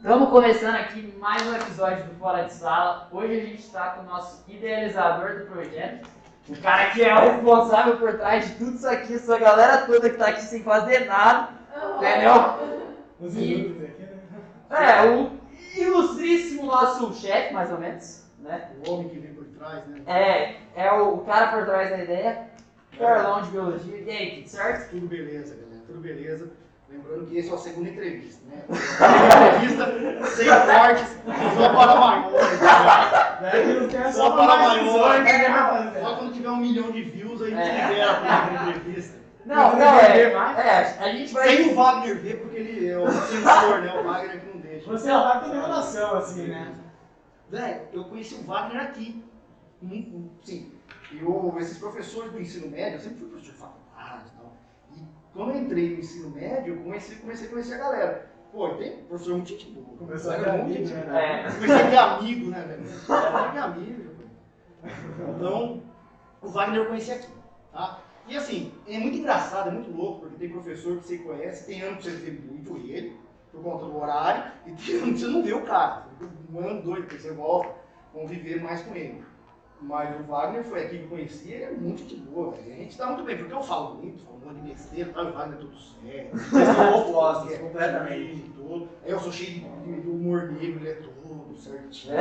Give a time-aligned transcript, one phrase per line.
[0.00, 3.08] Estamos começando aqui mais um episódio do Fora de Sala.
[3.12, 6.08] Hoje a gente está com o nosso idealizador do projeto,
[6.48, 10.08] o cara que é o responsável por trás de tudo isso aqui, essa galera toda
[10.08, 11.50] que está aqui sem fazer nada,
[11.96, 12.32] entendeu?
[13.20, 14.20] Os E- inúteis aqui, né?
[14.70, 15.30] É, o
[15.76, 18.70] ilustríssimo nosso chefe, mais ou menos, né?
[18.86, 20.00] O homem que vem por trás, né?
[20.06, 20.56] É,
[20.86, 22.48] é o, o cara por trás da ideia,
[22.98, 23.98] Carlão de Biologia.
[23.98, 24.90] E aí, tudo certo?
[24.90, 26.50] Tudo beleza, galera, tudo beleza.
[26.90, 28.64] Lembrando que esse é a segunda entrevista, né?
[28.66, 31.16] Primeira entrevista, sem cortes,
[31.56, 31.94] só para
[33.80, 37.60] não quer Só para episódio, né, Só quando tiver um milhão de views, a gente
[37.60, 37.88] É.
[37.88, 39.20] libera a primeira entrevista.
[39.46, 40.58] Não, Não, não, é, mais?
[40.58, 41.48] é, a gente vai...
[41.48, 43.94] Sem o Wagner ver, porque ele é o censor, né?
[43.98, 44.90] O Wagner que não deixa.
[44.90, 46.74] Você é o rato tem relação, assim, né?
[47.48, 49.24] Velho, eu conheci o Wagner aqui.
[49.82, 50.72] Hum, Sim.
[51.20, 53.89] Eu, esses professores do ensino médio, eu sempre fui professor de faculdade e.
[53.89, 53.89] E
[55.34, 58.30] quando eu entrei no ensino médio, eu comecei, comecei a conhecer a galera.
[58.52, 59.96] Pô, tem professor muito gente boa.
[59.96, 61.40] Começou a ter muito amigo, gente né?
[61.40, 61.50] É.
[61.52, 62.82] Comecei a ter amigo, né, velho?
[62.82, 64.10] Comecei a amigo.
[65.36, 65.82] Então,
[66.42, 67.28] o Wagner eu conheci aqui,
[67.72, 68.00] tá?
[68.26, 71.82] E assim, é muito engraçado, é muito louco, porque tem professor que você conhece, tem
[71.82, 73.16] ano que você vê muito ele,
[73.52, 76.06] por conta do horário, e tem ano que você não vê o cara.
[76.52, 77.74] Um ano, dois, depois você volta,
[78.14, 79.22] vão viver mais com ele.
[79.82, 82.72] Mas o Wagner foi aqui que eu conheci, ele é muito de boa, velho.
[82.72, 85.22] A gente tá muito bem, porque eu falo muito, falo um monte de besteira, tá?
[85.22, 86.30] o Wagner é tudo sério.
[86.74, 88.42] São opostos, É, completamente.
[88.54, 88.88] tudo.
[89.06, 92.16] Eu sou cheio de, de humor negro, ele é todo certinho.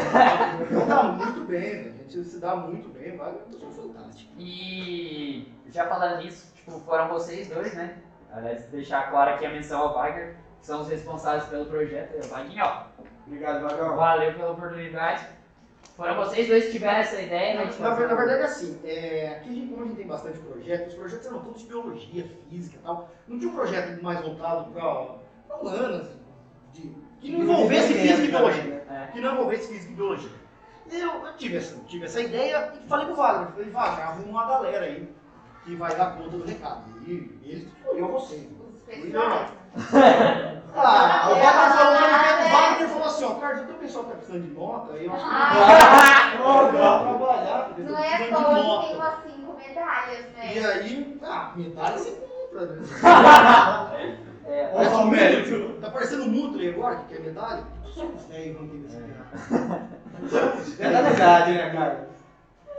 [0.71, 1.93] Então tá muito bem, velho.
[1.99, 4.31] A gente se dá muito bem, vai, é uma pessoa fantástica.
[4.37, 7.97] E já falando nisso, tipo, foram vocês dois, né?
[8.31, 12.15] Aliás, deixar claro aqui a menção ao Wagner, que são os responsáveis pelo projeto.
[12.15, 12.83] E o Wagner, ó,
[13.27, 13.95] Obrigado, Vagão.
[13.95, 15.27] valeu pela oportunidade.
[15.99, 17.71] Foram vocês dois que tiveram essa ideia, né?
[17.77, 20.93] Na, na verdade, assim, é, aqui a gente, como a gente tem bastante projeto, os
[20.93, 23.11] projetos eram todos de biologia, física e tal.
[23.27, 26.07] Não tinha um projeto mais voltado para humanas,
[26.71, 28.85] de, que não envolvesse física e biologia.
[28.89, 29.07] É.
[29.11, 30.29] que não envolvesse física e biologia.
[30.89, 34.29] E eu, eu tive, essa, tive essa ideia e falei pro Wagner, falei, Wagner, arruma
[34.29, 35.09] uma galera aí
[35.65, 36.89] que vai dar conta do recado.
[37.05, 37.11] E
[37.43, 38.47] ele escolheu vocês.
[38.87, 39.51] Especiais.
[40.75, 44.11] Ah, o Wagner falou, o Wagner falou assim, ó, Carlos, eu tenho um pessoal que
[44.11, 46.69] tá precisando de nota, aí eu acho que Ah, eu vou
[47.17, 48.95] trabalhar, porque eu tô não é precisando de todo tem nota.
[48.95, 50.67] umas cinco medalhas, E né?
[50.67, 54.19] aí, ah, medalha você compra, né?
[54.49, 55.75] É, Olha o mérito.
[55.79, 57.63] Tá parecendo o Mutri agora, que quer medalha?
[57.93, 59.89] Só os velhos vão entender essa piada.
[60.79, 62.09] É da verdade, né, cara?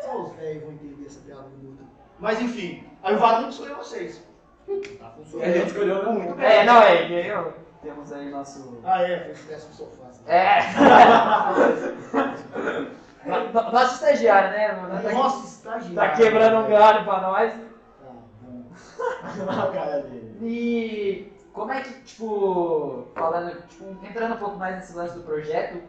[0.04, 1.86] Só os velhos vão entender essa piada do Mutri.
[2.18, 4.20] Mas enfim, aí o Wagner escolheu vocês.
[4.98, 6.40] Tá E a gente escolheu não muito.
[6.40, 8.78] é, não, é, que eu, temos aí nosso...
[8.84, 10.06] Ah, é, fez teste no sofá.
[10.08, 10.22] assim.
[10.26, 10.60] É.
[13.24, 14.72] No- Nosso estagiário, né?
[14.72, 15.02] mano?
[15.02, 15.94] Tá- Nossa, estagiário.
[15.94, 17.52] Tá quebrando um galho pra nós.
[19.46, 20.36] Tá cara dele.
[20.42, 25.82] E como é que, tipo, falando, tipo, entrando um pouco mais nesse lance do projeto,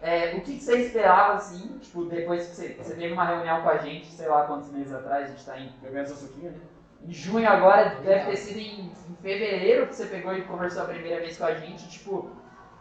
[0.00, 3.62] é, o que, que você esperava, assim, tipo, depois que você, você teve uma reunião
[3.62, 6.52] com a gente, sei lá quantos meses atrás, a gente tá em, Jogando seu suquinho,
[6.52, 6.58] né?
[7.02, 10.86] Em junho agora, deve ter sido em, em fevereiro que você pegou e conversou a
[10.86, 12.30] primeira vez com a gente, tipo,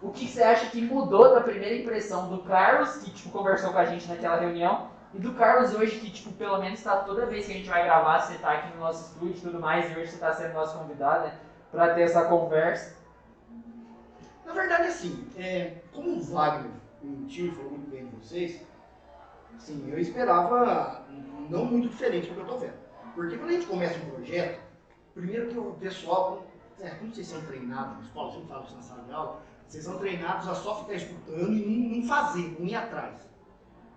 [0.02, 3.80] o que, você acha que mudou da primeira impressão do Carlos, que, tipo, conversou com
[3.80, 7.46] a gente naquela reunião, e do Carlos hoje, que, tipo, pelo menos tá toda vez
[7.46, 10.00] que a gente vai gravar, você tá aqui no nosso estúdio e tudo mais, e
[10.00, 11.40] hoje você tá sendo nosso convidado, né?
[11.72, 12.96] Pra ter essa conversa.
[14.46, 16.72] Na verdade, assim, é, como o Wagner
[17.02, 18.62] mentiu, falou muito bem de vocês,
[19.56, 21.06] assim, eu esperava
[21.50, 22.85] não muito diferente do que eu tô vendo.
[23.16, 24.62] Porque quando a gente começa um projeto,
[25.14, 26.46] primeiro que o pessoal,
[26.82, 29.84] é, como vocês são treinados na escola, eu falo isso na sala de aula, vocês
[29.84, 33.16] são treinados a só ficar escutando e não, não fazer, não ir atrás.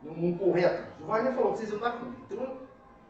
[0.03, 0.89] Não, não correr atrás.
[1.01, 2.17] O Wagner falou que vocês iam dar conta.
[2.31, 2.57] Então,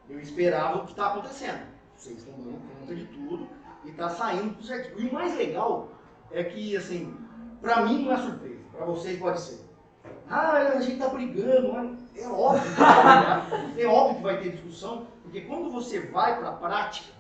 [0.09, 1.61] eu esperava o que está acontecendo.
[1.95, 3.47] Vocês estão dando conta de tudo
[3.85, 5.01] e está saindo tudo certinho.
[5.01, 5.89] E o mais legal
[6.31, 7.15] é que, assim,
[7.61, 9.69] pra mim não é surpresa, pra vocês pode ser.
[10.31, 13.47] Ah, a gente tá brigando, é óbvio brigar,
[13.77, 17.13] é óbvio que vai ter discussão, porque quando você vai pra prática,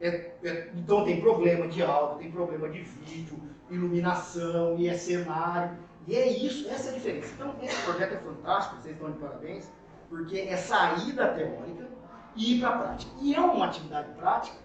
[0.00, 3.36] é- é- então tem problema de áudio, tem problema de vídeo,
[3.68, 5.76] iluminação, e é cenário,
[6.06, 7.32] e é isso, essa é a diferença.
[7.34, 9.68] Então esse projeto é fantástico, vocês estão de parabéns,
[10.08, 11.88] porque é sair da teórica
[12.36, 13.12] e ir pra prática.
[13.20, 14.56] E é uma atividade prática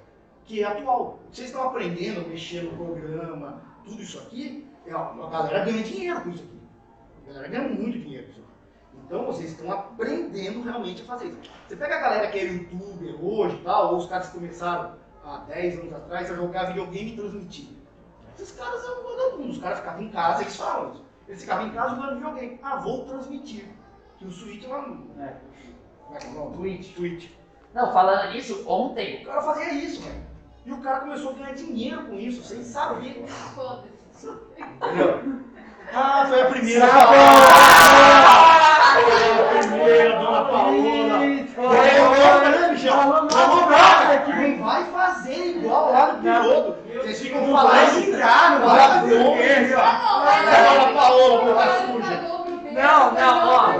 [0.46, 1.20] que é atual.
[1.32, 6.22] Vocês estão aprendendo a mexer no programa, tudo isso aqui, é, a galera ganha dinheiro
[6.22, 6.60] com isso aqui.
[7.24, 8.49] A galera ganha muito dinheiro com isso aqui.
[9.10, 11.52] Então vocês estão aprendendo realmente a fazer isso.
[11.68, 14.94] Você pega a galera que é youtuber hoje e tal, ou os caras que começaram
[15.26, 17.70] há 10 anos atrás a jogar videogame e transmitir.
[18.36, 21.06] Esses caras são vagabundos, os caras ficavam em casa, eles falam isso.
[21.28, 22.60] Eles ficavam em casa jogando videogame.
[22.62, 23.66] Ah, vou transmitir.
[24.20, 24.66] Que o Switch.
[24.66, 24.68] É.
[24.68, 26.58] Como é que é o nome?
[26.58, 26.96] Twitch.
[26.96, 27.32] Twitch.
[27.74, 30.24] Não, falando nisso, ontem, O cara fazia isso, velho.
[30.66, 33.26] E o cara começou a ganhar dinheiro com isso, sem saber.
[33.28, 34.30] Foda-se.
[34.56, 35.49] Entendeu?
[35.94, 36.86] Ah, foi a primeira.
[36.86, 37.08] Ah!
[38.94, 41.20] Foi a primeira, dona Paola.
[41.20, 41.46] Né.
[44.58, 46.76] Não vai fazer igual lá no piloto.
[47.02, 49.60] Vocês ficam Não falando vai entrar, não vai vai fazer fazer o o quê, quê,
[49.60, 49.78] meu?
[49.78, 52.16] Não, Vai mas- lá, Dona Paola, boca suja.
[52.72, 53.74] Não, não, ó.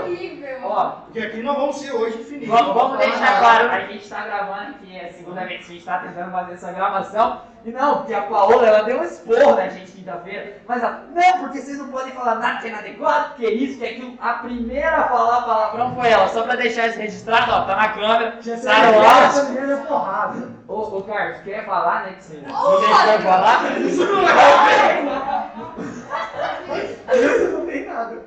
[0.70, 2.48] Ó, Porque aqui nós vamos ser hoje infinitos.
[2.48, 5.74] vamos, vamos deixar claro, a gente tá gravando aqui, é a segunda vez que a
[5.74, 7.40] gente tá tentando fazer essa gravação.
[7.62, 10.56] E não, porque a Paola, ela deu um esporro na gente quinta-feira.
[10.66, 13.78] Mas ela, não, porque vocês não podem falar nada que é inadequado, que é isso,
[13.78, 14.14] que é aquilo.
[14.18, 17.88] A primeira a falar palavrão foi ela, só pra deixar isso registrado, ó, tá na
[17.90, 18.36] câmera.
[18.40, 20.56] Tinha Sai o certeza que áudio.
[20.68, 22.12] Ô, ô Carlos, quer falar, né?
[22.12, 23.22] Que você não eu Mário.
[23.22, 23.78] falar?
[23.80, 25.02] Isso não é.
[27.12, 28.19] Isso não tem nada,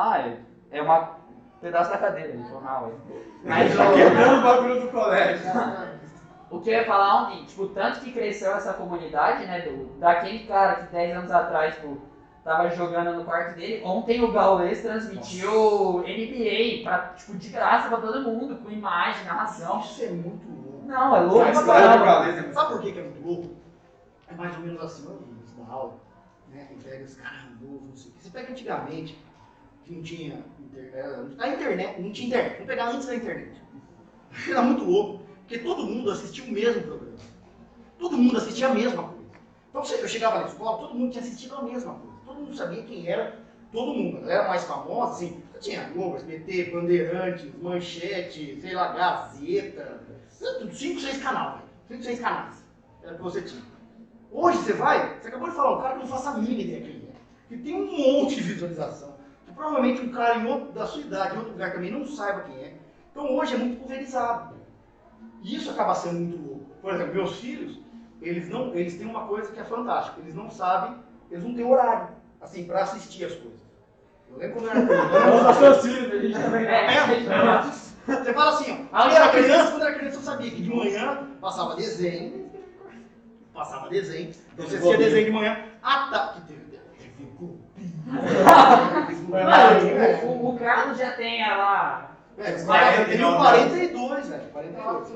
[0.00, 0.38] Ah, é,
[0.70, 1.18] é uma
[1.60, 2.92] pedaço da cadeira, mal aí.
[3.42, 5.50] Mas o, quebrando o bagulho do colégio.
[6.52, 10.46] o que eu ia falar ontem, tipo, tanto que cresceu essa comunidade, né, do, daquele
[10.46, 11.98] cara que 10 anos atrás, tipo,
[12.44, 17.98] tava jogando no quarto dele, ontem o Gaules transmitiu NBA pra, tipo, de graça pra
[17.98, 19.80] todo mundo, com imagem, narração.
[19.80, 20.86] Isso é muito louco.
[20.86, 22.04] Não, é louco A pra história do caramba.
[22.04, 23.56] Gaules é muito Sabe por que que é muito louco?
[24.30, 25.94] É mais ou menos assim, ó, da aula,
[26.52, 26.66] né?
[26.68, 28.22] Quem pega os caras novos, não sei o que.
[28.22, 29.27] Você pega antigamente, que
[29.92, 33.62] não tinha internet, a internet, não tinha internet, vamos pegar antes da internet.
[34.48, 37.18] Era muito louco, porque todo mundo assistia o mesmo programa.
[37.98, 39.18] Todo mundo assistia a mesma coisa.
[39.70, 42.16] Então eu chegava na escola, todo mundo tinha assistido a mesma coisa.
[42.24, 43.38] Todo mundo sabia quem era
[43.72, 44.18] todo mundo.
[44.18, 50.00] A galera mais famosa, assim, tinha Globo, SBT, Bandeirantes, Manchete, sei lá, Gazeta,
[50.72, 51.62] cinco, seis canais.
[51.88, 52.64] Cinco, seis canais.
[53.02, 53.62] Era o que você tinha.
[54.30, 56.82] Hoje você vai, você acabou de falar, um cara que não faça a mínima ideia
[56.82, 57.12] quem é.
[57.48, 59.16] Que tem um monte de visualização.
[59.58, 62.54] Provavelmente um cara em outro, da sua idade, em outro lugar também não saiba quem
[62.62, 62.74] é.
[63.10, 64.54] Então hoje é muito pulverizado.
[65.42, 66.64] E isso acaba sendo muito louco.
[66.80, 67.80] Por exemplo, meus filhos,
[68.22, 70.20] eles não, eles têm uma coisa que é fantástica.
[70.20, 70.96] Eles não sabem,
[71.28, 72.08] eles não têm horário,
[72.40, 73.58] assim, para assistir as coisas.
[74.30, 75.42] Eu lembro quando eu era É um criança.
[75.42, 76.64] raciocínio, a gente também.
[76.66, 77.62] É,
[78.06, 80.50] Você fala assim, ó, A quando eu era criança, quando eu era criança eu sabia
[80.52, 82.48] que de manhã passava desenho,
[83.52, 86.67] passava desenho, então você assistia desenho de manhã, à tarde, que teve, teve
[89.28, 92.12] Mano, o, o Carlos já tem lá.
[92.38, 92.52] É,
[93.00, 95.10] eu tenho 42, velho, 42.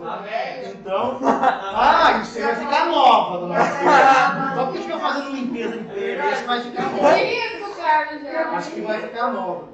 [0.75, 4.55] Então, ah, você vai ficar nova, dona Marcela.
[4.57, 7.19] Só porque fica fazendo limpeza de pele, você vai ficar nova.
[7.23, 8.51] Isso, Carlos, já.
[8.51, 9.69] Acho que vai ficar nova.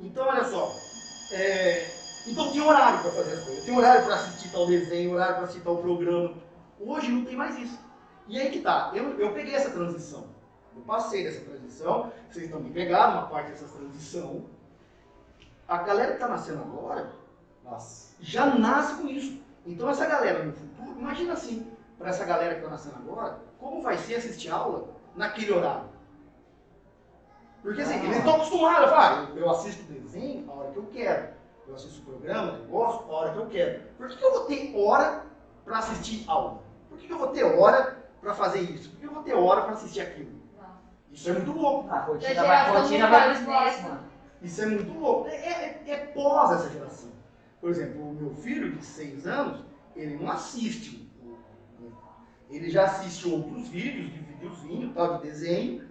[0.00, 0.70] Então, olha só.
[1.32, 1.86] é,
[2.28, 3.64] Então tem horário para fazer as coisas.
[3.64, 6.34] Tem horário para assistir tal desenho, horário para assistir tal programa.
[6.80, 7.80] Hoje não tem mais isso.
[8.28, 8.92] E aí que tá.
[8.94, 10.26] Eu, eu peguei essa transição.
[10.76, 12.12] Eu passei dessa transição.
[12.30, 14.44] Vocês também pegaram uma parte dessa transição.
[15.68, 17.12] A galera que tá nascendo agora
[17.64, 18.14] Nossa.
[18.20, 19.40] já nasce com isso.
[19.64, 23.80] Então essa galera no futuro, imagina assim, para essa galera que está nascendo agora, como
[23.80, 25.88] vai ser assistir aula naquele horário?
[27.62, 31.28] Porque assim, eles estão acostumados, ah, eu, eu assisto desenho a hora que eu quero,
[31.68, 33.82] eu assisto o programa que eu gosto a hora que eu quero.
[33.96, 35.24] Por que, que eu vou ter hora
[35.64, 36.60] para assistir aula?
[36.88, 38.90] Por que, que eu vou ter hora para fazer isso?
[38.90, 40.41] Por que eu vou ter hora para assistir aquilo?
[41.12, 41.90] Isso é muito louco.
[41.90, 43.42] A rotina vai, a rotina vai
[43.82, 44.00] mano.
[44.40, 45.28] Isso é muito louco.
[45.28, 47.10] É, é- é pós essa geração.
[47.60, 49.64] Por exemplo, o meu filho de 6 anos,
[49.94, 51.08] ele não assiste.
[51.22, 51.30] o-
[51.84, 51.92] o-
[52.50, 55.88] Ele já assiste outros vídeos, de videozinho, tal, de desenho.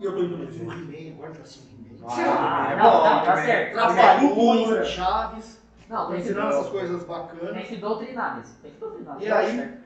[0.00, 2.04] E eu tô indo no filme e meio, agora tá 5 e meio.
[2.06, 3.72] Ah, é não, bom, não, tá certo.
[3.74, 7.54] Trapalhões, Chaves, Não, tem que, ensinando essas coisas bacanas.
[7.54, 8.58] tem que doutrinar nisso.
[8.60, 9.22] Tem que doutrinar.
[9.22, 9.78] E tá aí?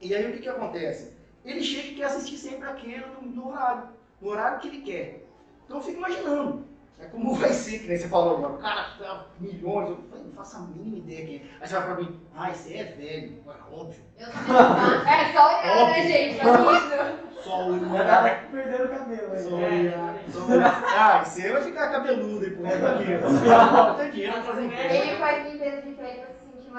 [0.00, 1.17] E aí o que que acontece?
[1.48, 3.84] Ele chega e quer assistir sempre aquele no, no horário,
[4.20, 5.24] no horário que ele quer.
[5.64, 6.66] Então eu fico imaginando.
[7.00, 8.52] É como vai ser, que nem você falou agora.
[8.54, 11.42] O cara tá milhões, eu falei, não faço a mínima ideia quem é.
[11.60, 13.42] Aí você vai pra mim, ah, você é velho.
[13.46, 14.02] Ué, óbvio.
[14.18, 14.26] Eu.
[14.26, 16.02] É só olhar, né, Óbvio.
[16.02, 16.40] gente?
[16.40, 17.18] É.
[17.42, 18.06] Só olhar.
[18.06, 19.80] tá perdendo o cabelo Só aí.
[19.80, 20.14] olhar.
[20.30, 20.84] Só olhar.
[20.98, 23.28] Ah, você vai ficar cabeludo e por resto da vida.
[23.28, 26.02] Não tem dinheiro pra fazer Ele faz limpeza de sentir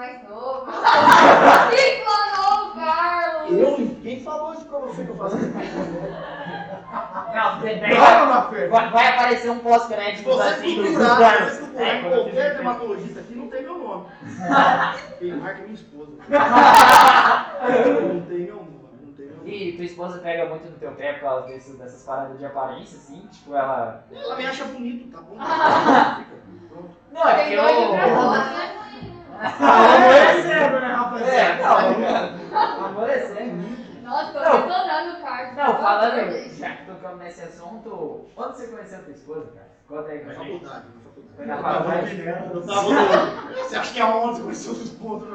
[0.00, 0.66] mais novo.
[1.70, 3.52] Que falou, Carlos?
[3.52, 3.96] Eu?
[4.02, 5.52] Quem falou isso pra você que eu faço isso?
[7.34, 11.82] Não, tem- Vai, vai, vai aparecer um Se pós-crédito você assim do procurar, se você
[11.82, 14.06] É, procurar eu fiz qualquer dermatologista aqui, não tem meu nome.
[15.18, 16.12] Quem marca é minha esposa.
[18.14, 18.70] Não tem meu nome.
[19.44, 22.96] E tua esposa pega muito no teu pé por causa desse- dessas paradas de aparência,
[22.98, 23.26] assim?
[23.32, 24.04] Tipo, ela.
[24.12, 25.36] Ela me acha bonito, tá bom?
[26.68, 26.90] Pronto.
[27.12, 27.60] Não, é porque eu.
[29.48, 30.52] Todos, né?
[30.52, 32.32] É né, É, rapaziada?
[32.50, 33.80] não, sério.
[34.02, 34.56] Nossa, tô Não.
[34.62, 35.56] detonando o Carlos.
[35.56, 39.68] Não, falando, já que tocamos nesse assunto, onde você conheceu a tua esposa, cara?
[39.88, 40.64] Conta aí Na pra gente.
[40.64, 41.36] faculdade, na faculdade.
[41.36, 42.14] Foi na tava faculdade?
[42.14, 42.54] opinando.
[42.54, 43.54] Eu tava no...
[43.54, 45.28] Você acha que é onde você conheceu os pontos?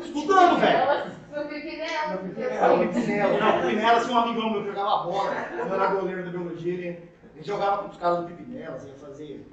[0.00, 1.12] Estudando, velho.
[1.34, 2.20] No Pipinela.
[2.50, 3.38] Era o Pipinela.
[3.38, 5.34] Não, o Pipinela tinha um amigão meu que jogava bola.
[5.56, 6.72] Eu era goleiro da biologia.
[6.74, 9.48] Ele, ele jogava com os caras do Pipinela, ia fazer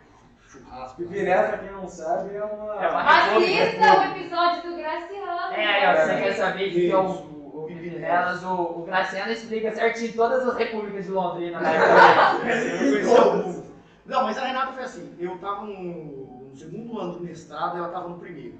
[0.53, 0.97] churrasco.
[0.97, 2.75] Pipinela, pra quem não sabe, é uma.
[2.83, 5.53] É uma- Assista o episódio do Graciano.
[5.53, 7.23] É, aí, ó, você quer saber que é o, Isso.
[7.23, 13.63] o, o Pipinelas, o, o Graciano explica certinho todas as repúblicas de Londrina mundo.
[14.05, 15.15] Não, mas a Renata foi assim.
[15.17, 18.57] Eu tava no, no segundo ano do mestrado, ela tava no primeiro.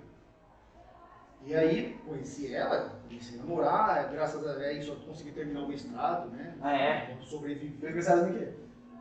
[1.46, 6.30] E aí, conheci ela, comecei a namorar, graças a isso eu consegui terminar o mestrado,
[6.30, 6.56] né?
[6.62, 7.18] Ah, é?
[7.20, 7.76] Sobrevivi.
[7.78, 8.48] Foi especializado em quê?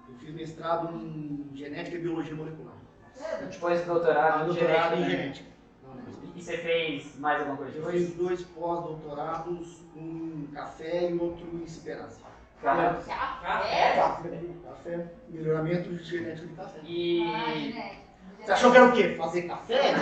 [0.09, 2.82] Eu fiz mestrado em genética e biologia molecular.
[3.51, 5.51] Depois doutorado em doutorado em genética.
[6.35, 11.47] E você fez mais alguma coisa Eu fiz dois pós-doutorados, um em café e outro
[11.63, 12.21] em ciperase.
[12.63, 13.01] Caramba.
[13.07, 13.97] Café?
[14.65, 16.79] Café, melhoramento de genética de café.
[16.85, 17.75] E.
[18.41, 19.15] Você achou que era o quê?
[19.17, 19.95] Fazer café?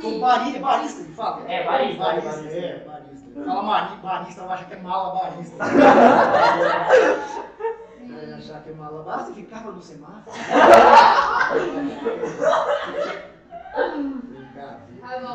[0.00, 0.20] Sou assim.
[0.20, 1.46] bari- barista, de fato.
[1.48, 2.56] É, barista, Barista, barista.
[2.58, 3.44] é, barista.
[3.44, 3.62] Fala
[4.02, 5.56] barista, vai achar que é mala barista.
[8.22, 10.36] É, achar que é mala barista, ficava no semáforo.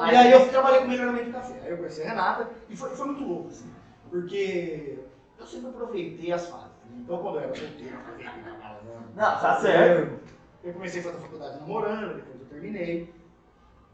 [0.10, 1.60] E aí eu trabalhei com melhoramento de café.
[1.63, 3.70] Aí eu conheci a Renata e foi, foi muito louco, assim.
[4.10, 5.00] Porque
[5.38, 6.67] eu sempre aproveitei as fases.
[6.86, 6.98] né?
[7.00, 9.03] Então quando eu era solteiro, eu aproveitei pra caramba.
[9.15, 10.20] Não, tá certo.
[10.63, 13.13] Eu comecei a fazer a faculdade namorando, depois eu terminei.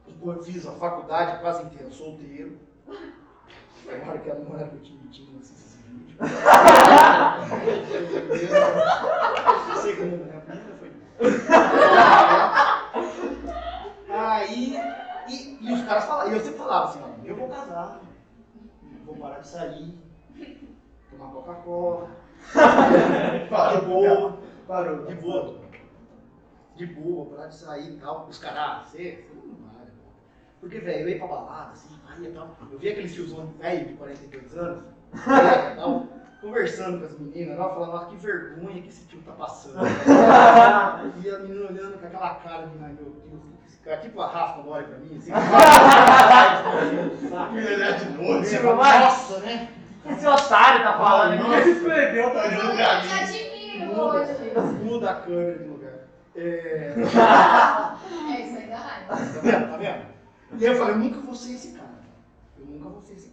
[0.07, 2.57] Depois eu fiz a faculdade quase inteira solteiro.
[3.85, 5.41] Tomara que a namorada que eu tive tinha não
[10.03, 10.33] Eu né?
[10.37, 10.41] a
[10.79, 10.91] foi.
[14.09, 14.77] Aí,
[15.27, 18.01] e, e os caras falavam, eu sempre falava assim, ó, eu vou casar,
[19.05, 19.97] vou parar de sair,
[21.09, 22.09] tomar Coca-Cola,
[23.79, 25.05] de boa, Parou.
[25.05, 25.59] de boa,
[26.75, 28.27] de boa, parar de sair e tal.
[28.27, 29.87] Os caras, ah, você, não né?
[30.59, 32.55] Porque, velho, eu ia pra balada, assim, aí e tal.
[32.71, 34.92] Eu vi aqueles tiozão velho de 42 anos,
[36.41, 39.77] conversando com as meninas, ela falando, nossa, que vergonha que esse tio tá passando.
[41.23, 43.13] E a menina olhando com aquela cara de, meu Deus,
[43.67, 45.31] esse cara, tipo a Rafa olha pra mim, assim.
[47.73, 48.99] Olhar de novo, Tipo, né?
[48.99, 49.69] Nossa, né?
[50.05, 51.63] Esse otário tá falando Não aqui.
[51.63, 53.09] se escreveu, tá Eu olhando pra mim.
[53.21, 54.33] admiro hoje.
[54.83, 55.93] Muda a câmera de lugar.
[56.35, 56.93] É...
[56.95, 59.07] É isso aí da raiva.
[59.07, 59.69] Tá vendo?
[59.71, 60.01] Tá vendo?
[60.59, 61.87] E aí eu falei, eu nunca vou ser esse cara.
[62.59, 63.32] Eu nunca vou ser esse cara.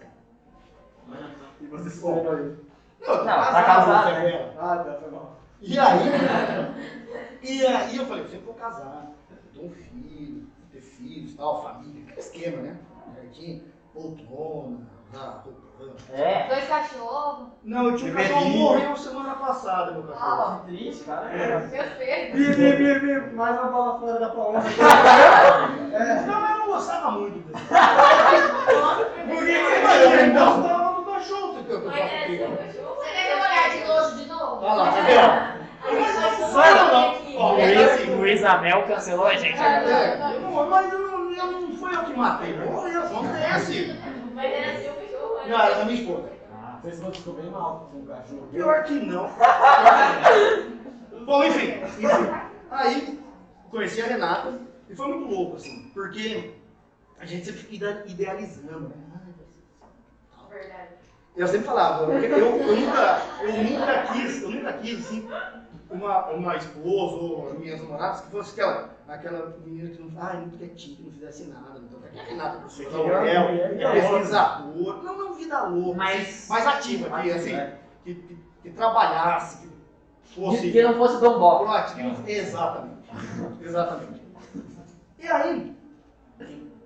[1.61, 2.57] E você se tornou aí.
[3.01, 4.23] Não, tô Não, tá casado, casado, né?
[4.25, 4.33] né?
[4.33, 4.73] ela.
[4.73, 5.37] Ah, tá, foi mal.
[5.63, 6.01] E aí,
[7.43, 9.09] e aí eu falei, eu sempre vou casar,
[9.53, 12.77] ter um filho, ter filhos, tal, família, aquele esquema, né?
[13.15, 14.79] Certinho, poltrona,
[15.13, 15.61] roupa.
[16.13, 16.47] É.
[16.49, 17.49] Dois cachorros.
[17.65, 20.43] Não, eu tinha um cachorro morreu semana passada, meu cachorro.
[20.43, 21.29] Ah, Que triste, cara.
[21.29, 23.01] meu filho.
[23.01, 24.61] Bi, bi, mais uma bola fora da palma.
[26.27, 27.41] Não, eu não gostava muito.
[27.51, 30.63] Por que do cachorro,
[31.91, 34.65] você quer que eu olhar de nojo de novo?
[34.65, 35.61] Olha lá, tá vendo?
[37.41, 39.91] Luiz, Luiz Amel cancelou a gente agora.
[39.91, 43.97] É, eu não- mas eu não, eu não foi eu que matei, morreu, acontece.
[44.35, 45.49] Vai ter assim o cachorro.
[45.49, 46.29] Não, era da minha esposa.
[46.53, 48.49] Ah, vocês vão ficou bem mal com o cachorro.
[48.53, 49.31] Pior que não.
[51.25, 52.31] Bom, enfim, enfim.
[52.71, 53.21] Aí
[53.71, 56.53] conheci a Renata e foi muito louco, assim, porque
[57.19, 58.95] a gente sempre fica ide- idealizando, né?
[59.15, 59.21] Ai,
[60.49, 60.91] vai ser Verdade.
[61.37, 65.29] Eu sempre falava, eu, eu, nunca, eu nunca quis, eu nunca quis, assim,
[65.89, 70.59] uma, uma esposa ou minhas namoradas que fosse aquela, aquela menina que não, ai, muito
[70.59, 73.71] quietinha, que não fizesse nada, então, que a Renata, professora da Queria uma UEL, mulher
[73.71, 77.57] é vida pesquisadora, não, não vida louca, Mas- mais ativa, que, assim,
[78.05, 80.61] que, que, que trabalhasse, que fosse...
[80.63, 81.65] Que, que não fosse Dom Bob.
[82.27, 83.01] exatamente,
[83.63, 84.21] exatamente.
[85.19, 85.77] E aí,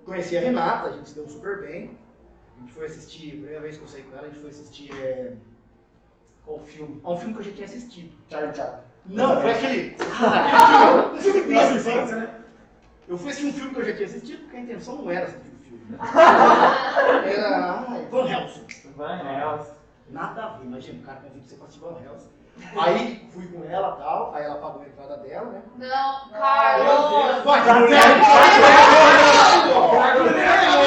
[0.05, 1.97] conheci a Renata, a gente se deu super bem,
[2.57, 4.49] a gente foi assistir, a primeira vez que eu saí com ela, a gente foi
[4.49, 5.33] assistir é,
[6.45, 7.01] qual filme?
[7.03, 8.15] A um filme que eu já tinha assistido.
[8.29, 8.81] Charlie Chaplin.
[9.07, 9.97] Não, foi aquele.
[10.19, 11.11] Ah.
[11.11, 11.89] Um desse, assim.
[11.91, 12.29] infância, né?
[13.07, 15.25] Eu fui assistir um filme que eu já tinha assistido, porque a intenção não era
[15.25, 15.97] assistir o filme.
[17.25, 17.83] Era.
[18.09, 18.65] Van Helsing.
[18.95, 19.73] Van Helsing.
[20.09, 22.35] Nada a ver, imagina, o cara convida você pra assistir Van Helsing.
[22.77, 25.61] Aí fui com ela e tal, aí ela pagou a entrada dela, né?
[25.77, 27.43] Não, Carlos.
[27.43, 28.07] Vai, mulher,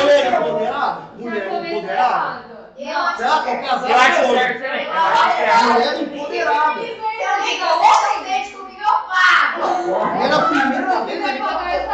[0.00, 0.87] mulher empoderada?
[1.88, 4.86] Acho Será que é casar Eu acho certo também.
[4.86, 5.64] Eu acho certo.
[5.64, 6.80] Mulher empoderada.
[6.80, 7.66] Amiga,
[8.24, 10.22] date comigo eu pago.
[10.22, 11.88] Era a primeira vez que ele isso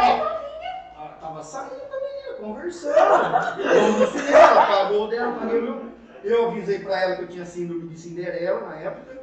[0.95, 2.93] tava, tava saindo com a menina, conversando.
[3.57, 5.95] Vamos no cinema, ela pagou o dela, eu paguei o meu.
[6.23, 9.15] Eu avisei pra ela que eu tinha síndrome de Cinderela na época.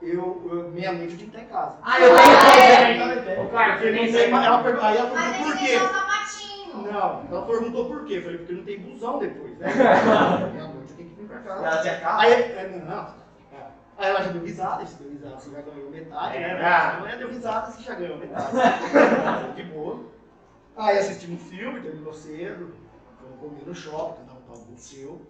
[0.00, 1.78] Eu, eu meia-noite eu tinha que estar em casa.
[1.82, 3.40] Ah, eu tenho também.
[3.40, 5.78] O Porque você nem sei, aí ela perguntou por que quê?
[6.82, 8.14] Não, Não, ela perguntou por quê.
[8.18, 9.66] Eu falei, porque não tem busão depois, né?
[9.74, 11.66] Meia-noite eu tenho que vir pra casa.
[11.66, 12.20] Ela tinha carro?
[12.20, 13.26] Aí, é, não, não.
[13.98, 16.60] Aí ela já deu risada, se deu risada, você já ganhou metade, É, né?
[16.62, 16.96] ah.
[16.98, 18.52] Amanhã deu risada, você já ganhou metade.
[19.56, 20.00] De boa.
[20.76, 22.74] Aí assistimos um filme, terminou cedo,
[23.18, 25.22] fomos comer no shopping, cada um pagou o seu.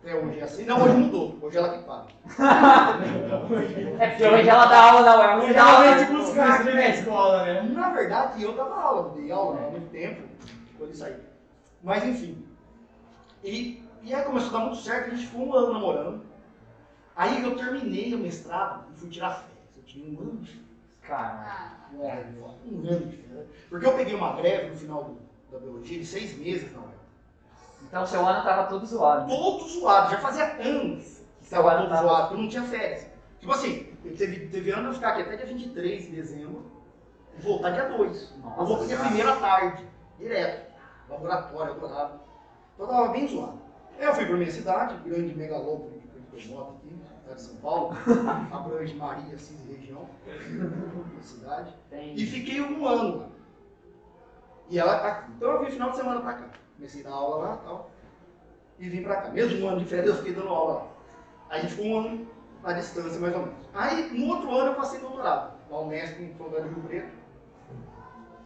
[0.00, 0.64] Até hoje é assim.
[0.66, 1.38] Não, hoje mudou.
[1.42, 2.06] Hoje ela que paga.
[3.98, 5.38] É porque hoje ela dá aula na UEL.
[5.48, 7.62] Hoje ela vem te buscar aqui na escola, né?
[7.62, 10.22] Na verdade, eu dava aula, eu dei aula há muito tempo,
[10.78, 11.16] quando isso aí.
[11.82, 12.44] Mas enfim.
[13.44, 16.22] E, e aí começou a dar muito certo, a gente ficou um ano namorando.
[17.14, 19.76] Aí eu terminei o mestrado e fui tirar férias.
[19.76, 20.68] Eu tinha um ano de férias.
[21.02, 22.06] Cara, Ah, Um
[22.88, 23.46] ano de férias.
[23.68, 25.18] Porque eu peguei uma greve no final do-
[25.50, 26.88] da biologia de seis meses na
[27.86, 29.28] então seu ano tava todo zoado.
[29.28, 31.04] Todo zoado, já fazia anos
[31.38, 33.06] que Seu estava ano todo tava- zoado, porque eu não tinha férias.
[33.40, 36.66] Tipo assim, eu teve, teve ano eu ficar aqui até dia 23 de dezembro
[37.38, 38.34] e voltar dia 2.
[38.42, 38.96] Nossa eu voltei.
[38.96, 39.84] 1 à tarde,
[40.18, 40.67] direto.
[41.08, 42.20] Laboratório, adorava.
[42.74, 43.58] Então eu tava bem zoado.
[43.98, 45.98] Eu fui pra minha cidade, grande megalópole
[46.46, 47.96] eu moto aqui, cidade de São Paulo,
[48.52, 51.74] abrange Maria, Assis e região, minha cidade.
[51.92, 53.28] E fiquei um ano lá.
[54.70, 55.32] E ela tá aqui.
[55.36, 56.50] Então eu vim final de semana pra cá.
[56.76, 57.90] Comecei a dar aula lá e tal.
[58.78, 59.30] E vim pra cá.
[59.30, 60.86] Mesmo um ano de férias eu fiquei dando aula lá.
[61.50, 62.26] Aí ficou um ano
[62.62, 63.54] à distância mais ou menos.
[63.72, 65.58] Aí no outro ano eu passei doutorado.
[65.70, 67.17] Na Unesp em Paulo do Rio Preto.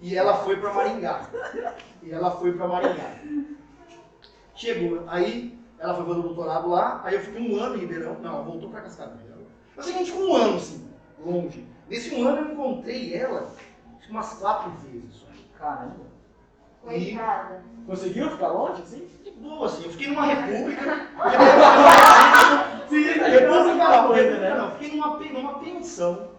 [0.03, 1.29] E ela foi pra Maringá.
[2.03, 3.15] E ela foi pra Maringá.
[4.55, 5.05] Chegou.
[5.07, 7.01] Aí ela foi fazer o doutorado lá.
[7.05, 8.19] Aí eu fiquei um ano em Ribeirão.
[8.21, 9.17] Não, ela voltou pra Cascavel.
[9.77, 10.89] Mas a gente ficou um ano assim,
[11.25, 11.65] longe.
[11.89, 13.49] Nesse um ano eu encontrei ela
[14.11, 15.25] umas quatro vezes.
[15.57, 15.95] Caramba.
[16.83, 17.63] coitada.
[17.87, 19.09] Conseguiu ficar longe, assim?
[19.25, 20.83] De boa, assim, eu fiquei numa república.
[22.89, 23.77] Sim, depois eu
[24.41, 24.71] né?
[24.79, 26.32] Fiquei numa, numa pensão.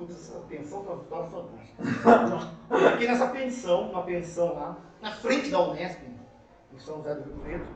[0.00, 2.54] Putz, essa pensão tá tá fantástica.
[2.70, 6.00] Eu fiquei nessa pensão, uma pensão lá, na frente da Unesp,
[6.72, 7.66] em São José do Rio Preto.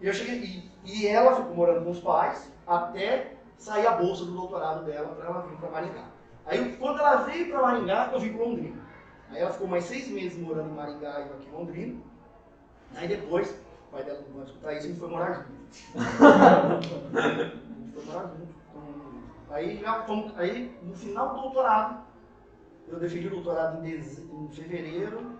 [0.00, 4.24] E eu cheguei, e, e ela ficou morando com os pais até sair a bolsa
[4.24, 6.04] do doutorado dela para ela vir para Maringá.
[6.46, 8.82] Aí quando ela veio para Maringá, eu vim para Londrina.
[9.28, 12.00] Aí ela ficou mais seis meses morando em Maringá e eu aqui em Londrina.
[12.94, 15.98] Aí depois, o pai dela não vai escutar isso, a gente foi morar junto.
[17.14, 18.57] a gente foi morar junto.
[19.50, 22.00] Aí, já fomos, aí no final do doutorado,
[22.86, 25.38] eu defendi o doutorado em, deze- em fevereiro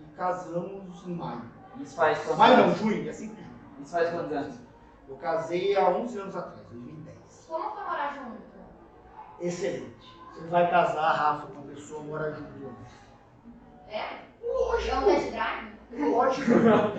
[0.00, 1.42] e casamos em maio.
[1.80, 2.78] Isso faz quantos Maio não, anos?
[2.78, 3.54] junho, é 5 de junho.
[3.80, 4.54] Isso faz quantos anos?
[5.08, 7.46] Eu casei há 11 anos atrás, 2010.
[7.48, 8.38] Como foi morar junto?
[9.40, 10.18] Excelente.
[10.34, 12.74] Você vai casar, Rafa, com uma pessoa, mora junto.
[13.88, 14.18] É?
[14.44, 14.94] Lógico.
[14.94, 16.10] É um test drive?
[16.10, 16.50] Lógico.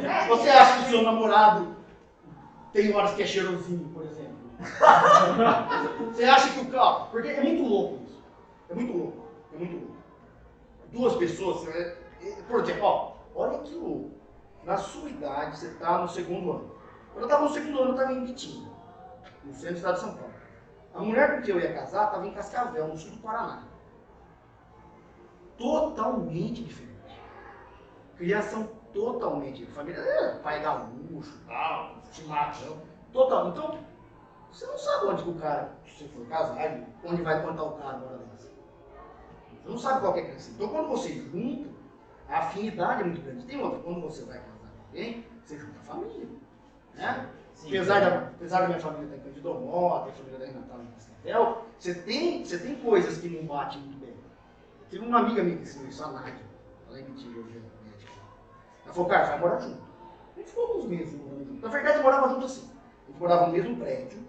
[0.06, 0.28] É.
[0.28, 1.76] Você acha que o seu namorado
[2.74, 4.19] tem horas que é cheirosinho, por exemplo?
[6.12, 7.10] Você acha que o carro.
[7.12, 8.24] Porque é muito louco isso.
[8.70, 9.28] É muito louco.
[9.54, 9.98] É muito louco.
[10.92, 11.68] Duas pessoas.
[11.70, 14.12] é, é, Por exemplo, ó, olha que louco.
[14.64, 16.72] Na sua idade, você está no segundo ano.
[17.14, 18.70] Quando eu estava no segundo ano, eu estava em Bitinga,
[19.44, 20.34] no centro do estado de São Paulo.
[20.94, 23.64] A mulher com que eu ia casar estava em Cascavel, no sul do Paraná.
[25.58, 26.90] Totalmente diferente.
[28.18, 29.66] Criação totalmente.
[29.68, 32.82] Família, é, pai gaúcho, tal, chimarrão.
[33.12, 33.50] Total.
[33.50, 33.80] Então,
[34.52, 37.98] você não sabe onde que o cara, se for casar, onde vai plantar o cara
[37.98, 38.50] na hora dessa.
[39.64, 40.56] Você não sabe qual que é a crescente.
[40.56, 41.70] Então, quando você junta,
[42.28, 43.46] a afinidade é muito grande.
[43.46, 46.28] Tem outra, quando você vai casar com alguém, você junta a família.
[46.96, 47.30] Né?
[47.54, 47.68] Sim.
[47.68, 50.92] Apesar, da, apesar da minha família estar em Candido Mota, a família da Renata em
[50.94, 54.16] Cascavel, você tem, você tem coisas que não batem muito bem.
[54.90, 56.46] Teve uma amiga minha que ensinou isso, a Nádia.
[56.88, 58.12] Ela é mentira, hoje é médica.
[58.86, 59.82] Ela falou, cara, vai morar junto.
[60.36, 61.62] A gente ficou alguns meses morando junto.
[61.62, 62.72] Na verdade, morava junto assim.
[63.04, 64.29] A gente morava no mesmo prédio.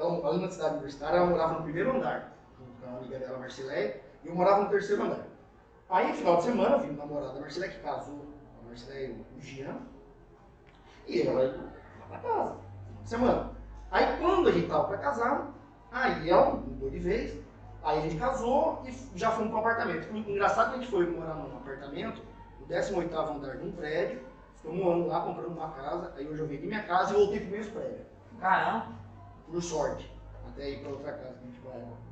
[0.00, 4.00] Ela, ali na cidade universitária, ela morava no primeiro andar, com a amiga dela, Marcileia,
[4.24, 5.26] e eu morava no terceiro andar.
[5.90, 9.14] Aí, final de semana, eu vi o namorado da Marcileia, que casou com a Marcileia
[9.14, 9.76] o Jean,
[11.06, 11.52] e ela ia
[12.08, 13.50] pra casa, final de semana.
[13.90, 15.52] Aí, quando a gente tava pra casar,
[15.92, 17.38] aí ela mudou de vez,
[17.82, 20.10] aí a gente casou e já fomos pro apartamento.
[20.10, 22.22] O engraçado é que a gente foi morar num apartamento,
[22.58, 24.22] no 18º andar de um prédio,
[24.56, 27.40] ficamos um ano lá comprando uma casa, aí hoje eu vendi minha casa e voltei
[27.40, 28.06] pro mesmo prédio
[28.38, 28.99] Caramba.
[29.50, 30.10] Por sorte,
[30.48, 32.10] até ir para outra casa que a gente vai agora.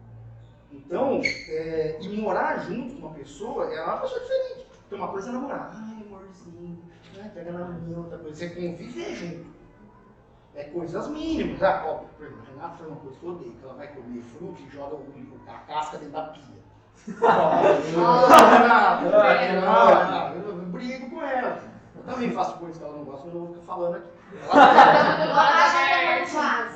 [0.70, 4.66] Então, é, e morar junto com uma pessoa é uma pessoa diferente.
[4.88, 6.82] Tem uma coisa é namorar, ai amorzinho,
[7.20, 9.58] ai, pega na mão, outra coisa, você conviver junto.
[10.54, 11.62] É coisas mínimas.
[11.62, 13.88] Ah, ó, por exemplo, a Renata faz uma coisa que eu odeio, que ela vai
[13.88, 16.42] comer fruta e joga o, a casca dentro da pia.
[19.36, 21.62] Renata, não, não, eu, eu brigo com ela.
[21.94, 24.17] Eu também faço coisas que ela não gosta, mas eu não vou ficar falando aqui.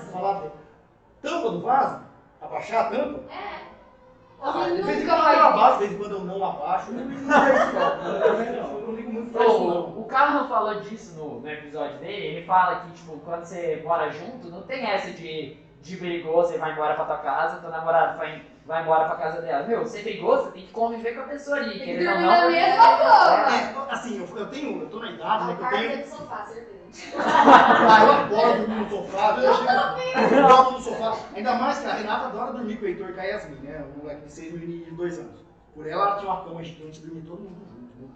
[0.05, 0.53] Vou falar dele.
[1.21, 2.01] Tampa do vaso?
[2.41, 3.21] Abaixar a tampa?
[3.33, 3.73] É.
[4.45, 6.91] Ah, de vez em quando eu abaixo, de vez em quando eu não abaixo.
[6.91, 6.97] Eu
[8.87, 10.01] não ligo muito pra isso, não.
[10.01, 14.11] O, Callahan falou disso no, no episódio dele, ele fala que, tipo, quando você mora
[14.11, 18.19] junto, não tem essa de, de brigou, você vai embora pra tua casa, teu namorado
[18.19, 19.65] vai, vai embora pra casa dela.
[19.65, 22.49] Meu, você brigou, você tem que conviver com a pessoa ali, Tem que dormir na
[22.49, 23.57] mesma cama.
[23.57, 26.07] É, assim, eu, eu tenho, eu tô na idade, né, que eu tenho...
[26.07, 26.72] sofá, certeza.
[27.13, 29.43] Eu adoro dormir no sofá, eu
[30.47, 31.17] dormo no sofá.
[31.35, 33.83] Ainda mais que a Renata adora dormir com o Heitor e com a Yasmin, né?
[33.95, 35.41] Um moleque de 6 e de 2 anos.
[35.75, 37.57] Por ela, ela tinha uma cama gigante e dormia todo mundo
[37.99, 38.13] junto.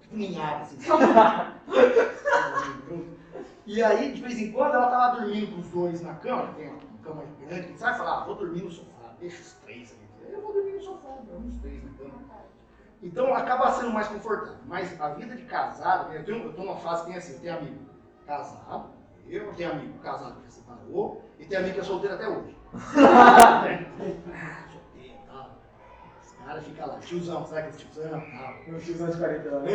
[0.00, 0.78] Tipo ninhada, assim.
[3.64, 6.68] E aí, de vez em quando, ela tava dormindo com os dois na cama, tem
[6.68, 9.92] uma cama grande, que sai e fala, ah, vou dormir no sofá, deixa os três
[9.92, 10.32] ali.
[10.32, 12.12] Eu vou dormir no sofá, dorme os três na cama.
[13.02, 14.60] Então acaba sendo mais confortável.
[14.66, 17.40] Mas a vida de casado, eu, tenho, eu tô numa fase que tem assim, eu
[17.40, 17.78] tenho amigo
[18.26, 18.90] casado,
[19.28, 22.56] eu tenho amigo casado que se separou, e tenho amigo que é solteiro até hoje.
[22.72, 23.64] ah,
[24.70, 25.50] solteiro e tal.
[26.22, 28.54] Os caras ficam lá, tiozão, sabe aquele tiozão e tal.
[28.68, 29.68] Um tiozão de 40 anos.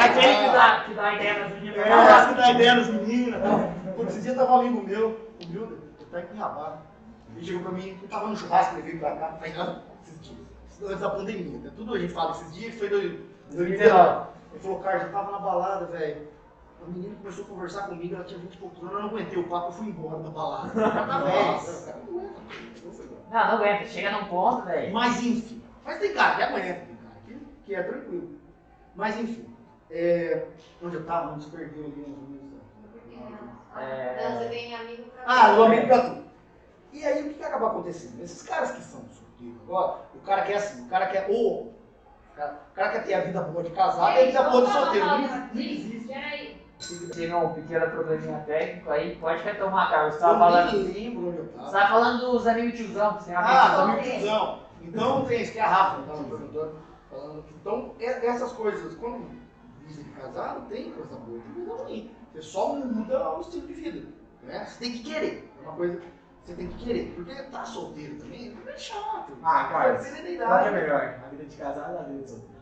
[0.00, 1.76] Aquele que dá, que dá ideia nas meninas.
[1.76, 3.74] É, que dá ideia nos meninos e tal.
[3.94, 6.78] Pô, esse dia tava um amigo meu, o Milda, ele tá em Cuiabá.
[7.36, 10.43] Ele chegou pra mim, ele tava no churrasco, ele veio pra cá, não, esses dias,
[10.82, 11.72] antes da pandemia, né?
[11.76, 13.00] tudo a gente fala esses dias, foi do
[13.50, 14.28] 2019.
[14.52, 16.28] Ele falou, cara, já tava na balada, velho.
[16.82, 19.38] A menina começou a conversar comigo, ela tinha 20 e poucos anos, eu não aguentei
[19.38, 20.70] o papo, eu fui embora da balada.
[20.74, 22.34] Cara tá velho, não.
[23.30, 24.92] Não, aguenta, chega num ponto, velho.
[24.92, 28.38] Mas enfim, mas tem cara que aguenta, tem cara que, que é tranquilo.
[28.94, 29.48] Mas enfim,
[29.90, 30.46] é,
[30.82, 32.60] onde eu tava, onde se perdeu ali nos minutos.
[33.76, 34.28] É.
[34.28, 36.24] Não, você tem amigo pra Ah, o amigo pra tu.
[36.92, 38.22] E aí o que, que acaba acontecendo?
[38.22, 39.00] Esses caras que são
[39.40, 41.72] o cara quer assim, o cara quer ou.
[42.32, 44.66] O cara, o cara quer ter a vida boa de casado e a vida boa
[44.66, 45.06] de solteiro.
[45.06, 46.08] Não, existe- não existe.
[46.08, 46.64] Peraí.
[47.14, 50.14] Teve um pequeno probleminha técnico aí, pode retomar, Carlos.
[50.14, 51.70] Você tava falando, nem lembro onde eu você tava.
[51.70, 53.90] tava falando dos amigos tiozão, que você tem Ah, amigos os tiozão.
[53.92, 54.58] amigos tiozão.
[54.82, 56.72] Então tem isso que é a Rafa tava perguntando.
[57.10, 57.44] falando.
[57.60, 59.24] Então, é- essas coisas, quando
[59.86, 62.10] dizem de casado, tem coisa boa, tem coisa ruim.
[62.32, 64.08] Você só muda o estilo de vida.
[64.42, 64.64] Né?
[64.66, 65.50] Você tem que querer.
[65.62, 66.06] É uma coisa que
[66.44, 67.12] você tem que querer.
[67.16, 69.32] Porque tá solteiro também é chato.
[69.42, 71.14] Ah, cara, da Qual que é melhor?
[71.24, 72.54] A vida de casado ou a vida de solteiro?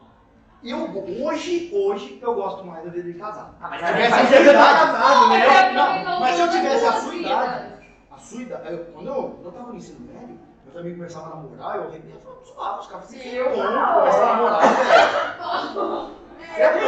[0.63, 3.55] Eu, hoje, hoje, eu gosto mais da vida de casado.
[3.61, 5.69] Ah, mas Se tivesse a sua idade, né?
[5.69, 7.73] eu- Não, não, mas se eu tivesse a sua idade,
[8.13, 11.37] a sua idade, eu- quando eu, eu tava no ensino médio, meus amigos começavam a
[11.37, 13.95] namorar, eu arrebento, eu falava, suave, os caras assim, Eu não.
[13.95, 16.23] começam a namorar, velho.
[16.53, 16.81] Você é bom,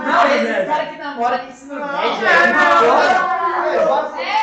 [0.00, 4.39] Não, ensino esse cara que namora de ensino Não, médio, é, é não, uma é,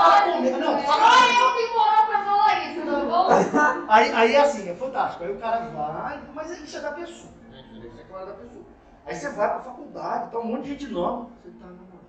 [0.00, 3.86] é, É, cara comenta, não, Só eu tenho moral pra falar isso, tá bom?
[3.88, 5.24] Aí, aí assim, é fantástico.
[5.24, 7.32] Aí o cara vai, mas isso é da pessoa.
[7.50, 7.64] Né?
[7.72, 8.64] Isso é claro da pessoa.
[9.06, 12.00] Aí você vai pra faculdade, tá um monte de gente nova, você tá namorando.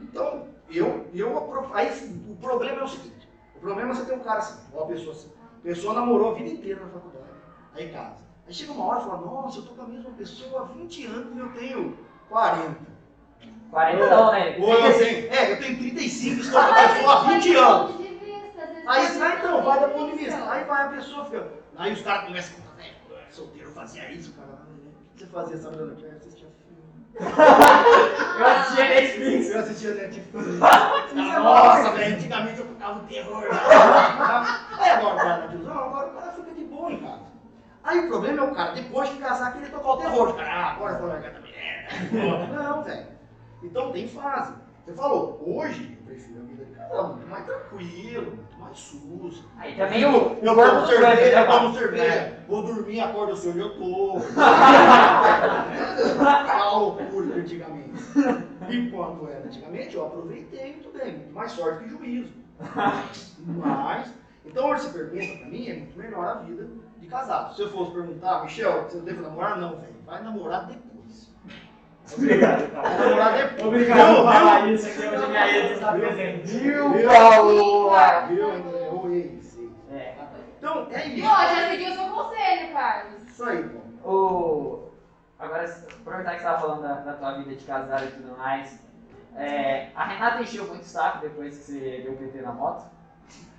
[0.00, 4.14] Então, eu, eu aí sim, o problema é o seguinte, o problema é você ter
[4.14, 5.30] um cara assim, ou a pessoa assim.
[5.60, 7.30] A pessoa namorou a vida inteira na faculdade,
[7.74, 8.24] aí casa.
[8.46, 11.06] Aí chega uma hora e fala, nossa, eu tô com a mesma pessoa há 20
[11.06, 12.93] anos e eu tenho 40.
[13.70, 14.56] 40 não, né?
[14.58, 18.04] Ou eu tenho, é, eu tenho 35 e estou há 20 anos.
[18.86, 20.50] Aí, ah, então, vai do ponto de vista.
[20.50, 21.48] Aí vai a pessoa fica.
[21.76, 24.48] Aí os caras começam a contar, velho, eu era solteiro, eu fazia isso, cara.
[24.48, 26.04] O que você fazia essa noite?
[26.04, 26.74] Eu assistia filme.
[28.38, 29.50] Eu assistia Netflix.
[29.50, 30.58] Eu assistia Netflix.
[31.14, 33.44] Nossa, velho, antigamente eu ficava no terror.
[33.50, 37.22] Aí agora o cara tá tiozão, agora o cara fica de boa em casa.
[37.84, 40.34] Aí o problema é o cara, depois de casar, querer tocar o terror.
[40.34, 41.88] Cara, ah, agora eu vou largar da mulher.
[42.52, 43.13] Não, velho.
[43.64, 44.52] Então tem fase.
[44.84, 49.42] Você falou, hoje eu prefiro a vida de casal, muito mais tranquilo, muito mais sussa.
[49.56, 53.50] Aí também o, o Eu tomo cerveja, eu tomo cerveja, vou dormir, acordo eu sei
[53.52, 54.18] onde eu tô.
[56.20, 57.94] Aquela loucura de antigamente.
[58.70, 62.32] Enquanto era antigamente, eu aproveitei muito bem, muito mais sorte que juízo.
[63.46, 64.12] Mas,
[64.44, 67.56] então hoje você pergunta pra mim, é muito melhor a vida de casado.
[67.56, 69.58] Se eu fosse perguntar, Michel, você deve namorar?
[69.58, 71.32] Não, velho, vai namorar depois.
[72.12, 73.66] Obrigado, namorar depois.
[73.66, 74.24] Obrigado por viu?
[74.24, 76.46] falar isso aqui hoje, minha ex está presente.
[76.58, 77.06] Viu?
[77.06, 78.26] Paola?
[78.26, 78.48] Viu?
[78.92, 79.58] Ou ex.
[79.90, 80.14] É.
[80.58, 81.20] Então, é Pô, isso.
[81.20, 83.22] já seguiu o seu conselho, Carlos.
[83.26, 83.62] Isso aí,
[84.02, 84.08] pô.
[84.10, 84.90] O...
[85.38, 88.78] Agora, aproveitar que você estava falando da, da tua vida de casado e tudo mais,
[89.36, 92.93] é, a Renata encheu muito o saco depois que você deu o PT na moto?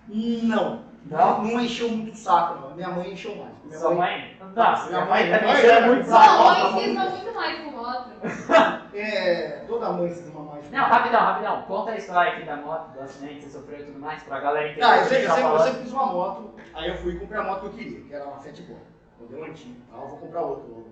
[0.07, 0.83] Não.
[1.05, 1.43] Não?
[1.43, 2.75] Não encheu muito o saco, não.
[2.75, 3.51] Minha mãe encheu mais.
[3.63, 3.97] Minha Sua mãe,
[4.39, 4.51] mãe?
[4.55, 6.43] Nossa, minha Minha mãe também minha encheu mãe- muito o Sua saco.
[6.43, 8.09] Nossa, mãe cisma muito mais com moto.
[8.97, 10.71] É, toda mãe se ama mais.
[10.71, 11.61] Não, rapidão, rapidão.
[11.63, 14.39] Conta a história aqui da moto, do acidente que você sofreu e tudo mais, pra
[14.39, 14.79] galera entender.
[14.81, 17.11] Tá, eu o você eu, tá sempre, eu sempre quis uma moto, aí eu fui
[17.13, 18.77] e comprei a moto que eu queria, que era uma Fatboy.
[19.19, 20.63] Modelo antigo, tal, eu vou comprar outra.
[20.63, 20.85] vou-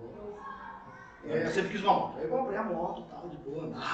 [1.26, 2.18] É, eu sempre quis uma moto.
[2.18, 3.84] Aí eu comprei a moto, tal, de boa, andava,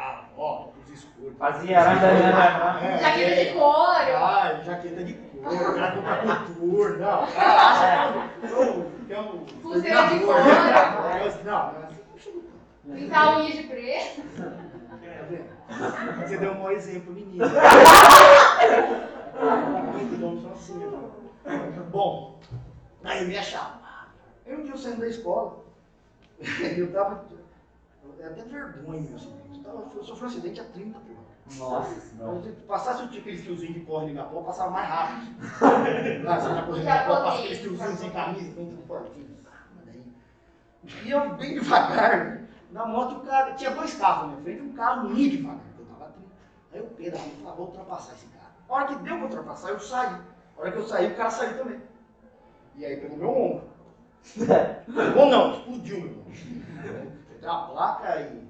[0.00, 1.36] ah, ah, ó, os escuros.
[1.38, 2.94] Fazia, né, né, né, né.
[2.94, 3.44] É, Jaqueta é.
[3.44, 4.16] de couro.
[4.16, 5.70] Ah, jaqueta de couro.
[5.70, 7.26] o cara compra cultura, não.
[7.26, 9.38] Que é o- que é o.
[9.62, 10.38] Pulseira de couro.
[11.44, 12.42] Não, não é assim.
[12.94, 14.22] Pintar unha de preto.
[14.36, 14.50] Tá?
[16.26, 17.44] Você deu um mau exemplo, menino.
[19.92, 21.84] Muitos homens são assim, né?
[21.90, 22.38] Bom,
[23.04, 23.80] aí eu me achava.
[24.46, 25.64] Aí um dia eu saindo da escola,
[26.76, 27.24] eu tava.
[28.18, 29.18] Eu até vergonha meu
[29.72, 31.30] Eu, sofri um acidente a 30 por hora.
[31.58, 32.42] Nossa senhora.
[32.42, 35.36] Se passasse o tipo aqueles tiozinhos que correm ligar pó, passava mais rápido.
[36.24, 39.30] Lá, você tá correndo Já ligar pó, passa aqueles tiozinhos já sem camisa, bem fortinhos.
[41.04, 44.72] E eu bem devagar, na moto o cara, tinha dois carros na minha frente, um
[44.72, 46.28] carro muito devagar, que eu tava a 30.
[46.72, 48.50] Aí eu pedalei e falei, "Ah, vou ultrapassar esse cara.
[48.68, 50.16] A hora que deu pra ultrapassar, eu saí.
[50.56, 51.80] A hora que eu saí, o cara saiu também.
[52.76, 53.70] E aí pegou meu ombro.
[55.18, 56.32] Ou não, explodiu meu ombro.
[57.28, 58.49] Peguei a placa e.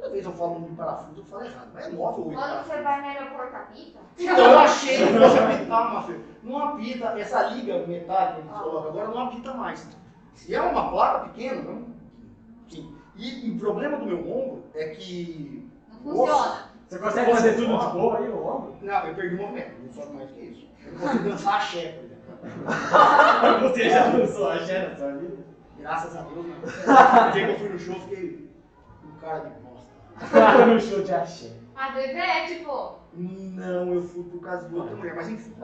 [0.00, 1.68] Toda vez eu falo um parafuso, eu falo errado.
[1.74, 2.66] Mas é 9 ou 8 Quando parafusos.
[2.66, 3.98] você vai no aeroporto, apita?
[4.18, 6.24] Então eu achei que fosse apitar, filho.
[6.42, 9.88] Não apita, essa liga metálica que eles colocam agora não apita mais.
[10.34, 11.86] Se é uma placa pequena, não.
[12.66, 12.96] Sim.
[13.14, 15.68] E, e o problema do meu ombro é que.
[16.02, 16.70] Não funciona.
[16.88, 18.76] Você consegue fazer tudo de boa aí, o ombro?
[18.80, 20.66] Não, eu perdi o movimento, não sou mais que isso.
[20.84, 22.20] Eu não consigo dançar axé, por exemplo.
[23.68, 25.36] Você já dançou a Xé na sua vida?
[25.78, 26.46] Graças a Deus,
[26.86, 27.28] não.
[27.28, 28.50] O dia que eu fui no show, fiquei
[29.04, 29.50] um cara de
[30.20, 30.66] bosta.
[30.66, 31.50] no show de axé.
[31.76, 35.54] Às vezes é tipo, Não, eu fui por causa de outra mulher, mas enfim.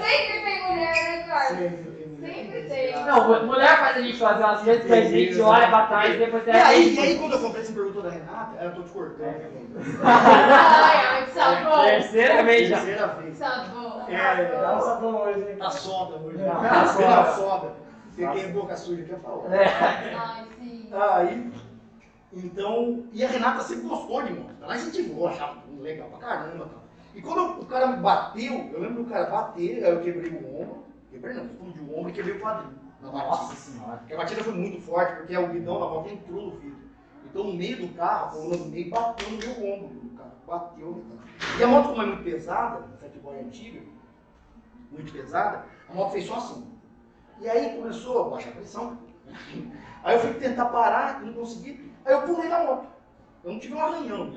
[0.00, 1.58] sempre tem mulher, né, Carlos?
[1.58, 2.34] Sempre tem mulher.
[2.34, 3.04] Sempre tem.
[3.04, 6.14] Não, mu- mulher faz a gente fazer umas coisas que a gente olha pra trás
[6.14, 8.74] e depois E tem aí, e aí, quando eu comprei, você perguntou da Renata, eu
[8.76, 9.34] tô te cortando.
[10.04, 11.80] Ai, ai, que sabor.
[11.84, 12.76] Terceira vez já.
[12.76, 13.36] Terceira vez.
[13.38, 14.02] Sabor.
[14.08, 15.56] É, Dá um sabão hoje, hein?
[15.58, 16.38] Tá soda hoje.
[16.38, 17.72] Não, Tá tá soda.
[18.18, 19.52] em boca suja aqui a falar.
[19.52, 19.64] É.
[20.14, 20.88] Ai, sim.
[20.92, 21.52] Aí,
[22.34, 24.54] então, e a Renata sempre gostou de moto.
[24.62, 26.66] Ela incentivou, achava legal pra caramba.
[26.66, 26.82] Tal.
[27.14, 30.60] E quando o cara me bateu, eu lembro do cara bater, aí eu quebrei o
[30.60, 30.84] ombro.
[31.10, 32.72] Quebrei não, explodi o ombro e quebrei o quadril.
[33.02, 33.28] Na batida.
[33.28, 33.96] Nossa senhora.
[33.98, 36.82] Porque a batida foi muito forte, porque o guidão da moto entrou no vidro.
[37.26, 40.00] Então, no meio do carro, a coluna do meio bateu no meu ombro.
[40.04, 41.58] O carro bateu no carro.
[41.58, 43.80] E a moto, como é muito pesada, essa boy antiga,
[44.90, 46.66] muito pesada, a moto fez só assim.
[47.40, 48.98] E aí começou a baixar a pressão.
[50.02, 51.91] Aí eu fui tentar parar, não consegui.
[52.04, 52.86] Aí eu pulei na moto.
[53.44, 54.32] Eu não tive um arranhão.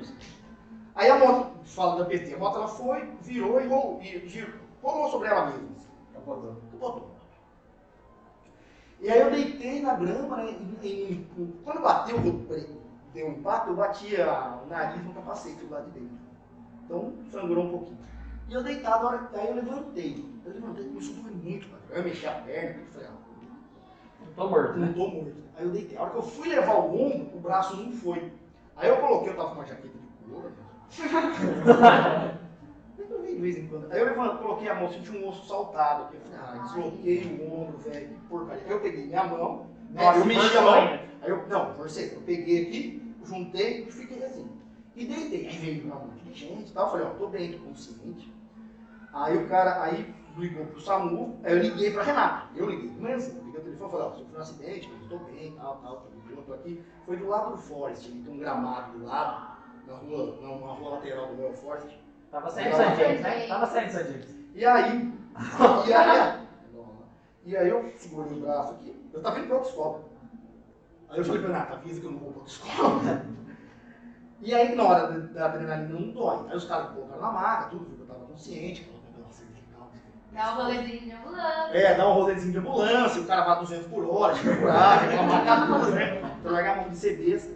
[0.94, 4.60] Aí a moto, fala da PT, a moto ela foi, virou e rolou, e girou,
[4.82, 5.68] rolou sobre ela mesma.
[6.14, 6.56] Capotou.
[6.80, 7.10] Botou.
[9.00, 10.58] E aí eu deitei na grama, né?
[10.82, 11.26] E, e-
[11.64, 12.80] quando bateu, eu
[13.12, 16.16] deu um impacto, eu bati a- o nariz no capacete lá de dentro.
[16.84, 17.98] Então sangrou um pouquinho.
[18.48, 20.24] E eu deitado, a hora, aí eu levantei.
[20.46, 21.82] Eu levantei, começou a doer muito, cara.
[21.90, 23.25] Eu mexi a perna, eu falei, ah,
[24.36, 24.86] Tô morto, né?
[24.86, 25.34] não tô morto.
[25.56, 25.96] Aí eu deitei.
[25.96, 28.30] A hora que eu fui levar o ombro, o braço não foi.
[28.76, 30.50] Aí eu coloquei, eu tava com uma jaqueta de couro.
[30.50, 32.38] né?
[32.98, 33.92] Eu de vez em quando.
[33.92, 36.16] Aí eu levantei, coloquei a mão, senti um osso saltado aqui.
[36.16, 38.62] Eu falei, ah, desloquei o ombro, velho, que porcaria.
[38.64, 40.74] Aí eu peguei minha mão, Nossa, eu mexi a mão.
[40.74, 41.00] ainda.
[41.22, 42.14] Aí eu, não, forcei.
[42.14, 44.50] Eu peguei aqui, juntei e fiquei assim.
[44.96, 45.46] E deitei.
[45.46, 46.86] Aí veio uma monte de gente e tal.
[46.86, 48.32] Eu falei, ó, tô bem, tô consciente.
[49.12, 52.46] Aí o cara, aí ligou pro SAMU, aí eu liguei pra Renata.
[52.56, 53.18] Eu liguei manhã,
[53.56, 56.08] liguei o telefone e falei, ó, sofri um acidente, mas tô bem, tal, tal, tô
[56.10, 56.82] bem, eu tô aqui.
[57.04, 60.90] Foi do lado do Forest, ali tem um gramado do lado, na rua, na rua
[60.90, 61.98] lateral do meu Forest.
[62.30, 63.46] Tava saindo de San James, né?
[63.46, 64.36] Tava saindo San James.
[64.54, 65.12] E aí,
[65.86, 66.40] e aí,
[67.44, 70.00] e aí eu segurei o braço aqui, eu tava indo pra autoescola.
[71.08, 73.22] Aí eu falei pra Renata, avisa que eu não vou pra autoescola.
[74.38, 76.46] E aí, na hora da- da adrenalina, não dói.
[76.50, 78.92] Aí os caras colocaram na maca, tudo, viu que eu tava consciente.
[80.36, 81.78] Dá um rolezinho de ambulância.
[81.78, 85.90] É, dá um rolezinho de ambulância, o cara vai 200 por hora, segurar, reclamar tudo,
[85.92, 86.38] né?
[86.42, 87.54] Pra largar a mão de ser besta.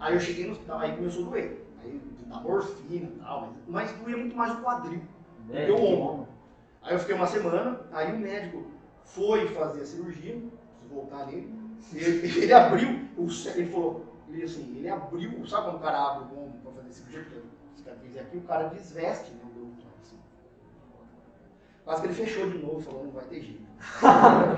[0.00, 1.64] Aí eu cheguei no hospital, aí começou a doer.
[1.84, 5.00] Aí dá morfina e tal, mas, mas doía muito mais o quadril.
[5.52, 5.96] É, Deu que ombro.
[5.96, 6.26] bom.
[6.82, 8.64] Aí eu fiquei uma semana, aí o médico
[9.04, 11.52] foi fazer a cirurgia, preciso voltar nele,
[11.92, 16.24] ele, ele abriu, o, ele falou, ele assim, ele abriu, sabe quando o cara abre
[16.34, 19.45] o ombro pra fazer cirurgia, porque a cicatriz é aqui, o cara desveste, né, o
[19.45, 19.45] ombro.
[21.86, 23.62] Quase que ele fechou de novo, falou, não vai ter jeito.
[23.98, 24.00] O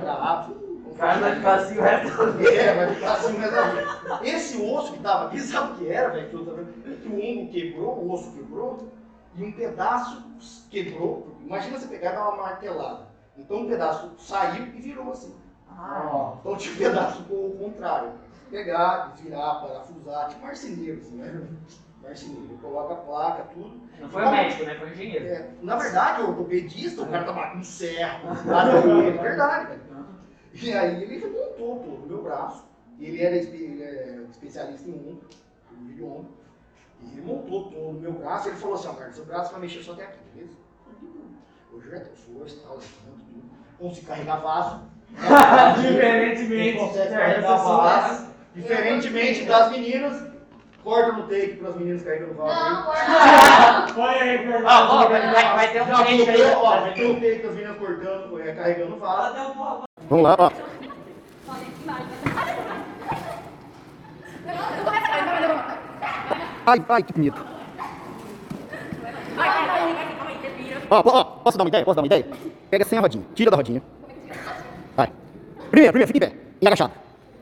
[0.00, 2.50] cara abre, O cara vai ficar assim o resto da vida.
[2.54, 4.26] é, vai ficar assim o resto da vida.
[4.26, 6.28] Esse osso que tava aqui, sabe o que era, velho?
[6.30, 7.02] Que eu tava vendo?
[7.02, 8.88] Que o ombro quebrou, o osso quebrou,
[9.36, 10.24] e um pedaço
[10.70, 11.36] quebrou.
[11.44, 13.06] Imagina você pegar e dar uma martelada.
[13.36, 15.34] Então um pedaço saiu e virou assim.
[15.70, 18.12] Ah, Então tinha um pedaço ao contrário.
[18.50, 21.46] Pegar, virar, parafusar, tipo marceneiro, assim, né?
[22.08, 22.58] Marceneiro.
[22.60, 23.80] Coloca a placa, tudo.
[24.00, 24.74] Não foi o médico, né?
[24.74, 25.26] Foi o engenheiro.
[25.26, 29.80] É, na verdade, o ortopedista, o cara tava com serro, é verdade.
[30.54, 32.66] E aí ele remontou todo o meu braço.
[32.98, 35.28] Ele era ele é especialista em ombro,
[35.94, 36.36] de ombro.
[37.00, 38.48] E ele montou todo o meu braço.
[38.48, 40.56] Ele falou assim, ó, Marcos, seu braço vai mexer só até aqui, beleza?
[41.72, 43.48] Eu projeto, força e tal, tudo.
[43.78, 44.80] Consigo carregar vaso.
[45.80, 48.28] Diferentemente Consegue carregar vaso.
[48.54, 50.28] Diferentemente das meninas,
[50.88, 52.50] corta no take para as meninas carregando vaso.
[52.50, 52.70] aí.
[52.70, 53.92] Não, corta.
[53.94, 56.42] Põe aí, vai, vai- vai ter um cliente aí.
[56.54, 59.84] ó, vai ter um take das meninas cortando, é, carregando vaso.
[60.08, 60.50] Vamos lá, ó.
[66.66, 67.46] Ai, ai, que bonito.
[70.90, 71.84] Ó, ó, posso dar uma ideia?
[71.84, 72.26] Posso dar uma ideia?
[72.70, 73.82] Pega sem a rodinha, tira da rodinha.
[74.96, 75.12] Vai.
[75.70, 76.36] Primeiro, primeiro, fica em pé.
[76.60, 76.92] E agachado.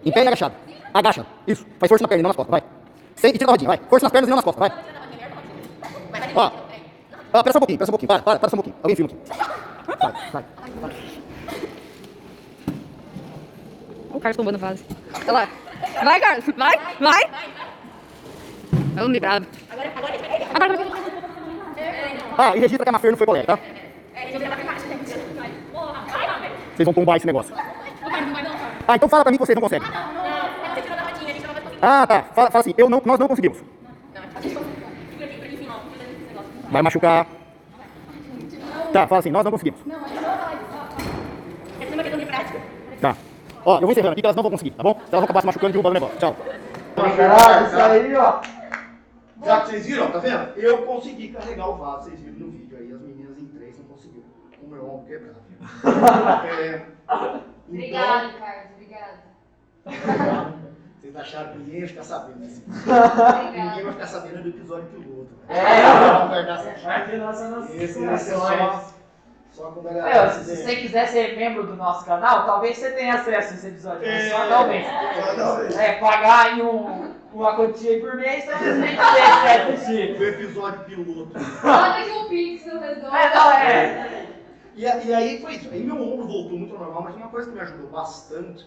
[0.05, 0.55] Em pé e agachado.
[0.93, 1.27] Agacha.
[1.47, 1.65] Isso.
[1.79, 2.51] Faz força na perna e não nas costas.
[2.51, 2.63] Vai.
[3.17, 3.69] Sem, e tira da rodinha.
[3.69, 3.81] Vai.
[3.89, 4.69] Força nas pernas e não nas costas.
[4.69, 4.79] Vai.
[6.35, 6.51] Ó.
[7.33, 8.09] Ó, só um pouquinho, só um pouquinho.
[8.09, 8.77] Para, para, só um pouquinho.
[8.83, 9.19] Alguém filma aqui.
[10.01, 10.45] Vai, vai.
[14.11, 14.85] O Carlos tombando vaso.
[15.23, 15.49] Olha lá.
[16.05, 16.45] Vai, Carlos.
[16.57, 17.31] Vai, vai.
[18.95, 19.47] Vamos librado.
[20.55, 20.79] Agora,
[22.39, 23.59] Ah, e registra que a Mafer não foi colega, tá?
[26.75, 27.55] Vocês vão tombar esse negócio.
[28.89, 29.89] Ah, então fala pra mim que vocês não conseguem.
[31.89, 32.23] Ah, tá.
[32.35, 33.63] Fala, fala assim, eu não, nós não conseguimos.
[36.69, 37.29] Vai machucar.
[38.93, 39.79] Tá, fala assim, nós não conseguimos.
[43.01, 43.17] Tá.
[43.65, 44.95] Ó, eu vou encerrando aqui que elas não vão conseguir, tá bom?
[44.95, 46.19] Se elas vão acabar se machucando e derrubando o negócio.
[46.19, 46.37] Tchau.
[46.97, 48.41] Caralho, isso aí, ó.
[49.45, 50.59] Já que vocês viram, tá vendo?
[50.59, 53.85] Eu consegui carregar o vaso, vocês viram no vídeo aí, as meninas em três não
[53.85, 54.27] conseguiram.
[54.61, 55.37] O meu ombro quebrado.
[56.49, 58.71] É, então, Obrigado, Carlos.
[58.75, 60.57] Obrigado.
[61.13, 62.39] vocês acharam que ninguém ia ficar sabendo.
[63.53, 65.29] Ninguém vai ficar sabendo do episódio piloto.
[65.49, 65.83] É.
[66.19, 66.87] Não vai dar certo.
[66.87, 67.73] Aqui nossa, nossa.
[67.75, 68.93] Esse, esse é só,
[69.53, 72.91] só quando a Meu, galera se você quiser ser membro do nosso canal, talvez você
[72.91, 74.01] tenha acesso a esse episódio.
[74.01, 74.31] Mas É.
[74.31, 75.77] só talvez.
[75.77, 80.17] É, pagar aí um, uma quantia aí por mês, talvez você tenha acesso a assistir.
[80.21, 81.31] O episódio piloto.
[81.63, 83.15] Manda aqui um pix no redondo.
[83.17, 84.27] É, não, é.
[84.75, 85.69] E, a- e aí foi isso.
[85.73, 88.67] Aí meu ombro voltou muito ao normal, mas uma coisa que me ajudou bastante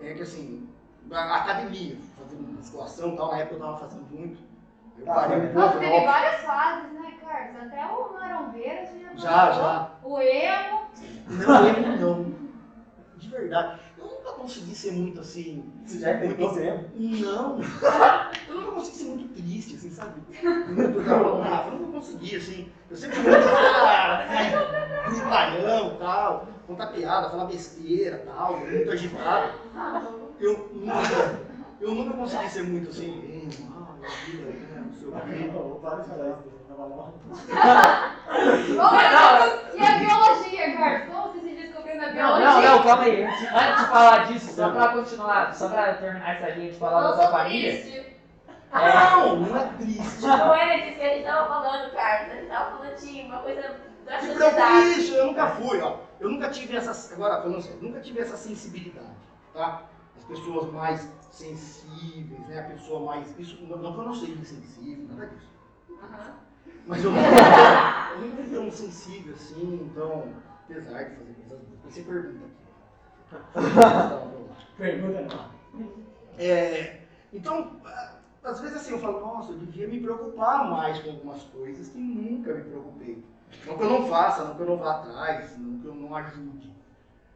[0.00, 0.68] é que assim,
[1.12, 4.38] a academia, fazendo musculação e tal, na época eu tava fazendo muito.
[4.98, 6.06] Eu parei um Nossa, pouco, teve né?
[6.06, 7.62] várias fases, né, Carlos?
[7.62, 9.90] Até o Marombeiro você já Já, já.
[10.02, 10.80] O emo.
[11.28, 12.34] Não, ele não.
[13.16, 13.80] De verdade.
[13.98, 15.70] Eu nunca consegui ser muito assim.
[15.84, 16.88] Você já tentou sempre?
[16.98, 17.58] Não.
[18.48, 20.20] Eu nunca consegui ser muito triste, assim, sabe?
[20.68, 22.68] Muito eu nunca consegui, assim.
[22.90, 24.26] Eu sempre fui muito ah,
[25.08, 29.52] brincalhão e tal, contar piada, falar besteira e tal, muito agitado.
[30.38, 31.40] Eu nunca,
[31.80, 35.50] eu nunca consegui ser muito assim, "Eh, ah, minha vida, né, não sei o quê.
[35.52, 37.16] Não.
[38.68, 38.94] Não
[39.74, 41.06] E a biologia, Carlos?
[41.14, 42.46] Como você se descobriu na Não, biologia?
[42.46, 43.24] não, não, calma aí.
[43.24, 47.02] Antes, antes de falar disso, só pra continuar, só pra terminar essa linha de falar
[47.10, 47.72] da sua família.
[47.72, 48.16] triste.
[48.72, 50.22] Não, não é triste.
[50.26, 52.32] Não era disso que a gente tava falando, Carlos.
[52.32, 53.62] A gente tava falando de uma coisa
[54.04, 55.96] da Se preocupe eu nunca fui, ó.
[56.20, 57.14] Eu nunca tive essa.
[57.14, 59.06] Agora, falando sério, nunca tive essa sensibilidade,
[59.54, 59.82] tá?
[60.28, 62.60] As pessoas mais sensíveis, né?
[62.60, 63.38] A pessoa mais.
[63.38, 65.56] Isso, não, não que eu não seja insensível, nada disso.
[66.86, 67.28] Mas eu nunca,
[68.14, 70.24] eu nunca fui tão sensível assim, então,
[70.64, 71.94] apesar de fazer coisas boas.
[71.94, 72.66] Você pergunta aqui.
[74.76, 75.90] Pergunta não.
[76.38, 77.00] É,
[77.32, 77.80] então,
[78.44, 81.98] às vezes assim, eu falo, nossa, eu devia me preocupar mais com algumas coisas que
[81.98, 83.24] nunca me preocupei.
[83.66, 86.14] Não que eu não faça, não que eu não vá atrás, não que eu não
[86.14, 86.72] ajude.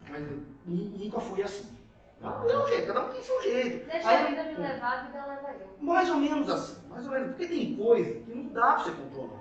[0.08, 0.26] Mas
[0.66, 1.79] nunca fui assim.
[2.20, 3.86] Não, jeito, cada um tem seu jeito.
[3.90, 5.68] Deixa Aí- a vida me levar, a vida leva eu.
[5.80, 7.28] mais ou menos assim, mais ou menos.
[7.28, 9.40] Porque tem coisa que não dá pra você controlar.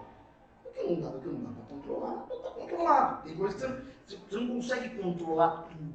[0.65, 3.23] O que não dá, o que não dá pra controlar, não tá controlado.
[3.23, 3.81] Tem coisa que você, não-
[4.29, 5.93] você- não consegue controlar tudo.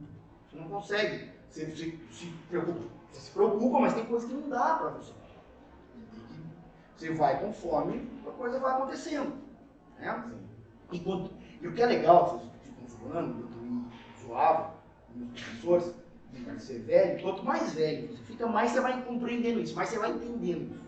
[0.50, 1.30] Você não consegue.
[1.48, 2.80] Você, você se preocupa.
[3.12, 5.12] Você se preocupa, mas tem coisa que não dá pra você.
[6.96, 9.32] Você vai conforme a coisa vai acontecendo.
[9.98, 10.30] Né?
[10.92, 13.86] Enquanto, e o que é legal, vocês ficam zoando, eu também
[14.26, 14.74] zoava,
[15.14, 15.94] meus professores,
[16.34, 19.98] de ser velho, quanto mais velho você fica, mais você vai compreendendo isso, mais você
[19.98, 20.84] vai entendendo isso.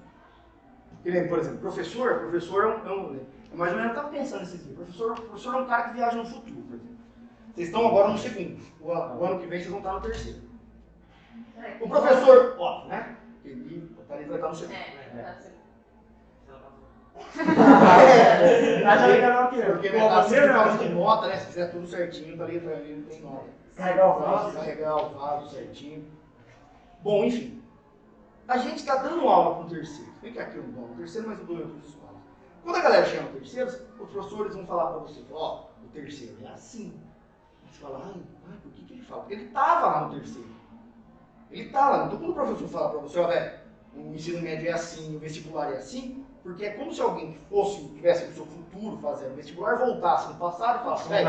[1.05, 3.21] Nem, por exemplo, professor, professor é um, é um-
[3.53, 5.95] é mais ou menos, eu estava pensando esses dias, professor, professor é um cara que
[5.95, 6.97] viaja no futuro, por exemplo.
[7.55, 10.01] Vocês estão agora no segundo, o, ano- o ano que vem vocês vão estar no
[10.01, 10.41] terceiro.
[11.81, 13.17] O professor, óbvio, né?
[13.45, 14.75] Ele, vai estar no segundo.
[14.75, 15.57] É, tá certo.
[17.39, 20.55] É, Tá já legal aqui, porque Pô, né, tá você sempre não.
[20.55, 21.37] falando de nota, né?
[21.37, 23.47] Se fizer tudo certinho, tá ali, tá ali, tem nota.
[23.77, 24.57] Carregar o vaso.
[24.57, 26.05] Carregar o vaso certinho.
[27.03, 27.63] Bom, enfim.
[28.49, 30.13] A gente está dando aula com o terceiro.
[30.23, 32.17] Vem cá aqui eu não dou aula no terceiro, mas eu dou em outras escolas.
[32.63, 33.77] Quando a galera chega no terceiro, os
[34.11, 37.01] professores vão falar para você, ó, o terceiro é assim.
[37.71, 39.21] Você fala, ai, ai, por que, que ele fala?
[39.23, 40.49] Porque ele estava lá no terceiro.
[41.51, 42.07] Ele está lá.
[42.07, 43.59] Então quando o professor fala para você, ó, velho,
[43.95, 47.39] o ensino médio é assim, o vestibular é assim, Porque é como se alguém que
[47.49, 51.25] fosse, tivesse no seu futuro fazendo vestibular, voltasse no passado e falasse, velho,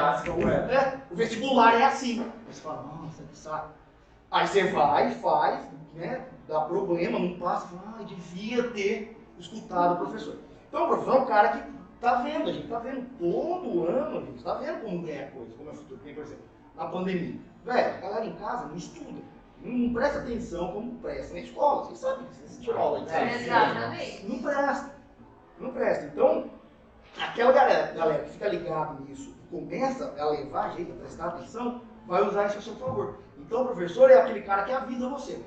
[0.71, 2.31] é, o vestibular é assim.
[2.47, 3.69] Você fala, nossa, que saco.
[4.31, 6.27] Aí você vai, faz, né?
[6.47, 10.37] Dá problema, não passa, fala, ai, devia ter escutado o professor.
[10.67, 14.17] Então o professor é um cara que tá vendo, a gente tá vendo todo ano,
[14.17, 15.99] a gente tá vendo como é a coisa, como é o futuro.
[15.99, 16.43] Por exemplo,
[16.75, 17.39] na pandemia.
[17.65, 19.21] Velho, a galera em casa não estuda.
[19.61, 21.85] Não, presta atenção como presta na escola.
[21.85, 24.25] Vocês sabem, vocês assistiram aula de É, Exatamente.
[24.27, 24.95] não presta.
[25.59, 26.05] Não presta.
[26.05, 26.49] Então,
[27.19, 31.81] aquela galera, galera que fica ligado nisso, começa a levar a gente a prestar atenção,
[32.07, 33.15] vai usar isso a seu favor.
[33.37, 35.33] Então, o professor é aquele cara que avisa você.
[35.33, 35.45] né?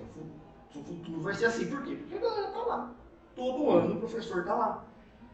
[0.72, 1.66] Seu futuro vai ser assim.
[1.66, 1.96] Por quê?
[1.96, 2.92] Porque a galera tá lá.
[3.34, 4.84] Todo ano o professor tá lá.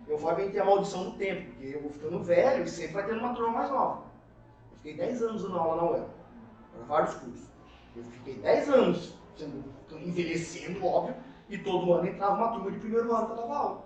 [0.08, 3.06] Eu vou ter a maldição do tempo, porque eu vou ficando velho e sempre vai
[3.06, 4.04] tendo uma turma mais nova.
[4.70, 6.08] Eu fiquei 10 anos dando aula na UEL,
[6.72, 7.48] para vários cursos.
[7.96, 11.16] Eu fiquei 10 anos sendo, envelhecendo, óbvio,
[11.48, 13.84] e todo ano entrava uma turma de primeiro ano que eu dava aula.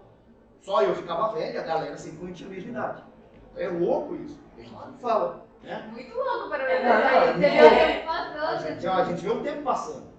[0.60, 3.04] Só eu ficava velho, a galera sempre mantinha a mesma idade.
[3.56, 4.38] É louco isso.
[4.56, 5.46] A gente não fala.
[5.62, 5.88] Né?
[5.92, 6.72] Muito louco para mim.
[6.72, 8.62] É, não, não, o tempo A passando.
[8.62, 10.10] gente, a gente vê o tempo passando.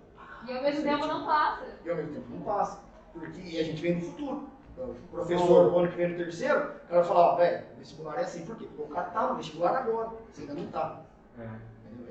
[0.48, 1.64] E ao mesmo tempo não passa.
[1.86, 2.80] E ao mesmo tempo não passa.
[3.14, 4.50] Porque e a gente vem do futuro.
[4.74, 7.78] Então, O professor, o ano que vem no terceiro, o cara fala, ó, velho, o
[7.80, 8.66] vestibular é assim, por quê?
[8.66, 11.02] Porque o cara tá no vestibular agora, você ainda não tá.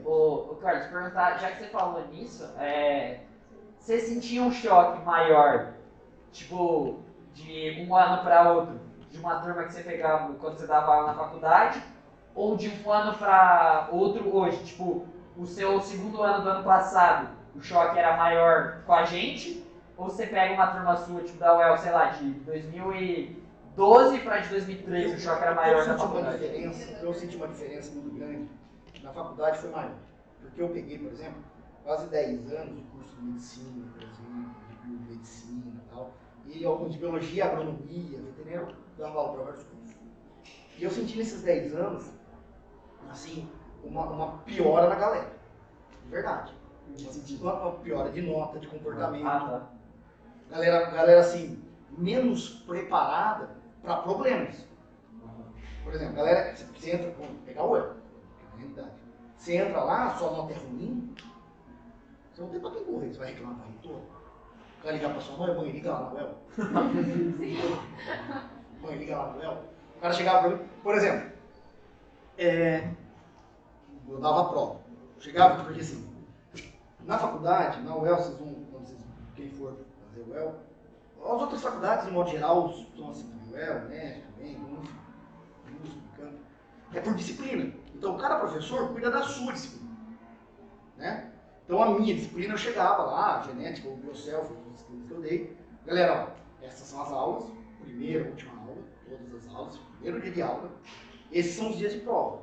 [0.04, 3.20] Ô, ô Carlos, perguntar, já que você falou nisso, é,
[3.78, 5.72] você sentia um choque maior,
[6.32, 7.00] tipo,
[7.32, 8.78] de um ano para outro,
[9.10, 11.82] de uma turma que você pegava quando você dava aula na faculdade,
[12.34, 14.64] ou de um ano para outro hoje?
[14.64, 15.06] Tipo,
[15.36, 19.64] o seu segundo ano do ano passado, o choque era maior com a gente,
[19.96, 24.48] ou você pega uma turma sua, tipo, da UEL, sei lá, de 2012 para de
[24.48, 26.44] 2013, o choque era maior na faculdade?
[27.02, 28.48] eu senti uma diferença muito grande.
[29.02, 29.94] Na faculdade foi maior.
[30.40, 31.42] Porque eu peguei, por exemplo,
[31.84, 36.12] quase 10 anos de curso de medicina, por exemplo, de biomedicina e tal.
[36.46, 39.96] E alguns de biologia, agronomia, veterinário, dava aula para vários cursos.
[40.78, 42.10] E eu senti nesses 10 anos,
[43.08, 43.48] assim,
[43.84, 45.32] uma, uma piora na galera.
[46.04, 46.52] De verdade.
[47.40, 49.62] Uma, uma piora de nota, de comportamento Ah, tá.
[50.50, 51.62] galera, galera assim,
[51.96, 53.50] menos preparada
[53.82, 54.66] para problemas.
[55.84, 57.94] Por exemplo, galera, você- entra, vamos pegar o erro,
[58.54, 58.90] é realidade.
[59.36, 61.14] Você entra lá, sua nota é ruim,
[62.32, 64.00] você não tem pra quem correr, você vai reclamar pra reitor.
[64.84, 66.34] Vai ligar pra sua mãe, mãe, liga lá na UEL.
[68.82, 69.64] mãe, liga lá na UEL.
[69.96, 71.30] O cara chegava pra mim, por exemplo,
[72.40, 72.90] é,
[74.08, 74.80] eu dava prova.
[75.18, 76.08] Chegava, porque assim,
[77.04, 78.98] na faculdade, na UEL, vocês vão, vocês,
[79.36, 79.76] quem for
[80.08, 80.54] fazer UEL,
[81.22, 84.90] as outras faculdades, de modo geral, são assim, UEL, né, também, UF,
[85.84, 86.38] USP, Campo,
[86.94, 87.74] é por disciplina.
[87.94, 89.90] Então, cada professor cuida da sua disciplina,
[90.96, 91.30] né?
[91.66, 95.56] Então, a minha disciplina, eu chegava lá, genética, o bioself, as disciplinas que eu dei,
[95.84, 97.44] galera, ó, essas são as aulas,
[97.82, 100.70] primeira, última aula, todas as aulas, primeiro dia de aula,
[101.32, 102.38] esses são os dias de prova.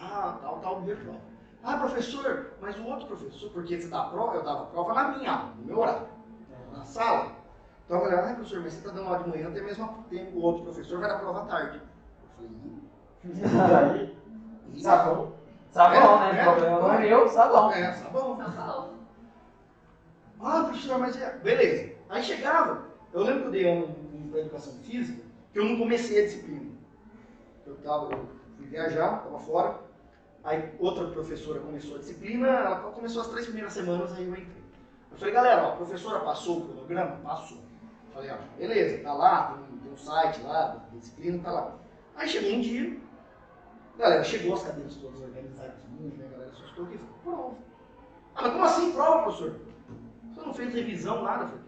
[0.00, 1.20] Ah, tal, tal, dia de prova.
[1.62, 4.94] Ah, professor, mas o outro professor, porque você dá a prova, eu dava a prova
[4.94, 6.06] na minha aula, no meu horário,
[6.72, 7.32] na sala.
[7.84, 10.38] Então a galera, ah, professor, mas você está dando aula de manhã, tem mesmo tempo,
[10.38, 11.80] o outro professor vai dar prova à tarde.
[13.24, 14.16] Eu falei, aí,
[14.74, 15.32] "Ih, sabão.
[15.72, 16.40] Sabão, É, né?
[16.44, 16.48] é.
[16.48, 17.72] O problema não é meu, sabão.
[17.72, 17.92] É.
[17.94, 18.94] Só falou.
[20.40, 21.36] Ah, professor, mas é.
[21.38, 21.92] Beleza.
[22.08, 22.84] Aí chegava.
[23.12, 23.84] Eu lembro que eu dei um,
[24.16, 26.70] um para educação física, que eu não comecei a disciplina.
[27.68, 29.80] Eu, tava, eu fui viajar, estava fora.
[30.44, 34.64] Aí outra professora começou a disciplina, ela começou as três primeiras semanas, aí eu entrei.
[35.12, 37.16] Eu falei, galera, ó, a professora passou o cronograma?
[37.22, 37.58] Passou.
[38.14, 41.74] Falei, ó, beleza, tá lá, tem, um- tem um site lá, disciplina, tá lá.
[42.16, 42.98] Aí chegou um dia,
[43.98, 47.54] galera, chegou as cadeiras todas organizadas, né, a galera assustou aqui, falei, prova.
[48.34, 49.54] Ah, mas como assim prova, professor?
[50.34, 51.44] Você não fez revisão, nada?
[51.44, 51.64] Eu falei,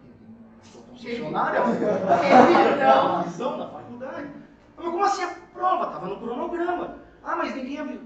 [0.63, 3.17] sou concessionária, Revisão.
[3.19, 4.40] revisão da faculdade.
[4.81, 5.87] Mas como assim a prova?
[5.87, 6.95] Tava no cronograma.
[7.23, 8.01] Ah, mas ninguém avisou.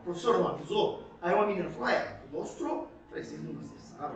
[0.00, 1.02] A professora não avisou?
[1.20, 2.72] Aí uma menina falou, é, mostrou.
[2.82, 4.14] Eu falei, vocês não acessaram?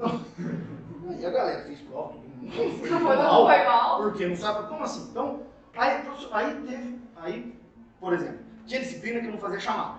[1.10, 3.46] Aí a galera fez prova, todo mundo foi Não mal.
[3.46, 4.02] foi mal.
[4.02, 5.10] Porque não sabe como assim?
[5.10, 5.42] Então,
[5.76, 7.60] aí, professor, aí teve, aí,
[8.00, 9.98] por exemplo, tinha disciplina que não fazia chamada.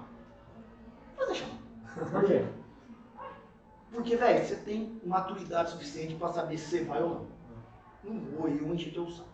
[1.11, 2.09] Não fazia chamada.
[2.11, 2.45] Por quê?
[3.91, 7.27] Porque, velho, você tem maturidade suficiente pra saber se você vai ou não.
[8.03, 9.29] Não vou, eu enchi teu saco.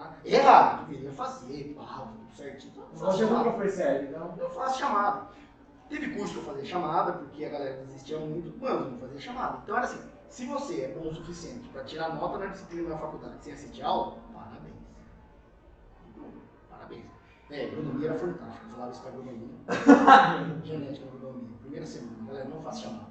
[0.00, 0.14] Tá?
[0.24, 2.72] Errado, deveria fazer, pá, tudo certinho.
[2.94, 4.34] Você nunca foi sério, então.
[4.38, 5.28] Eu faço chamada.
[5.90, 9.58] Teve curso eu fazia chamada, porque a galera desistia muito, mano, não fazia chamada.
[9.62, 12.96] Então era assim, se você é bom o suficiente pra tirar nota na disciplina da
[12.96, 14.76] faculdade sem assistir aula, parabéns.
[16.70, 17.04] Parabéns.
[17.50, 19.48] É, agronomia era fantástica, eu falava isso pra agronomia.
[20.64, 23.09] Genética agronomia, primeira semana, galera, não faço chamada.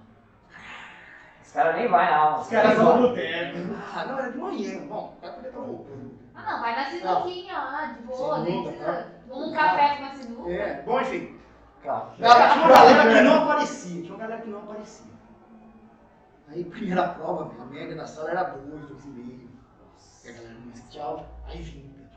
[1.49, 2.41] Os caras nem vai na aula.
[2.41, 3.75] Os caras são do terno.
[3.91, 4.85] Ah, não, era de manhã.
[4.87, 6.11] Bom, vai poder estar voltando.
[6.35, 9.07] Ah, não, vai na sinuquinha lá, de boa, nem Sinuca, precisa.
[9.31, 10.51] Um café com uma sinuca.
[10.51, 11.39] É, bom, enfim.
[11.83, 14.01] Cara, Galera, tinha uma galera que não aparecia.
[14.03, 15.11] Tinha uma galera que não aparecia.
[16.49, 19.47] Aí, primeira prova, velho, a média da sala era 2, 2,5.
[20.25, 21.27] E a galera não assistia aula.
[21.47, 22.11] Aí vinha.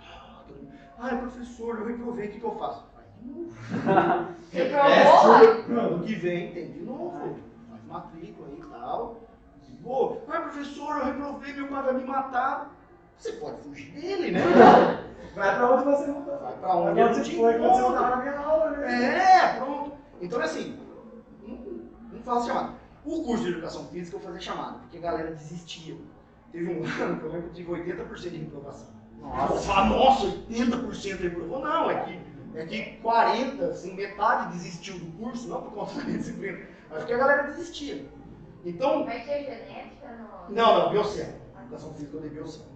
[0.99, 2.85] ah, professor, eu reprovei, o que, que eu faço?
[2.95, 3.57] Faz de novo.
[4.53, 5.68] Reprovou?
[5.68, 7.39] Não, no que vem tem de novo.
[7.70, 9.21] Faz matrícula aí e tal.
[9.83, 10.22] De boa.
[10.28, 12.72] Ai, professor, eu reprovei, meu pai vai me matar.
[13.18, 14.41] Você pode fugir dele, né?
[15.35, 16.37] Vai pra onde você não tá.
[16.37, 19.16] Vai pra onde ele não você foi quando você não tava na minha aula, né?
[19.16, 19.93] É, pronto.
[20.20, 20.78] Então, assim,
[21.43, 21.59] não,
[22.12, 22.74] não faço chamada.
[23.05, 25.97] O curso de educação física eu fazia chamada, porque a galera desistia.
[26.51, 28.89] Teve um ano que eu lembro que tive 80% de reprovação.
[29.20, 29.85] Nossa.
[29.85, 31.61] Nossa, 80% reprovou.
[31.61, 32.20] Não, é que,
[32.55, 36.59] é que 40%, assim, metade desistiu do curso, não por conta da disciplina,
[36.91, 38.05] mas porque a galera desistia.
[38.64, 40.08] Então, Vai ter genética
[40.48, 40.54] no.
[40.54, 41.34] não, não, biocel.
[41.62, 42.66] Educação física eu dei biocel.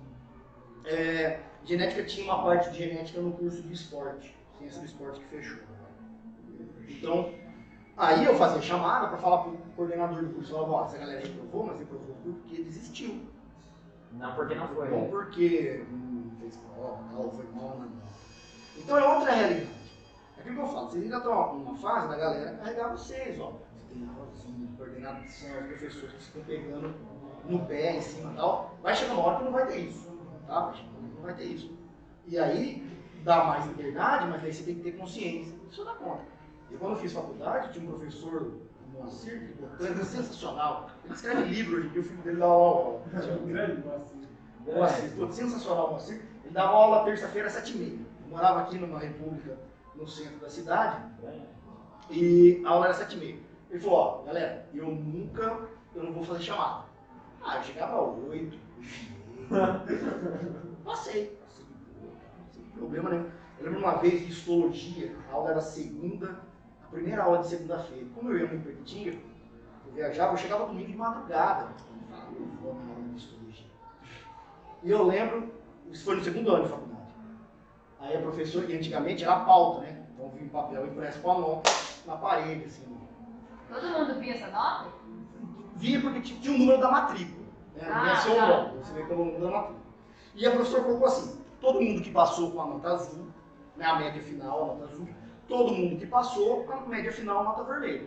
[0.84, 4.36] É, genética tinha uma parte de genética no curso de esporte.
[4.58, 5.58] Ciência do esporte que fechou.
[6.88, 7.32] Então,
[7.96, 10.52] aí eu fazia chamada para falar pro coordenador do curso.
[10.52, 13.20] Falava, ó, essa galera reprovou, mas reprovou porque desistiu.
[14.12, 14.88] Não, porque não foi.
[14.88, 17.88] Não porque não fez prova, tal, foi mal, não.
[18.76, 19.70] Então é outra realidade.
[20.36, 23.52] É aquilo que eu falo, vocês ainda estão numa fase da galera carregar vocês, ó.
[24.04, 26.94] Rosinha, coordenação, os professores que ficam pegando
[27.48, 28.76] no pé, em cima e tal.
[28.82, 30.08] Vai chegar uma hora que não vai ter isso,
[30.46, 30.74] tá?
[31.14, 31.72] Não vai ter isso.
[32.26, 32.86] E aí
[33.22, 36.22] dá mais liberdade, mas aí você tem que ter consciência disso dá conta.
[36.70, 40.90] E quando eu fiz faculdade, tinha um professor, o Moacir, de botânica, sensacional.
[41.04, 43.02] Ele escreve livro hoje em dia, o filho dele dá aula.
[43.10, 43.84] Tinha um grande
[44.66, 46.22] Moacir, pô, sensacional o Moacir.
[46.44, 47.98] Ele dava aula terça-feira às sete e meia.
[48.24, 49.56] Eu morava aqui numa república
[49.94, 51.02] no centro da cidade
[52.10, 53.38] e a aula era sete e meia.
[53.70, 56.84] Ele falou, ó, galera, eu nunca, eu não vou fazer chamada.
[57.42, 58.58] Ah, eu chegava oito.
[60.84, 62.12] Passei, passei de boa,
[62.52, 63.28] sem problema nenhum.
[63.58, 66.40] Eu lembro uma vez de histologia, a aula era segunda,
[66.84, 68.06] a primeira aula de segunda-feira.
[68.14, 69.20] Como eu ia muito pertinho,
[69.86, 71.68] eu viajava, eu chegava domingo de madrugada.
[72.30, 73.66] Eu vou na aula de histologia.
[74.84, 75.52] E eu lembro,
[75.90, 77.14] isso foi no segundo ano de faculdade.
[77.98, 80.06] Aí a professora, e antigamente era pauta, né?
[80.14, 81.70] Então vinha um papel impresso com a nota
[82.06, 82.95] na parede, assim.
[83.68, 84.86] Todo mundo via essa nota?
[85.76, 87.46] Via porque tinha o número da matrícula.
[87.74, 87.88] Né?
[87.88, 89.78] Não Ah, ia ser o nome, você vê pelo número da matrícula.
[90.34, 93.26] E a professora colocou assim, todo mundo que passou com a nota azul,
[93.76, 95.08] né, a média final, a nota azul,
[95.48, 98.06] todo mundo que passou, a média final, a nota vermelha.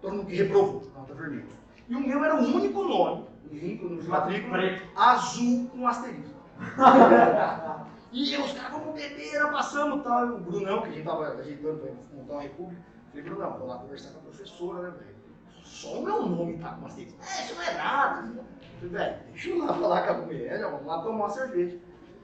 [0.00, 1.46] Todo mundo que reprovou, a nota vermelha.
[1.88, 4.82] E o meu era o único nome, o único número de matrícula, Preto.
[4.96, 6.34] azul com asterisco.
[8.12, 10.26] e os caras, vamos beber, passamos tal.
[10.26, 12.82] E o Brunão, que a gente tava ajeitando pra montar uma república,
[13.16, 15.16] falei, Brunão, vou lá conversar com a professora, né, velho?
[15.64, 17.18] Só o meu nome tá com asterisco.
[17.22, 18.44] É, isso não é nada.
[18.76, 21.78] Falei, velho, deixa eu lá falar com a mulher, vamos lá tomar uma cerveja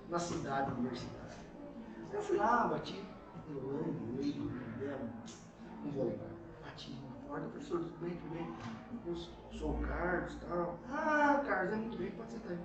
[0.08, 1.22] na cidade universitária.
[2.12, 3.02] Eu fui lá, bati,
[3.48, 5.00] oi, dela,
[5.82, 6.28] não vou lembrar.
[6.62, 8.54] Bati na porta, professor, tudo bem, tudo bem?
[9.06, 9.16] Eu
[9.58, 10.78] sou o Carlos e tal.
[10.90, 12.58] Ah, Carlos, é muito bem, pode sentar aí.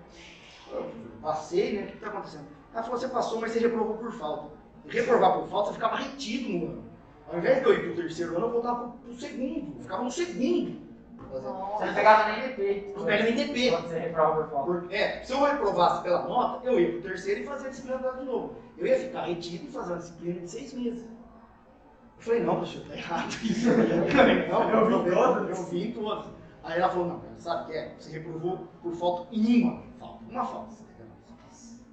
[0.69, 1.83] Eu Passei, né?
[1.83, 2.47] O que está acontecendo?
[2.73, 4.51] Ela falou, você passou, mas você reprovou por falta.
[4.87, 6.86] Reprovar por falta, você ficava retido no ano.
[7.29, 9.75] Ao invés de eu ir pro terceiro ano, eu voltava pro, pro segundo.
[9.77, 10.87] Eu ficava no segundo.
[11.31, 12.93] Você não pegava nem DP.
[12.95, 13.71] Não pega nem DP.
[13.71, 14.95] Quando você reprova por falta.
[14.95, 18.25] É, se eu reprovasse pela nota, eu ia pro terceiro e fazia a disciplina de
[18.25, 18.55] novo.
[18.77, 21.03] Eu ia ficar retido e fazer uma disciplina de seis meses.
[21.03, 23.69] Eu falei, não, professor, tá errado isso.
[23.69, 25.59] Eu não, Eu vi não, todas.
[25.59, 26.25] Eu vi em todas.
[26.63, 27.95] Aí ela falou, não, cara, sabe o que é?
[27.99, 30.23] Você reprovou por falta em uma falta.
[30.29, 30.75] Uma falta.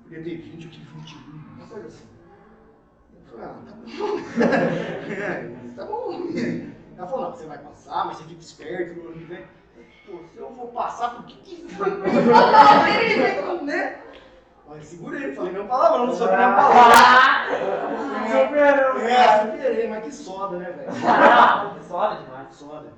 [0.03, 1.19] Podia ter 20, eu tive 21,
[1.57, 2.14] uma coisa assim.
[3.35, 5.75] Falei, ah, tá bom.
[5.77, 6.31] tá bom.
[6.97, 9.45] Ela falou, não, você vai passar, mas você fica esperto no ano que vem.
[10.07, 11.65] Pô, se eu vou passar, por que que
[13.63, 14.01] né?
[14.69, 16.95] Mas segurei, falei meu palavrão, não soube nem a palavra.
[18.29, 19.01] Superou.
[19.01, 20.93] É, superei, mas que soda, né, velho?
[21.89, 22.55] Soda demais.
[22.55, 22.93] Soda.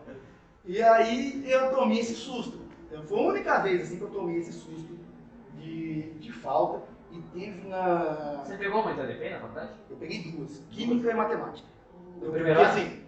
[0.64, 2.60] E aí eu tomei esse susto.
[3.06, 4.98] Foi a única vez assim que eu tomei esse susto
[5.54, 6.82] de, de falta.
[7.16, 8.42] E teve na.
[8.44, 9.70] Você pegou muita DP na faculdade?
[9.88, 11.68] Eu peguei duas, química e matemática.
[12.20, 12.64] Eu primeiro peguei ano?
[12.90, 13.00] assim,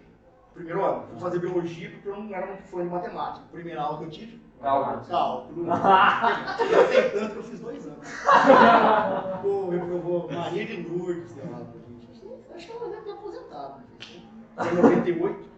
[0.53, 3.45] primeiro ano, fui fazer biologia porque eu não era muito fã de matemática.
[3.51, 5.05] Primeira aula que eu tive, Cálculo.
[5.07, 5.65] cálculo.
[6.71, 7.99] Eu sei tanto que eu fiz dois anos.
[9.41, 12.53] Pô, eu, eu vou Maria de Lourdes, sei lá, pra gente.
[12.55, 13.79] Acho que ela deve ter aposentado.
[13.79, 14.71] né?
[14.71, 15.49] Em 98.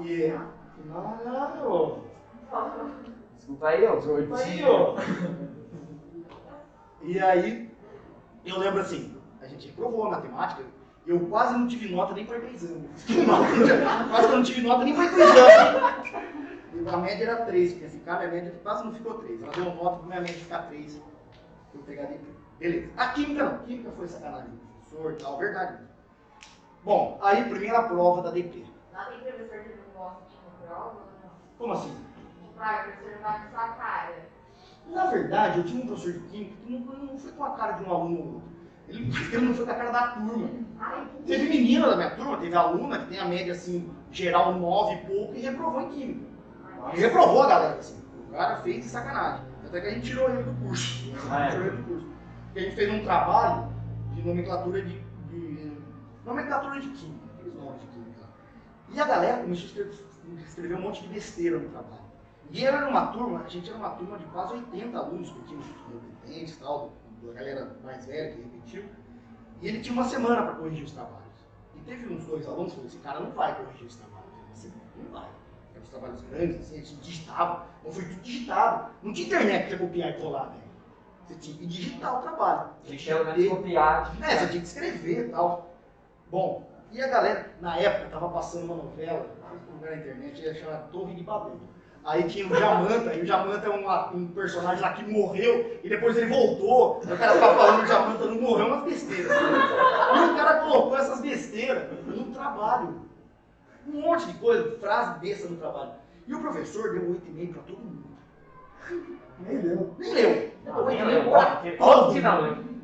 [0.00, 0.32] E.
[0.92, 1.98] Ah, ô.
[3.36, 3.98] Desculpa aí, ó.
[4.36, 4.94] Aí, ó.
[7.04, 7.70] E aí,
[8.44, 10.62] eu lembro assim, a gente reprovou a matemática,
[11.06, 12.88] eu quase não tive nota nem para exame.
[14.08, 16.88] Quase que eu não tive nota nem para exame.
[16.90, 19.42] A média era 3 que ia ficar, minha média quase não ficou 3.
[19.42, 21.00] Ela deu voto pra minha média ficar 3.
[21.74, 22.24] Eu pegar DP.
[22.58, 22.90] Beleza.
[22.96, 23.58] A química não.
[23.58, 24.50] Química foi sacanagem
[24.94, 25.78] professor e tal, verdade.
[26.82, 28.64] Bom, aí primeira prova da DP.
[28.92, 31.30] Lá tem professor que não gosta de uma prova ou não?
[31.58, 31.96] Como assim?
[32.56, 34.33] Vai, o professor vai com sua cara.
[34.92, 37.72] Na verdade, eu tinha um professor de química que não, não foi com a cara
[37.72, 38.54] de um aluno ou outro.
[38.88, 40.48] Ele, ele não foi com a cara da turma.
[41.26, 45.06] Teve menina da minha turma, teve aluna que tem a média assim, geral 9 e
[45.06, 46.26] pouco, e reprovou em química.
[46.92, 48.02] E reprovou a galera, assim.
[48.28, 49.44] O cara fez de sacanagem.
[49.66, 51.12] Até que a gente tirou ele do curso.
[51.30, 51.50] Ah, é?
[51.50, 52.06] Tirou ele do curso.
[52.44, 53.72] Porque a gente fez um trabalho
[54.12, 55.00] de nomenclatura de.
[55.30, 55.72] de
[56.24, 58.24] nomenclatura de química, aqueles nomes de química.
[58.90, 59.94] E a galera começou a escrever,
[60.46, 62.03] escrever um monte de besteira no trabalho.
[62.50, 65.60] E era uma turma, a gente era uma turma de quase 80 alunos, porque tinha
[65.60, 66.92] repetentes e tal,
[67.22, 68.84] da galera mais velha que repetiu.
[69.60, 71.24] E ele tinha uma semana para corrigir os trabalhos.
[71.74, 74.14] E teve uns dois alunos que falaram: esse cara não vai corrigir os trabalhos.
[74.96, 75.28] Não vai.
[75.74, 77.66] Eram os trabalhos grandes, assim, eles digitavam.
[77.84, 78.90] Não foi tudo digitado.
[79.02, 80.64] Não tinha internet para copiar e colar, velho.
[81.26, 82.70] Você tinha que digitar o trabalho.
[82.84, 82.98] Tinha
[83.34, 84.14] que copiar.
[84.22, 85.74] É, você tinha que escrever e tal.
[86.30, 89.96] Bom, e a galera, na época, tava passando uma novela, não sei se lugar na
[89.96, 91.58] internet, ia chamar Torre de Babel.
[92.04, 95.88] Aí tinha o Jamanta, e o Jamanta é um, um personagem lá que morreu, e
[95.88, 97.00] depois ele voltou.
[97.06, 99.32] Aí o cara ficava falando que o Jamanta não morreu, umas besteiras.
[99.32, 103.00] E o cara colocou essas besteiras no trabalho.
[103.86, 105.92] Um monte de coisa, frase besta no trabalho.
[106.26, 108.04] E o professor deu 8,5 pra todo mundo.
[109.40, 109.94] Nem leu.
[109.98, 110.50] Nem leu.
[110.64, 111.30] Não, nem Deu lembro.
[111.30, 112.48] 8,5 pra Porque todo Óbvio que não mundo.
[112.50, 112.74] lembro.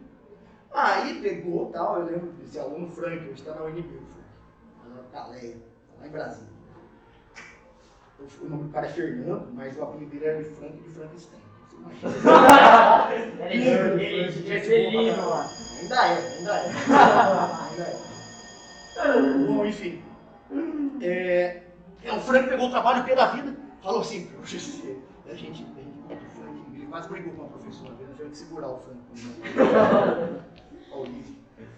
[0.72, 5.56] Aí pegou tal, eu lembro desse aluno Frank, hoje está na UNB, o Frank, Caleia,
[5.98, 6.48] lá em Brasília.
[8.40, 11.40] O nome do cara é Fernando, mas o apelido dele era de Frank de Frankenstein.
[11.70, 12.10] Você imagina.
[13.50, 15.46] Ele ele- ele tinha lá.
[15.80, 16.66] Ainda é, ainda é.
[17.70, 19.46] ainda é.
[19.46, 20.02] Bom, enfim.
[21.00, 21.62] É,
[22.04, 25.64] é, o Frank pegou o trabalho pé da vida, falou assim, "Poxa, esse- a gente,
[25.76, 28.78] a gente o Frank, ele quase brigou com a professora, ele teve que segurar o
[28.80, 29.00] Frank.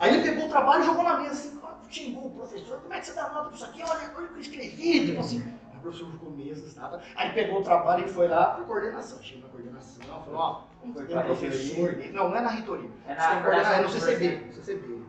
[0.01, 2.99] Aí ele pegou o trabalho e jogou na mesa assim, xingou o professor, como é
[3.01, 3.83] que você dá nota pra isso aqui?
[3.83, 5.45] Olha, olha o que eu escrevi, tipo assim.
[5.83, 7.03] O professor ficou mesas, nada.
[7.17, 9.21] Aí pegou o trabalho e foi lá pra coordenação.
[9.21, 11.93] Chegou na coordenação, falou, ó, um professor.
[11.97, 12.89] dele- Não, não é na reitoria.
[13.09, 14.37] É na tem coordenação, é no CCB.
[14.47, 15.03] No CCB.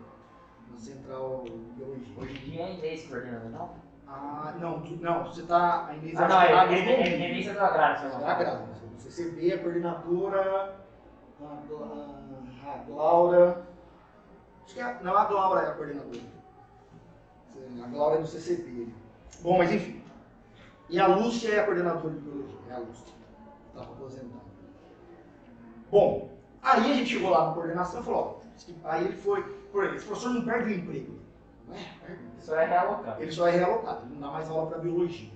[0.72, 1.44] Na Central
[1.78, 2.14] Biologia.
[2.18, 3.70] Hoje em dia é inglês coordenando, não?
[4.08, 5.86] Ah, não, não, você tá.
[5.86, 7.30] A Ah, não, é é- é- é convênio.
[7.30, 8.36] início do agrado, seu Tá irmão.
[8.36, 8.66] grávida.
[8.92, 10.76] No CCB, a coordenadora.
[11.40, 13.68] A, Gla- a Glaura.
[14.66, 16.22] Acho que é, não, a Glaura é a coordenadora.
[17.84, 18.88] A Glaura é do CCB.
[19.42, 20.03] Bom, mas enfim.
[20.90, 22.58] E a Lúcia é a coordenadora de biologia.
[22.70, 23.14] É a Lúcia.
[23.70, 24.44] Estava aposentada.
[25.90, 26.30] Bom,
[26.62, 28.42] aí a gente chegou lá na coordenação e falou:
[28.84, 29.42] ó, aí ele foi.
[29.72, 31.20] Por exemplo, esse professor não perde o emprego.
[31.68, 31.80] Não é?
[32.06, 32.24] Perde.
[32.40, 33.22] Isso é realocado.
[33.22, 35.32] Ele só é realocado, ele não dá mais aula para biologia.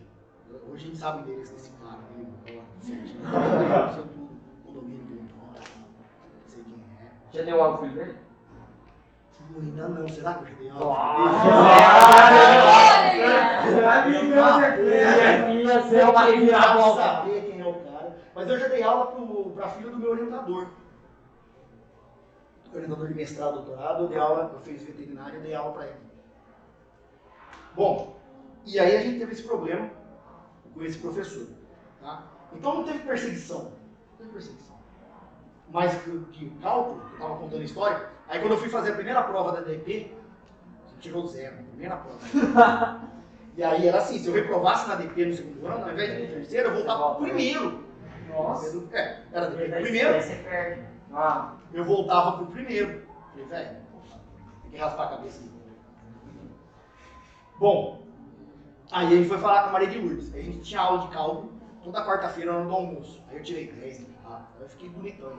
[0.71, 3.21] Hoje a gente sabe deles desse cara, ele mora, certinho.
[3.23, 4.29] Eu sei tudo,
[4.65, 7.11] o domínio que ele mora, não sei quem é.
[7.33, 8.17] Já deu aula pro filho dele?
[9.55, 10.65] Ainda não, será que eu.
[15.55, 19.51] Ia ser Eu queria saber quem é o cara, mas eu já dei aula pro,
[19.51, 20.67] pra filho do meu orientador.
[22.73, 26.07] Orientador de mestrado, doutorado, eu dei aula, eu fiz veterinário, eu dei aula pra ele.
[27.75, 28.17] Bom,
[28.65, 29.89] e aí a gente teve esse problema
[30.73, 31.47] com esse professor.
[32.01, 32.23] Tá?
[32.53, 33.63] Então não teve perseguição.
[33.63, 34.77] Não teve perseguição.
[35.69, 38.69] Mas que, que o cálculo, que eu estava contando a história, aí quando eu fui
[38.69, 40.13] fazer a primeira prova da DP,
[40.99, 43.01] tirou zero, primeira prova.
[43.55, 46.23] e aí era assim, se eu reprovasse na DP no segundo ano, ao invés de
[46.23, 47.84] ir no terceiro, eu voltava pro primeiro.
[48.30, 48.84] Nossa.
[48.91, 50.09] É, era DP pro primeiro.
[51.13, 53.03] Ah, eu voltava pro primeiro.
[53.32, 53.78] Falei, velho,
[54.63, 55.41] tem que raspar a cabeça.
[57.59, 58.03] Bom,
[58.91, 60.34] aí ele foi falar com a Maria de Lourdes.
[60.34, 63.23] Aí a gente tinha aula de cálculo toda quarta-feira do almoço.
[63.30, 65.32] Aí eu tirei 10, ah, aí eu fiquei bonitão.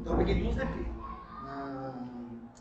[0.00, 0.99] Então eu peguei duas DP.
[1.50, 1.92] Ah,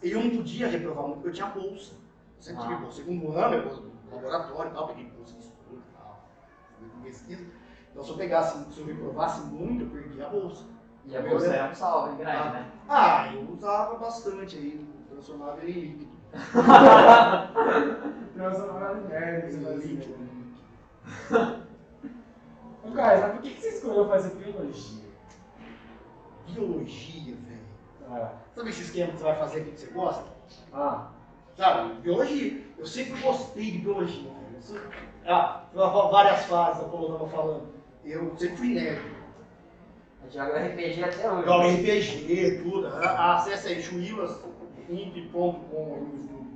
[0.02, 1.94] eu não podia reprovar muito porque eu tinha bolsa.
[2.38, 2.78] Eu sempre tive Ah.
[2.78, 2.96] bolsa.
[2.98, 3.66] Segundo ano, eu
[4.10, 6.20] no laboratório e tal, peguei bolsa de estudo e tal.
[7.04, 7.46] pesquisa.
[7.92, 10.64] Então se eu pegasse, se eu reprovasse muito, eu perdia a bolsa.
[11.06, 12.72] e a bolsa é um salve grande, né?
[12.88, 16.10] Ah, eu usava bastante aí, transformava ele em líquido.
[18.34, 19.88] Transformado em merda, brasileiro.
[19.88, 20.30] líquido.
[22.84, 25.04] Ô, mas por que que você escolheu fazer biologia?
[26.48, 27.49] Biologia, velho.
[28.12, 30.24] Ah, Sabe esse esquema que você vai fazer aqui que você gosta?
[30.74, 31.07] ah,
[31.55, 32.64] Sabe, biologia.
[32.78, 34.32] Eu sempre gostei de biologia.
[34.55, 37.68] Eu sempre- Ah, várias fases, a Paulo tava falando.
[38.05, 39.01] Eu sempre fui nerd.
[40.24, 41.45] Eu jogo RPG até hoje.
[41.45, 42.88] Jogo RPG, tudo.
[42.88, 43.82] Ah, Acesse aí,
[46.07, 46.49] YouTube.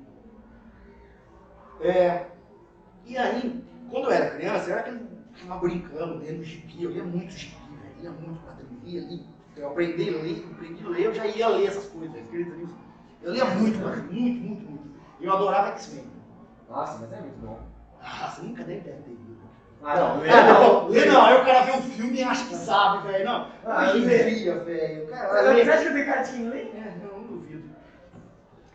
[1.82, 2.26] É,
[3.06, 7.04] e aí, quando eu era criança, eu era aquele ficava brincando, lendo gibi, eu lia
[7.04, 9.33] muito gibi, velho, lia muito quadrinho, lia, lia.
[9.56, 12.76] Eu aprendi a ler, aprendi a ler, eu já ia ler essas coisas, escritas nisso.
[13.22, 14.84] Eu lia muito, muito, muito, muito.
[15.22, 16.06] Eu adorava X-Men.
[16.70, 17.60] Nossa, mas é muito bom.
[18.01, 19.34] Ah, você nunca deve ter lido.
[19.86, 22.56] Ah, não, Ah, não, lê não, aí o cara vê um filme e acha que
[22.56, 23.26] sabe, velho.
[23.26, 24.30] Não, Ah, lê.
[24.34, 25.06] dia, velho.
[25.08, 25.62] Você lê.
[25.72, 26.60] acha que eu tenho cartinha ali?
[26.74, 27.70] É, não, não duvido.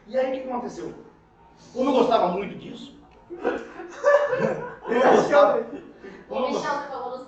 [0.07, 0.95] E aí o que aconteceu?
[1.73, 2.99] Como eu gostava muito disso.
[4.81, 5.65] como eu gostava.
[6.29, 7.28] Como eu Michel gostava.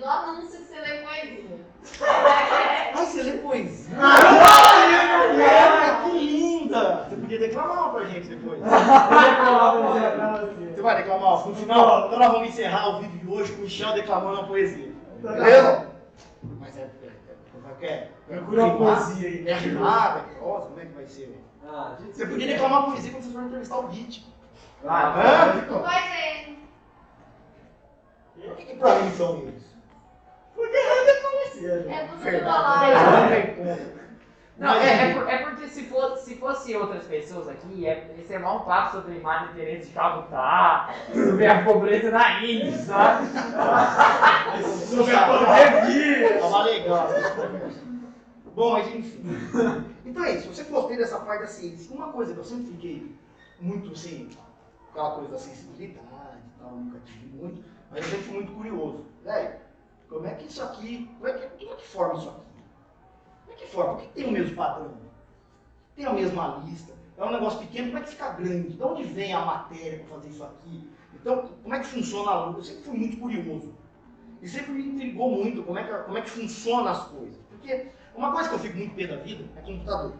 [0.00, 1.60] Do anúncio que você lê poesia.
[2.00, 3.96] Ai, você lê poesia?
[4.00, 7.04] Ah, que linda!
[7.04, 8.60] Você podia declamar uma pra gente depois.
[10.70, 12.06] Você vai declamar no final?
[12.06, 14.90] Então nós vamos encerrar o vídeo de hoje com o Michel declamando uma poesia.
[15.20, 15.88] Beleza?
[16.58, 16.80] Mas é.
[16.80, 16.90] é,
[17.82, 19.46] é, é, é Procura uma poesia aí.
[19.46, 21.38] É rimada, é prosa, como é que vai ser?
[21.68, 24.26] Ah, gente, Você podia declamar poesia quando vocês forem entrevistar o Git.
[24.86, 25.52] Ah?
[25.68, 26.56] Não vai ser.
[28.50, 29.69] O que, que pra mim são eles?
[30.54, 31.92] Porque é poesia, gente.
[31.92, 32.80] É você falar.
[34.58, 38.32] não é, é, por- é porque se fosse, se fosse outras pessoas aqui, é, esse
[38.34, 43.26] é mal um papo sobre Madre Teresa de Calcutá, sobre a pobreza na Índia, sabe?
[44.86, 46.38] Sobre a pandemia.
[46.40, 47.08] Tava legal.
[48.54, 49.22] Bom, mas enfim.
[50.04, 50.52] Então é isso.
[50.52, 51.94] Você gostei dessa parte da ciência.
[51.94, 53.16] Uma coisa que eu sempre fiquei
[53.60, 54.28] muito assim,
[54.90, 59.06] aquela coisa da sensibilidade e tal, nunca tive muito, mas eu sempre fui muito curioso.
[59.24, 59.50] Velho,
[60.10, 62.40] como é que isso aqui, como é que, como é que forma isso aqui?
[63.46, 63.94] Como é que forma?
[63.94, 64.92] Por que tem o mesmo padrão?
[65.94, 66.92] Tem a mesma lista?
[67.16, 68.72] É um negócio pequeno, como é que fica grande?
[68.72, 70.90] De onde vem a matéria para fazer isso aqui?
[71.14, 72.56] Então, como é que funciona a luz?
[72.56, 73.72] Eu sempre fui muito curioso.
[74.42, 77.38] E sempre me intrigou muito como é que, como é que funciona as coisas.
[77.48, 80.14] Porque uma coisa que eu fico muito pé da vida é computador.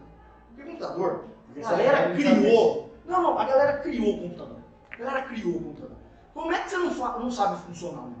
[0.47, 1.25] Porque computador,
[1.57, 2.95] a galera criou.
[3.05, 4.57] Não, não, a galera criou o computador.
[4.91, 5.97] A galera criou o computador.
[6.33, 8.20] Como é que você não, não sabe funcionar o negócio?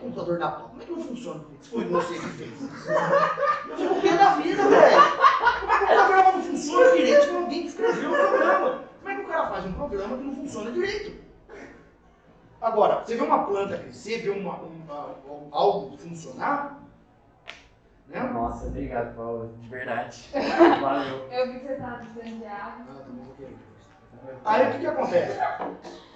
[0.00, 0.68] computador da pau.
[0.70, 1.40] Como é que não funciona?
[1.62, 2.60] Foi você que fez.
[3.68, 5.00] Eu fico pé da vida, velho.
[5.60, 8.82] Como é que o programa não funciona direito com alguém que escreveu o programa?
[8.98, 11.20] Como é que o cara faz um programa que não funciona direito?
[12.60, 15.14] Agora, você vê uma planta crescer, vê uma, uma-
[15.50, 16.78] algo funcionar,
[18.06, 18.20] né?
[18.20, 20.28] Nossa, obrigado, Paulo, de verdade.
[20.80, 21.26] Valeu.
[21.32, 22.84] Eu vi que você tava precisando de água.
[22.90, 23.56] Ah, querer.
[24.44, 25.38] Aí o que, que acontece?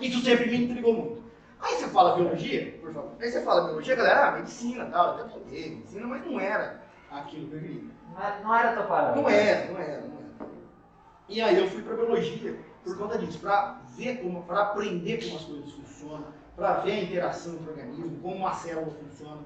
[0.01, 1.24] Isso sempre me intrigou muito.
[1.65, 3.13] Aí você fala biologia, por favor.
[3.19, 7.49] Aí você fala biologia, galera, ah, medicina tal, até tentei, medicina, mas não era aquilo
[7.49, 7.83] que eu queria.
[8.43, 9.23] Não era, teu parâmetro.
[9.23, 10.51] Não era, não era, não era.
[11.27, 15.37] E aí eu fui para biologia por conta disso, para ver como, para aprender como
[15.37, 19.41] as coisas funcionam, para ver a interação entre o organismo, como uma célula funciona.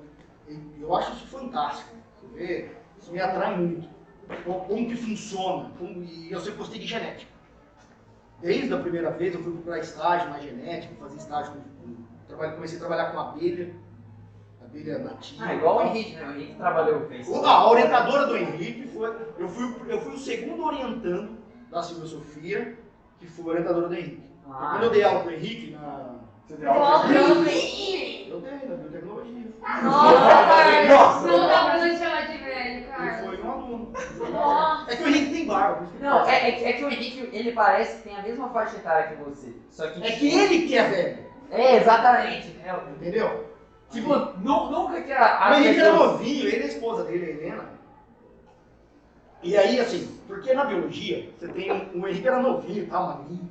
[0.80, 1.94] Eu acho isso fantástico.
[2.20, 3.88] Você vê, isso me atrai muito.
[4.44, 7.30] Como, que funciona, como, e eu sempre gostei de genética.
[8.40, 11.77] Desde a primeira vez eu fui procurar estágio na genética, fazer estágio com
[12.38, 13.74] trabalho, comecei a trabalhar com abelha,
[14.64, 15.44] abelha nativa.
[15.44, 15.82] Ah, igual o.
[15.82, 16.26] Henrique, né?
[16.26, 17.28] O Henrique trabalhou fez.
[17.28, 19.16] O- A orientadora do Henrique foi.
[19.38, 21.38] Eu fui, eu fui o segundo orientando
[21.70, 22.78] da Silvia Sofia,
[23.18, 24.22] que foi orientadora do Henrique.
[24.50, 26.18] Ah, quando eu dei aula pro Henrique, na.
[26.46, 27.14] Você deu aula de-
[28.30, 29.48] Eu dei na biotecnologia.
[29.82, 30.88] Nossa, Carlos.
[30.88, 31.26] Nossa.
[31.26, 33.20] Não dá pra não chamar de velho, Ele Carlos.
[33.26, 33.92] foi um aluno.
[34.32, 34.90] Nossa.
[34.92, 35.84] É que o Henrique tem barba.
[35.84, 38.48] isso Não, ele é, é, é que o Henrique, ele parece que tem a mesma
[38.50, 39.52] faixa etária que você.
[39.70, 40.02] Só que.
[40.02, 41.27] É que ele que é velho.
[41.50, 42.54] É, exatamente.
[42.64, 43.46] É, Entendeu?
[43.90, 45.18] tipo, nu- nunca que a.
[45.18, 47.64] O a Henrique era pessoa- novinho, ele é a esposa dele, a Helena.
[49.42, 51.72] E aí, assim, porque na biologia, você tem.
[51.72, 53.48] um- O Henrique era novinho, tá, magrinho.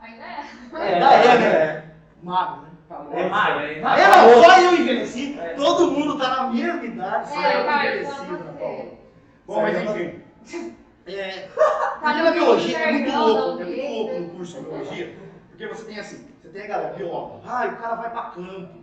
[0.00, 0.46] Ainda é.
[0.74, 1.46] É, Ainda é, né?
[1.46, 1.84] É.
[2.22, 2.68] Magro, né?
[3.12, 4.04] É magro, é É, magro.
[4.36, 5.38] não, só eu envelheci.
[5.40, 5.54] É.
[5.54, 8.26] Todo mundo tá na mesma idade, só É, eu Carlos, envelheci.
[8.58, 8.86] Paula.
[9.46, 10.22] Bom, mas enfim.
[11.06, 11.48] É,
[12.02, 15.16] Tá na biologia é muito louco, é muito louco no curso de biologia.
[15.48, 18.74] Porque você tem assim, você tem a galera bióloga, ah, o cara vai pra campo,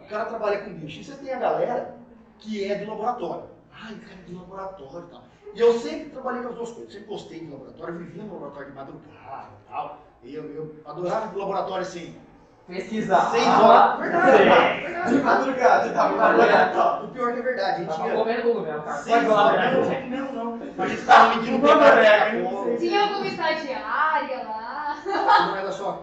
[0.00, 1.00] o cara trabalha com bicho.
[1.00, 1.94] E você tem a galera
[2.38, 3.44] que é do laboratório.
[3.72, 5.22] Ah, o cara é do laboratório e tal.
[5.54, 8.68] E eu sempre trabalhei com as duas coisas, sempre gostei de laboratório, vivia no laboratório
[8.68, 9.98] de madrugada e tal.
[10.22, 12.14] E eu, eu adorava ir pro laboratório assim,
[12.66, 13.30] Pesquisar.
[13.30, 13.98] seis Ah, horas.
[14.00, 14.82] Verdade, sim.
[14.82, 15.12] verdade.
[15.14, 17.04] De madrugada, você tava De madrugada.
[17.04, 18.14] O pior que é verdade, a gente Tava ia.
[18.16, 18.96] comendo cogumelo, cara.
[18.98, 20.10] Seis horas, verdade.
[20.10, 20.84] não, não, não.
[20.84, 22.76] A gente tava medindo não, cola.
[22.76, 24.55] Tinha alguma estagiária lá?
[25.06, 26.02] Isso não é da sua.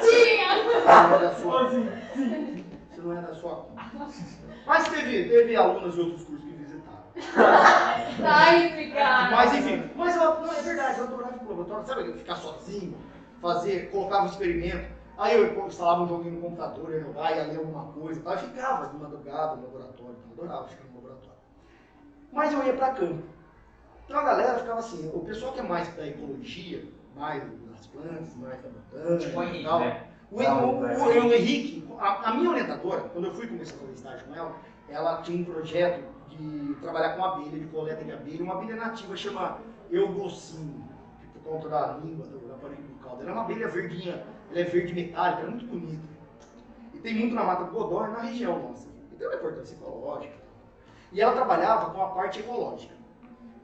[0.00, 0.62] Tinha!
[1.08, 1.66] Não é da sua.
[1.66, 3.66] Assim, Isso não é da sua.
[4.66, 7.02] Mas teve, teve alunos de outros cursos que visitaram.
[8.22, 9.32] Tá explicado.
[9.32, 12.08] Mas enfim, mas eu, não, é verdade, eu adorava ir pro laboratório, sabe?
[12.08, 12.96] eu Ficar sozinho,
[13.40, 15.02] fazer, colocava um experimento.
[15.18, 18.20] Aí eu instalava um joguinho no computador, ia jogar, ia ler alguma coisa.
[18.22, 21.38] tal, Eu ficava de madrugada no laboratório, eu adorava ficar no laboratório.
[22.32, 23.22] Mas eu ia pra campo.
[24.04, 26.84] Então a galera ficava assim, o pessoal que é mais da ecologia,
[27.22, 29.80] mais das plantas, mais da montanha Tipo o e Henrique, tal.
[29.80, 30.06] né?
[30.30, 33.92] O, o, o- o Henrique, a, a minha orientadora, quando eu fui começar a fazer
[33.92, 34.56] estágio com ela,
[34.88, 39.14] ela tinha um projeto de trabalhar com abelha, de coleta de abelha, uma abelha nativa
[39.16, 39.58] chama
[39.90, 40.82] Eugocine,
[41.20, 43.22] que por conta da língua, do, da aparelho bucal dela.
[43.22, 46.02] Ela é uma abelha verdinha, ela é verde metálica, ela é muito bonita.
[46.94, 48.88] E tem muito na Mata do Godó e na região nossa.
[49.12, 50.34] E tem uma importância ecológica.
[51.12, 52.94] E ela trabalhava com a parte ecológica.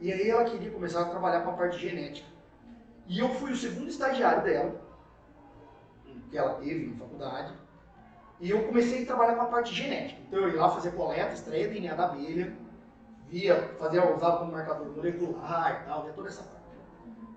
[0.01, 2.28] E aí ela queria começar a trabalhar com a parte genética.
[3.09, 4.81] E eu fui o segundo estagiário dela,
[6.31, 7.55] que ela teve na faculdade.
[8.39, 10.21] E eu comecei a trabalhar com a parte genética.
[10.29, 12.55] Então eu ia lá fazer coleta, extraía DNA da abelha,
[13.27, 16.59] via, fazia, usava como marcador molecular e tal, via toda essa parte.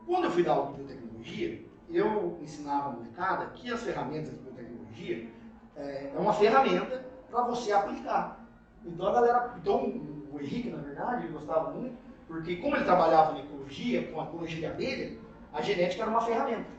[0.05, 4.39] Quando eu fui dar aula de biotecnologia, eu ensinava a molecada que as ferramentas de
[4.39, 5.29] biotecnologia
[5.77, 8.45] é, é uma ferramenta para você aplicar.
[8.85, 9.85] Então a galera, então
[10.31, 11.95] o Henrique, na verdade, ele gostava muito,
[12.27, 15.17] porque como ele trabalhava na ecologia, com a ecologia de abelha,
[15.53, 16.69] a genética era uma ferramenta.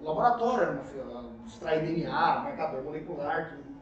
[0.00, 3.72] O laboratório era uma ferramenta, extrair DNA, marcador molecular, tudo.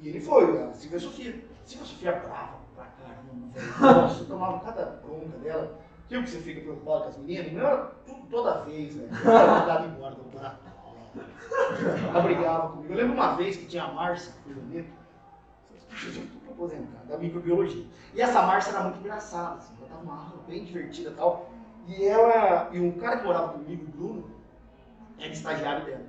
[0.00, 1.44] E ele foi, a Silvia Sofia.
[1.64, 4.02] Silvia Sofia brava pra caramba.
[4.02, 5.78] Nossa, tomava cada bronca dela.
[6.08, 10.24] Tipo que você fica preocupado com as meninas, não toda vez, era mandado embora do
[10.24, 10.68] laboratório.
[12.08, 12.92] Ela brigava comigo.
[12.92, 17.84] Eu lembro uma vez que tinha a Márcia, filha minha, eu tô aposentada, da microbiologia.
[18.14, 21.50] E essa Márcia era muito engraçada, assim, ela tava uma bem divertida e tal.
[21.88, 24.30] E ela, e um cara que morava comigo, o Bruno,
[25.18, 26.04] era estagiário dela.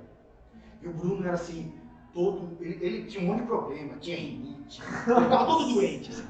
[0.82, 1.72] E o Bruno era assim,
[2.12, 2.56] todo.
[2.60, 6.28] Ele, ele tinha um monte de problema, tinha rinite, ele tava todo doente, assim,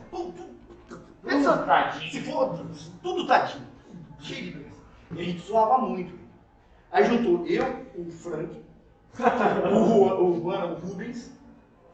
[1.23, 2.25] pensa, se Tadinho.
[2.25, 2.61] for,
[3.03, 3.67] tudo tadinho,
[4.21, 4.81] cheio de doença.
[5.13, 6.19] E a gente zoava muito.
[6.93, 8.63] Aí juntou eu, o Frank,
[9.19, 11.33] o, Juan- o, Juan, o Rubens.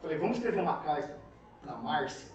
[0.01, 1.17] Falei, vamos escrever uma carta
[1.61, 2.29] pra Márcia.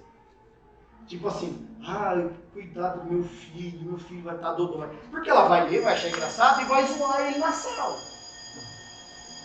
[1.06, 4.88] Tipo assim, ai, cuidado do meu filho, meu filho vai estar dodói.
[5.10, 7.96] Porque ela vai ler, vai achar engraçado e vai zoar ele na sala.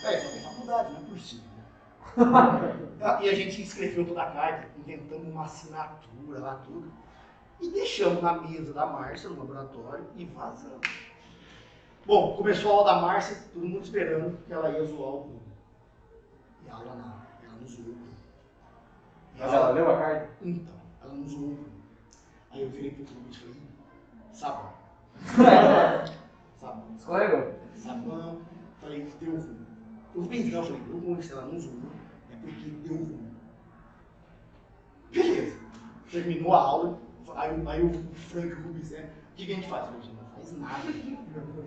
[0.04, 1.48] É, só tem faculdade, não é possível.
[3.20, 6.90] E a gente escreveu toda a carta, inventamos uma assinatura lá, tudo.
[7.60, 10.88] E deixamos na mesa da Márcia, no laboratório, e vazamos.
[12.04, 15.42] Bom, começou a aula da Márcia, todo mundo esperando que ela ia zoar o Bruno.
[16.64, 18.08] E a aula nada, ela não zoou o Bruno.
[19.38, 20.30] Mas ela leu a carta?
[20.42, 21.77] Então, ela não zoou o Bruno.
[22.50, 23.62] Aí eu virei pro Bruno e falei,
[24.32, 24.72] sabão.
[26.58, 26.84] Sabão.
[26.96, 27.54] Escorregou.
[27.74, 28.40] Sabão.
[28.80, 29.66] Falei, deu ruim.
[30.14, 31.74] O Rubens não, eu falei, ruim, se ela não zoou,
[32.32, 33.28] é porque deu ruim.
[35.12, 35.58] Beleza.
[36.10, 36.98] Terminou a aula,
[37.36, 39.10] aí, o- aí o Frank o Rubens, né?
[39.32, 39.86] O que, que a gente faz?
[39.86, 40.92] Eu falei, não faz nada.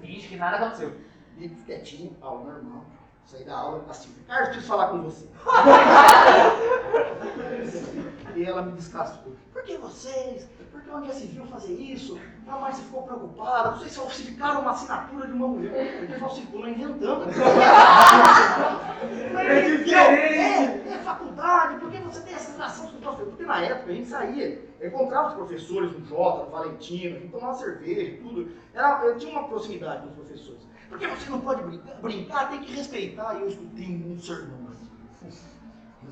[0.01, 0.99] Finge que nada aconteceu.
[1.37, 2.83] E quietinho, aula normal.
[3.25, 5.27] Saí da aula, assim, Carlos, preciso falar com você.
[8.35, 9.33] e ela me descascou.
[9.53, 10.49] Por que vocês?
[10.91, 12.19] Por que onde já se viu fazer isso?
[12.45, 13.77] A Márcia ficou preocupada.
[13.77, 15.99] Vocês falsificaram uma assinatura de uma mulher.
[15.99, 17.25] Porque falsificou, não inventando.
[19.33, 19.93] É diferente.
[19.93, 23.25] É, é faculdade, por que você tem essa relação com o professor?
[23.27, 27.19] Porque na época a gente saía, eu encontrava os professores no Jota, no Valentino, a
[27.19, 28.51] gente tomava cerveja, tudo.
[28.73, 30.61] Era, eu tinha uma proximidade com os professores.
[30.87, 33.35] Porque você não pode brincar, brincar tem que respeitar.
[33.35, 34.91] E eu escutei um sermão assim.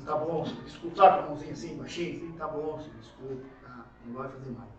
[0.04, 0.44] Tá bom.
[0.96, 2.32] Sabe com a mãozinha assim, baixinho?
[2.32, 3.42] Tá bom, desculpa.
[4.06, 4.70] Não vai fazer mais.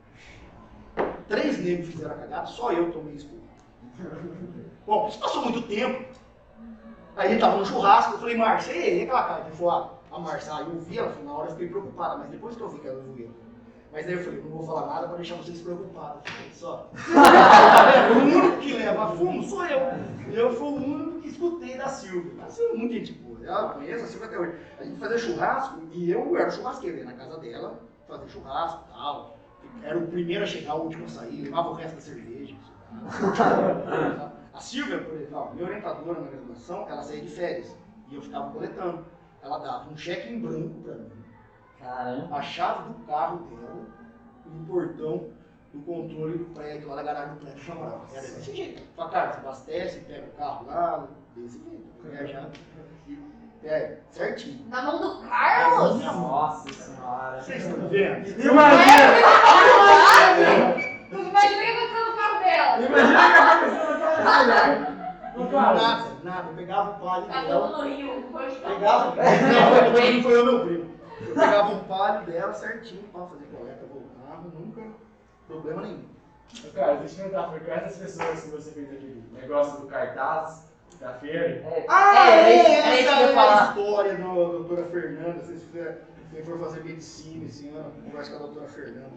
[1.28, 3.42] Três negros fizeram a cagada, só eu tomei expulso.
[4.86, 6.06] Bom, isso passou muito tempo.
[7.16, 9.46] Aí a gente tava no churrasco, eu falei, Márcia, e aí, aquela cara?
[9.46, 12.56] Falou, ah, a Márcia, ah, eu vi ela, na hora eu fiquei preocupada, mas depois
[12.56, 13.32] que eu vi que ela zoeira.
[13.92, 16.24] Mas aí eu falei, não vou falar nada pra deixar vocês preocupados.
[16.54, 16.90] Só.
[18.16, 19.80] o único que leva fumo sou eu.
[20.32, 22.46] Eu fui o único que escutei da Silvia.
[22.46, 23.46] A Silvia é muito gente boa.
[23.46, 24.56] Ela conhece a Silvia até hoje.
[24.80, 27.82] A gente fazia churrasco e eu era o churrasqueiro, ia na casa dela,
[28.12, 29.38] fazia churrasco e tal.
[29.84, 32.56] Era o primeiro a chegar, o último a sair, levava o resto da cerveja.
[34.54, 37.76] A Silvia, por exemplo, minha orientadora na graduação, ela saía de férias
[38.10, 39.06] e eu ficava coletando.
[39.42, 41.10] Ela dava um cheque em branco pra mim,
[41.80, 42.36] Caramba.
[42.36, 43.86] a chave do carro dela
[44.46, 45.30] e o portão
[45.74, 48.06] do controle do prédio, lá da garagem do prédio que eu morava.
[48.12, 48.84] Era desse jeito.
[48.96, 51.86] Fala, cara, você abastece, pega o carro lá, desse jeito.
[52.04, 52.50] Viajar.
[53.64, 54.66] É, certinho.
[54.70, 55.98] Na mão do Carlos?
[55.98, 56.12] Minha.
[56.14, 57.42] Nossa senhora.
[57.42, 58.28] Vocês estão vendo?
[58.42, 58.82] Imagina
[61.12, 62.82] o que aconteceu no carro dela.
[62.86, 65.02] Imagina o que aconteceu na casa dela.
[65.52, 66.50] Nada, nada.
[66.50, 67.68] Eu pegava o palho Tá dela.
[67.68, 68.24] todo no Rio.
[68.32, 69.16] Tá Pegava.
[69.16, 70.92] Não, não foi eu, meu primo.
[71.22, 74.82] Eu pegava um palho dela certinho pra fazer coleta, voltava, nunca
[75.48, 76.06] problema nenhum.
[76.74, 80.71] Carlos, deixa eu perguntar, foi com essas pessoas que você fez aquele negócio do cartaz
[81.02, 81.48] da feira?
[81.48, 85.44] É, Ah, é, é, era isso essa é a história da doutora Fernanda.
[85.44, 85.68] Se
[86.32, 89.12] quem for fazer medicina esse ano, conversa com a doutora Fernanda.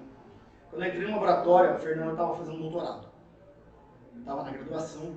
[0.71, 3.07] Quando eu entrei no laboratório, a Fernanda estava fazendo doutorado.
[4.19, 5.15] Estava na graduação.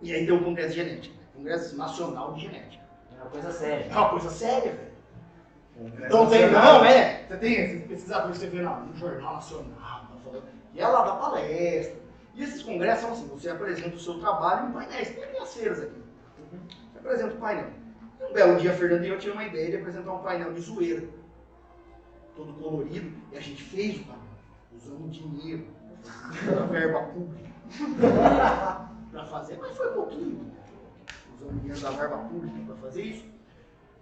[0.00, 1.20] E aí deu um congresso de genética, né?
[1.34, 2.84] Congresso Nacional de Genética.
[3.12, 3.86] É uma coisa séria.
[3.90, 4.90] É uma coisa séria, velho.
[6.06, 7.24] Então tem, não, é.
[7.26, 11.16] Você tem esses pesquisadores que você vê no Jornal Nacional, tá falando, e ela dá
[11.16, 11.99] palestra.
[12.34, 15.80] E esses congressos são assim, você apresenta o seu trabalho em painéis, tem as feiras
[15.80, 16.02] aqui.
[16.92, 17.70] Você apresenta o painel.
[18.20, 20.60] Um belo dia, a Fernanda e eu tinha uma ideia de apresentar um painel de
[20.60, 21.08] zoeira.
[22.36, 24.22] Todo colorido, e a gente fez o painel,
[24.76, 25.66] usando dinheiro,
[26.30, 27.50] usando verba pública.
[29.10, 30.52] para fazer, mas foi pouquinho.
[31.36, 33.24] Usando dinheiro da verba pública para fazer isso.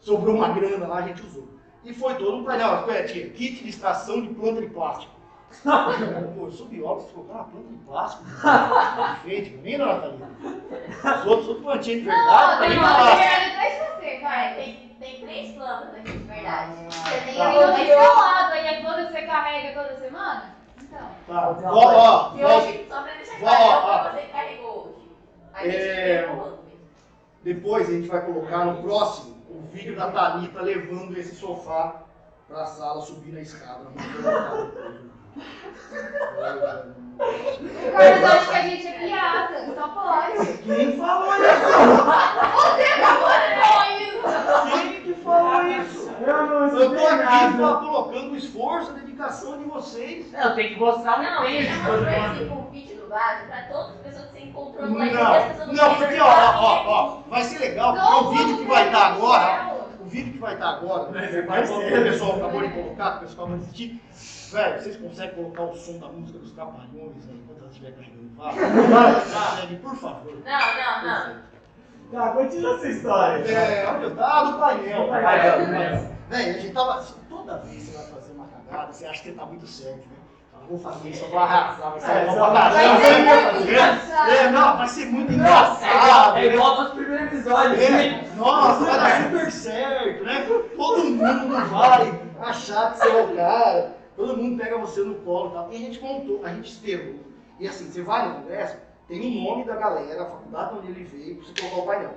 [0.00, 1.48] Sobrou uma grana lá, a gente usou.
[1.84, 2.84] E foi todo um painel.
[2.86, 5.17] Olha, Tinha kit de extração de planta de plástico.
[5.62, 8.24] Pô, eu sou biólogo, você colocou uma planta de plástico.
[9.24, 10.28] Feito, nem na Natalina.
[11.20, 13.16] Os outros são plantinhas de verdade, Não, planta tem de uma plástico.
[13.18, 16.72] perna atrás de você, Vai, tem, tem três plantas aqui, de verdade.
[16.90, 17.49] Você tem Tá.
[17.49, 20.55] aí do seu lado, aí é toda que você carrega toda semana?
[20.82, 21.09] Então.
[21.26, 25.09] Tá, ó, ó, E ó, hoje, só pra deixar claro, que você carregou hoje?
[25.55, 26.22] A gente É.
[26.22, 26.59] pegou.
[27.42, 32.03] Depois a gente vai colocar no próximo o vídeo da Thalita levando esse sofá
[32.49, 33.86] pra sala, subindo a escada.
[37.18, 40.59] O Carlos acha que a gente é piada, só pode.
[40.59, 41.68] Quem falou isso?
[44.72, 46.09] Quem que falou isso?
[46.26, 50.30] Eu não Eu tô aqui pra- colocando o esforço, a dedicação de vocês.
[50.32, 52.34] Não, tem que mostrar o Não, você de já todo mostrou mundo.
[52.36, 55.95] esse convite do Vale pra todas as pessoas que você encontrou Não, lá não, querem
[55.97, 56.82] porque ó, ó, né?
[56.86, 60.55] ó, vai ser legal, porque o vídeo que vai estar agora, o vídeo que vai
[60.55, 61.26] estar agora, Vai
[61.66, 64.03] ser o pessoal acabou de colocar, o pessoal vai assistir.
[64.53, 68.28] Velho, vocês conseguem colocar o som da música dos Trapalhões aí, enquanto ela estiver carregando
[68.28, 68.59] o vaso?
[69.59, 70.32] Consegue, por favor.
[70.44, 71.49] Não, não, não.
[72.11, 73.44] Tá, continua essa história.
[73.53, 75.09] É, olha, tá do painel.
[75.09, 75.38] Vai.
[75.51, 77.05] Velho, a gente tava.
[77.28, 80.16] Toda vez que você vai fazer uma cagada, você acha que tá muito certo, né?
[80.68, 82.99] Vou fazer isso, eu vou arrasar, vai ser É, bom pra caramba.
[82.99, 83.53] né?
[83.53, 84.30] muito engraçado.
[84.30, 86.36] É, não, vai ser muito É engraçado.
[86.38, 87.72] é igual ao nosso primeiro episódio.
[87.72, 87.84] assim.
[87.94, 90.46] É, nossa, vai dar super certo, né?
[90.76, 91.18] Todo mundo
[91.70, 93.97] vai achar que você é o cara.
[94.18, 95.72] Todo mundo pega você no colo e tal.
[95.72, 97.20] E a gente montou, a gente esperou.
[97.60, 101.04] E assim, você vai no congresso, tem o nome da galera, a faculdade onde ele
[101.04, 102.14] veio, pra você colocar o painel.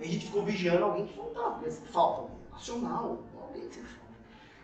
[0.00, 2.36] E a gente ficou vigiando alguém que faltava, porque falta alguém.
[2.50, 4.00] Nacional, alguém que falta.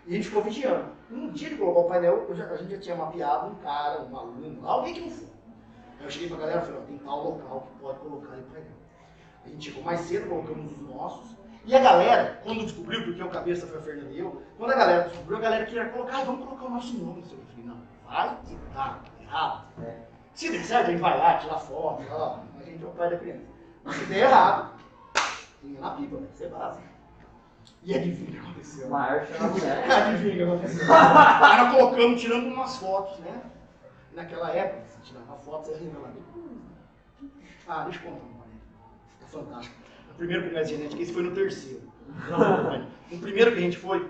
[0.07, 0.87] E a gente ficou vigiando.
[1.11, 4.17] Um dia de colocar o painel, já- a gente já tinha mapeado um cara, um
[4.17, 5.29] aluno, alguém que não foi.
[5.99, 8.41] Aí eu cheguei pra galera e falei, ó, tem tal local que pode colocar aí
[8.41, 8.73] o painel.
[9.45, 11.37] A gente chegou mais cedo, colocamos os nossos.
[11.67, 14.77] E a galera, quando descobriu, porque o cabeça foi a Fernanda e eu, quando a
[14.77, 17.25] galera descobriu, a galera queria colocar, "Ai, vamos colocar o nosso nome.
[17.29, 19.67] Eu falei, não, vai que tá errado.
[20.33, 23.11] Se der certo, a gente vai lá, tira foto, ó, a gente é o pai
[23.11, 23.43] da criança.
[23.83, 24.75] Mas se der errado,
[25.61, 26.87] tinha na pipa, vai ser básico.
[27.83, 28.89] E adivinha o que aconteceu?
[29.27, 29.91] Chama mulher.
[29.91, 30.87] Adivinha o que aconteceu?
[30.89, 33.43] Nós colocamos, tirando umas fotos, né?
[34.13, 36.15] Naquela época, você tirava foto, você revelava.
[37.69, 38.61] Ah, deixa eu contar uma parede.
[39.23, 39.86] É fantástico.
[40.17, 41.83] O primeiro congresso de genética, esse foi no terceiro.
[43.13, 44.05] No primeiro que a gente foi,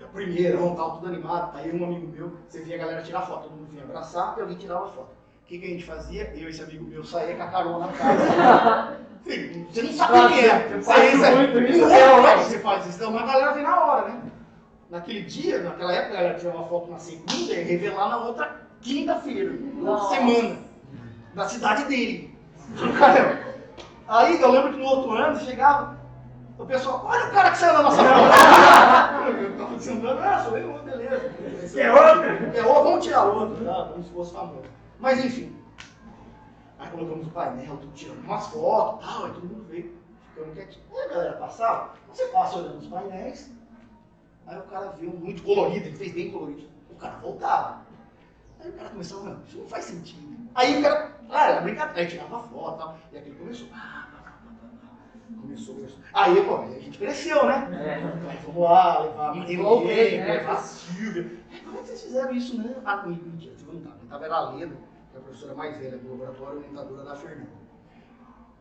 [0.00, 3.20] é o primeiro, tal, tudo animado, aí um amigo meu, você via a galera tirar
[3.20, 5.10] foto, todo mundo vinha abraçar e alguém tirava foto.
[5.42, 6.32] O que, que a gente fazia?
[6.34, 8.96] Eu e esse amigo meu saía com a carona na casa.
[9.70, 10.68] Você não sabe quem é.
[10.68, 11.90] Você Você,
[12.22, 14.22] faz você, faz isso, não, mas a galera vem na hora, né?
[14.88, 18.62] Naquele dia, naquela época, a galera tirava uma foto na segunda e revelar na outra
[18.80, 20.58] quinta-feira, na semana,
[21.34, 22.34] da cidade dele.
[24.10, 25.96] Aí eu lembro que no outro ano chegava,
[26.58, 29.30] o pessoal, olha o cara que saiu da nossa foto.
[29.38, 31.32] eu tava dizendo, ah, sou eu, beleza.
[31.72, 32.24] Quer outro?
[32.58, 33.88] É outro, vamos tirar outro, tá?
[33.92, 34.64] como se fosse famoso.
[34.98, 35.56] Mas enfim.
[36.80, 39.96] Aí colocamos o painel, tudo tirando umas fotos tal, aí todo mundo veio,
[40.34, 40.84] ficando quietinho.
[40.92, 43.52] Aí a galera passava, você passa olhando os painéis,
[44.48, 46.68] aí o cara viu muito colorido, ele fez bem colorido.
[46.90, 47.82] O cara voltava.
[48.58, 50.39] Aí o cara começou, não, isso não faz sentido.
[50.54, 52.98] Aí o cara, ah, era brincadeira, aí tirava foto e tal.
[53.12, 53.68] E aquele começou.
[53.74, 54.06] ah.
[55.40, 55.98] Começou, começou.
[56.12, 57.68] Aí, pô, a gente cresceu, né?
[57.72, 57.94] É.
[58.30, 59.44] Aí vamos lá, levar a né?
[59.44, 61.40] levar a Silvia.
[61.50, 62.74] Aí, Como é que vocês fizeram isso, né?
[62.84, 63.08] Ah, você
[63.72, 63.96] não tava.
[64.08, 64.76] Tava era a Leda,
[65.10, 67.60] que é a professora mais velha do laboratório, orientadora da Fernanda.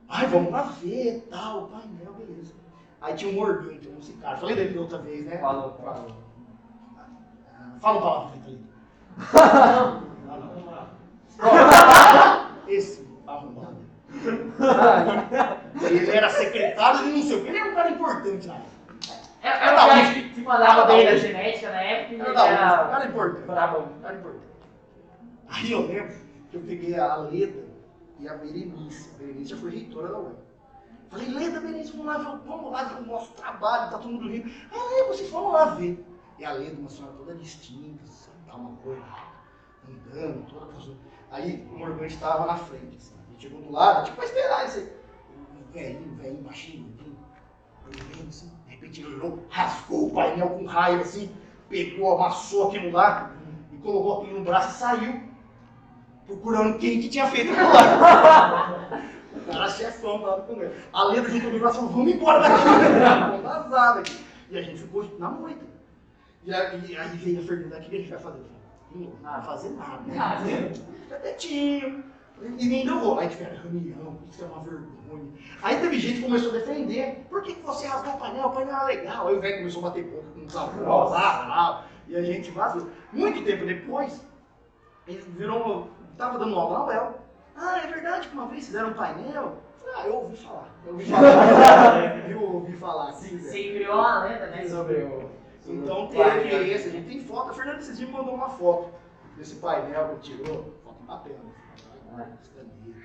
[0.08, 2.54] Ai, vamos lá ver, tal, painel, beleza.
[3.02, 4.38] Aí tinha um Morgan, tinha um Cicara.
[4.38, 5.38] Falei dele outra vez, né?
[5.38, 6.16] Falou, falou.
[6.98, 10.00] Ah, Fala a palavra, Vitalita.
[12.68, 13.78] Esse arrombado.
[15.82, 17.48] Ele era secretário de não sei o que.
[17.48, 18.70] Ele era um cara importante na época.
[19.42, 22.48] É, é o cara que, que mandava bem da genética na época e Era da
[22.48, 23.46] era cara importante.
[23.46, 24.44] Cara importante.
[25.48, 26.16] Aí eu lembro
[26.52, 27.64] que eu peguei a Leda
[28.20, 29.10] e a Berenice.
[29.16, 30.36] A Berenice já foi reitora da UEM.
[31.10, 34.30] Falei, Leda, Berenice, vamos lá ver, vamos lá ver o nosso trabalho, tá todo mundo
[34.30, 34.52] rindo.
[34.72, 36.06] Ah, é, vocês vão lá ver.
[36.38, 38.04] E a Leda, uma senhora toda distinta,
[38.46, 39.02] tá uma coisa,
[39.88, 40.98] andando, toda professora.
[41.32, 43.16] Aí o Morgante estava na frente, assim.
[43.30, 44.92] Ele chegou do lado, tipo, pra esperar esse
[45.74, 47.00] velhinho, velhinho, baixinho,
[47.92, 51.32] eu lembro assim, de repente ele olhou, rasgou o painel com raiva assim,
[51.68, 53.32] pegou, amassou aquilo lá
[53.72, 55.30] e colocou aquilo no braço e saiu.
[56.26, 59.04] Procurando quem que tinha feito aquilo lá.
[59.36, 60.76] O cara chefão tava com ele.
[60.94, 62.64] A letra junto ela falou, vamos embora daqui.
[62.64, 64.26] Vamos vazar daqui.
[64.52, 65.66] E a gente ficou na moita.
[66.44, 68.42] E aí, aí veio a Fernanda, o que a gente vai fazer?
[68.94, 70.04] "Não, vai fazer nada.
[71.04, 72.04] Fica quietinho.
[72.42, 73.20] E nem deu rolo.
[73.20, 75.34] Aí tiveram reunião, isso é uma vergonha.
[75.62, 77.26] Aí teve gente que começou a defender.
[77.30, 78.48] Por que, que você rasgou o painel?
[78.48, 79.28] O painel era legal.
[79.28, 82.52] Aí o velho começou a bater boca com os avós lá, lá, e a gente
[82.52, 82.88] vazou.
[83.12, 84.26] Muito tempo depois,
[85.08, 87.20] ele virou, tava dando aula na UEL.
[87.58, 89.58] Ah, é verdade que uma vez fizeram um painel?
[89.96, 90.70] Ah, eu ouvi falar.
[90.86, 92.30] Eu ouvi falar.
[92.30, 93.12] eu ouvi falar.
[93.14, 93.38] Sim.
[93.38, 95.29] Você criou uma lenda, né, sobre o...
[95.68, 96.64] Então teve painel.
[96.68, 97.52] esse, a gente tem foto.
[97.52, 98.92] A Fernanda esses dias mandou uma foto
[99.38, 100.74] desse painel que tirou.
[100.84, 101.52] Foto em papel, né?
[102.18, 102.26] Ah.
[102.56, 103.00] Tudo.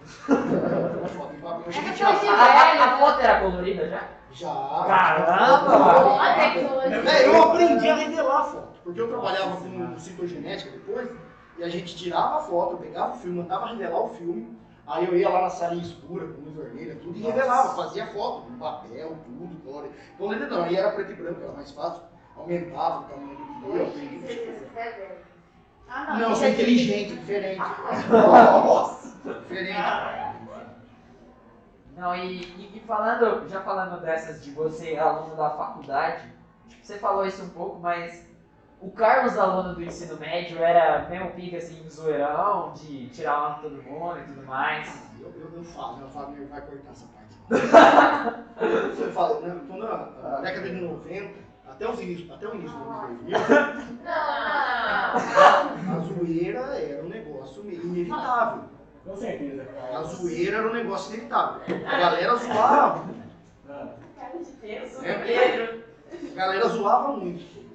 [1.08, 1.62] Foto em papel.
[1.66, 4.08] Eu cheguei a É que A, foto era colorida já?
[4.32, 4.84] Já.
[4.86, 7.10] Caramba, a tecnologia.
[7.10, 11.10] É, eu aprendi a revelar a foto, porque eu trabalhava com citogenética depois,
[11.58, 14.56] e a gente tirava a foto, eu pegava o filme, mandava revelar o filme,
[14.90, 18.42] aí eu ia lá na salinha escura, com luz vermelha, tudo, e revelava, fazia foto,
[18.42, 19.88] com papel, tudo, cor.
[20.14, 20.28] Então
[20.58, 22.02] não, aí era preto e branco, era mais fácil,
[22.36, 25.20] aumentava o tamanho do que eu.
[25.88, 27.60] Ah, Não, eu sou inteligente, diferente.
[29.42, 29.74] Diferente.
[31.96, 36.24] Não, e, e- falando, já falando dessas de você, aluno da faculdade,
[36.82, 38.24] você falou isso um pouco, mas
[38.80, 43.60] o Carlos, aluno do ensino médio, era mesmo pica assim, zoeirão, de tirar onda com
[43.62, 45.02] todo mundo e tudo mais.
[45.20, 47.30] Eu, eu, eu falo, eu falo, meu, vai cortar essa parte.
[48.60, 51.34] Eu falo, né, quando a, a década de 90,
[51.66, 53.38] até, os inícios, até o início do ano 2000,
[54.04, 58.64] Não, a zoeira era um negócio meio inevitável.
[59.04, 59.66] Com certeza.
[59.92, 61.62] A zoeira era um negócio inevitável.
[61.86, 63.04] A galera zoava.
[63.68, 65.04] Ah, Cara de peso.
[65.04, 65.84] É, Pedro.
[66.32, 67.69] A galera zoava muito.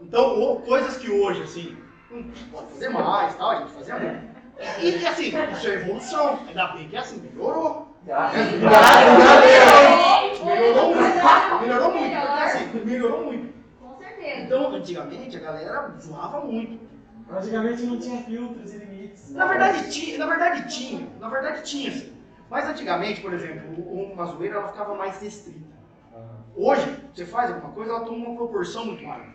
[0.00, 1.76] Então, coisas que hoje, assim,
[2.10, 2.22] não
[2.52, 4.30] pode fazer mais, tal, a gente fazia muito.
[4.82, 6.40] E, assim, isso é evolução.
[6.46, 7.96] Ainda bem que, assim, melhorou.
[8.04, 8.52] Graças
[10.44, 11.60] Melhorou muito.
[11.60, 12.16] Melhorou muito.
[12.16, 13.54] Porque, assim, melhorou muito.
[13.80, 14.40] Com certeza.
[14.40, 16.80] Então, antigamente, a galera zoava muito.
[17.30, 19.30] Antigamente não tinha filtros e limites.
[19.30, 22.12] Na verdade, tinha, na verdade tinha, na verdade tinha, sim.
[22.50, 25.70] Mas antigamente, por exemplo, uma zoeira ela ficava mais restrita.
[26.56, 26.84] Hoje,
[27.14, 29.28] você faz alguma coisa, ela toma uma proporção muito maior.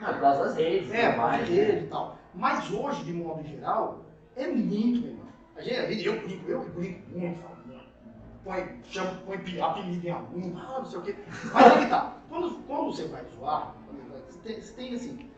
[0.00, 0.90] Não, por causa das redes.
[0.92, 1.48] É, tudo mais mais.
[1.48, 2.18] rede e tal.
[2.34, 4.04] Mas hoje, de modo geral,
[4.36, 5.26] é muito melhor.
[5.56, 7.80] A gente, eu brinco, eu que brinco muito, falo, "Mano,
[8.44, 11.16] põe, chama, põe apelido em aluno, ah, não sei o quê.
[11.52, 13.74] Mas aí que tá, quando, quando você vai zoar,
[14.28, 15.30] você tem, você tem assim,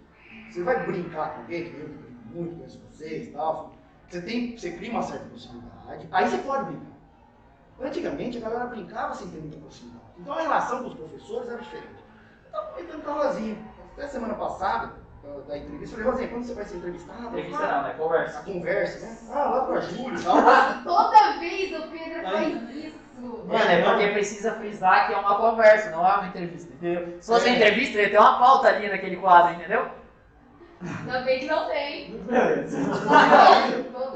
[0.51, 3.73] você vai brincar com alguém, que eu brinco muito, conheço vocês e tal,
[4.09, 6.99] você, tem, você cria uma certa proximidade, aí você pode brincar.
[7.81, 10.05] Antigamente a galera brincava sem ter muita proximidade.
[10.19, 11.95] Então a relação com os professores era diferente.
[12.47, 13.57] Eu tava comentando com a Rosinha,
[13.99, 14.93] até semana passada,
[15.49, 17.23] da- entrevista, eu falei, Rosinha, quando você vai ser entrevistada?
[17.27, 17.95] Entrevista Ela não, né?
[17.99, 18.39] Conversa.
[18.39, 19.19] a conversa, né?
[19.31, 20.37] Ah, lá pra Júlio e tal.
[20.85, 22.99] Toda vez o Pedro faz isso.
[23.21, 27.17] Mano, é porque precisa frisar que é uma conversa, não é uma entrevista, entendeu?
[27.21, 29.89] Se fosse uma entrevista, ia ter uma pauta ali naquele quadro, entendeu?
[30.81, 32.17] Ainda bem que não tem.
[32.21, 32.79] Beleza.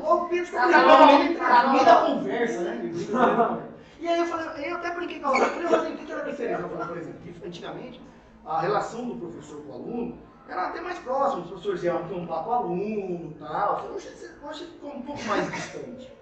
[0.04, 2.92] Ô, Pedro, fica Tá no meio- tá no meio da conversa, né?
[4.02, 6.22] E aí eu falei, eu até brinquei com a eu falei, Rosa, o que era
[6.22, 6.62] a diferença?
[6.62, 8.00] Eu falei, por exemplo, antigamente
[8.44, 10.18] a relação do professor com o aluno
[10.48, 13.86] era até mais próxima, os professores iam contar com o aluno e tal.
[13.94, 14.08] Hoje,
[14.42, 16.12] hoje ficou um pouco mais distante.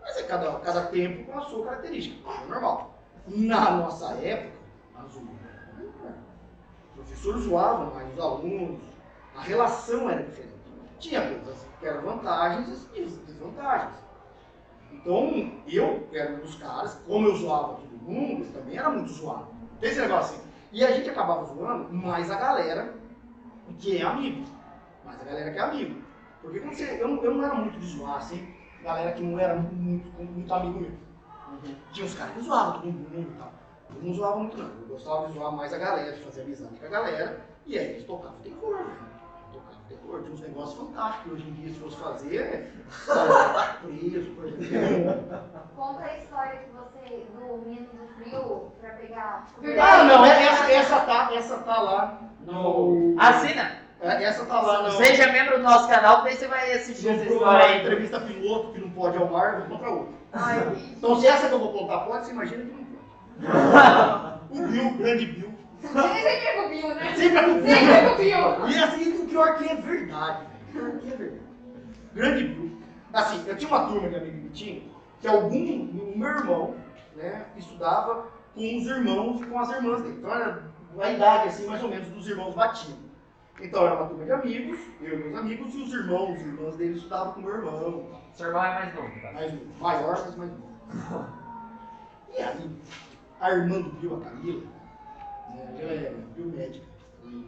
[0.00, 2.94] Mas é cada, cada tempo com a sua característica, é normal.
[3.26, 4.56] Na nossa época,
[4.96, 6.14] a zoeira era menor.
[6.88, 8.80] Os professores zoavam mais os alunos,
[9.36, 10.54] a relação era diferente.
[10.98, 13.94] Tinha coisas que eram vantagens e desvantagens.
[14.90, 19.48] Então, eu era um dos caras, como eu zoava todo mundo, também era muito zoado.
[19.78, 20.47] Tem esse negócio assim.
[20.70, 22.94] E a gente acabava zoando mais a galera
[23.78, 24.44] que é amigo.
[25.04, 26.02] Mais a galera que é amigo.
[26.42, 29.56] Porque quando você, eu, eu não era muito de zoar, assim, galera que não era
[29.56, 30.92] muito, muito amigo meu.
[31.92, 33.52] Tinha uns caras que zoavam todo mundo e tal.
[33.96, 34.68] Eu não zoava muito não.
[34.68, 37.40] Eu gostava de zoar mais a galera, de fazer amizade com a galera.
[37.66, 39.07] E aí eles tocavam terror, velho.
[39.88, 40.22] Terror.
[40.22, 41.32] Tinha uns negócios fantásticos.
[41.32, 42.72] Hoje em dia, se fosse fazer,
[43.82, 45.24] preso, exemplo.
[45.76, 49.46] Conta a história que você, do menino do frio, pra pegar.
[49.80, 53.14] Ah, não, é- essa, essa, tá, essa tá lá no.
[53.18, 53.78] Assina!
[54.00, 54.90] é, Essa tá lá no.
[54.92, 57.80] Seja membro do nosso canal, que daí você vai assistir essa história aí.
[57.80, 60.14] entrevista piloto que não pode ao mar, vou comprar outra.
[60.32, 60.76] Ai.
[60.96, 62.98] Então, se essa que eu vou contar pode, você imagina que não pode.
[64.50, 65.47] o Bill, o grande Bill.
[65.80, 67.14] Sempre é com o Bill, né?
[67.14, 67.66] Sempre é com o Bill.
[67.66, 68.68] Sempre é com o Bill.
[68.68, 70.58] E assim, o pior que é verdade, velho.
[70.68, 71.42] O pior que é verdade.
[72.14, 72.78] Grande Bill.
[73.12, 74.82] Assim, eu tinha uma turma de amigo que tinha,
[75.20, 76.74] que algum, o meu irmão,
[77.16, 80.16] né, estudava com os irmãos e com as irmãs dele.
[80.18, 80.62] Então era
[81.00, 82.98] a idade, assim, mais ou menos, dos irmãos batiam.
[83.60, 86.76] Então era uma turma de amigos, eu e meus amigos, e os irmãos, os irmãs
[86.76, 89.32] dele estudavam com o meu irmão, Seu irmão é mais novo, tá?
[89.32, 91.26] mais maior, mas mais novo.
[92.36, 92.70] E aí,
[93.40, 94.62] a irmã do Bill, a Camila,
[95.78, 96.86] ela é biomédica.
[97.24, 97.46] E,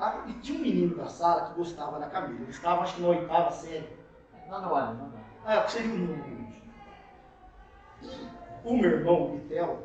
[0.00, 2.40] a- e tinha um menino da sala que gostava da Camila.
[2.42, 3.88] Eles estavam, acho que na oitava série.
[4.48, 5.20] Não, não, ano, não, não.
[5.44, 6.42] Ah, eu seria o nome.
[8.02, 8.08] E
[8.64, 9.82] o meu irmão, o Vitel,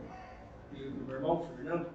[0.71, 1.87] filho do meu irmão, o Fernando,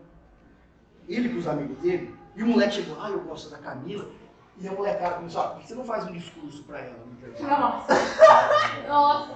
[1.09, 4.06] ele com os amigos dele, e o moleque chegou, ah, eu gosto da Camila.
[4.59, 7.12] E a molecada começou, ah, por que você não faz um discurso pra ela no
[7.12, 7.60] intervalo?
[7.60, 7.94] Nossa.
[8.89, 9.34] Nossa.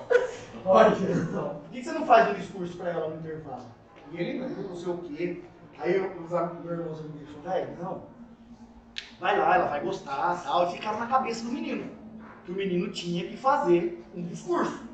[0.64, 0.90] Olha.
[0.96, 3.64] Por que você não faz um discurso pra ela no intervalo?
[4.12, 5.42] E ele, não, não sei o quê.
[5.78, 8.02] Aí eu- os amigos, meu irmão dele falou, velho, não.
[9.20, 10.68] Vai lá, ela vai gostar tal.
[10.68, 11.90] E ficaram na cabeça do menino.
[12.44, 14.84] Que o menino tinha que fazer um discurso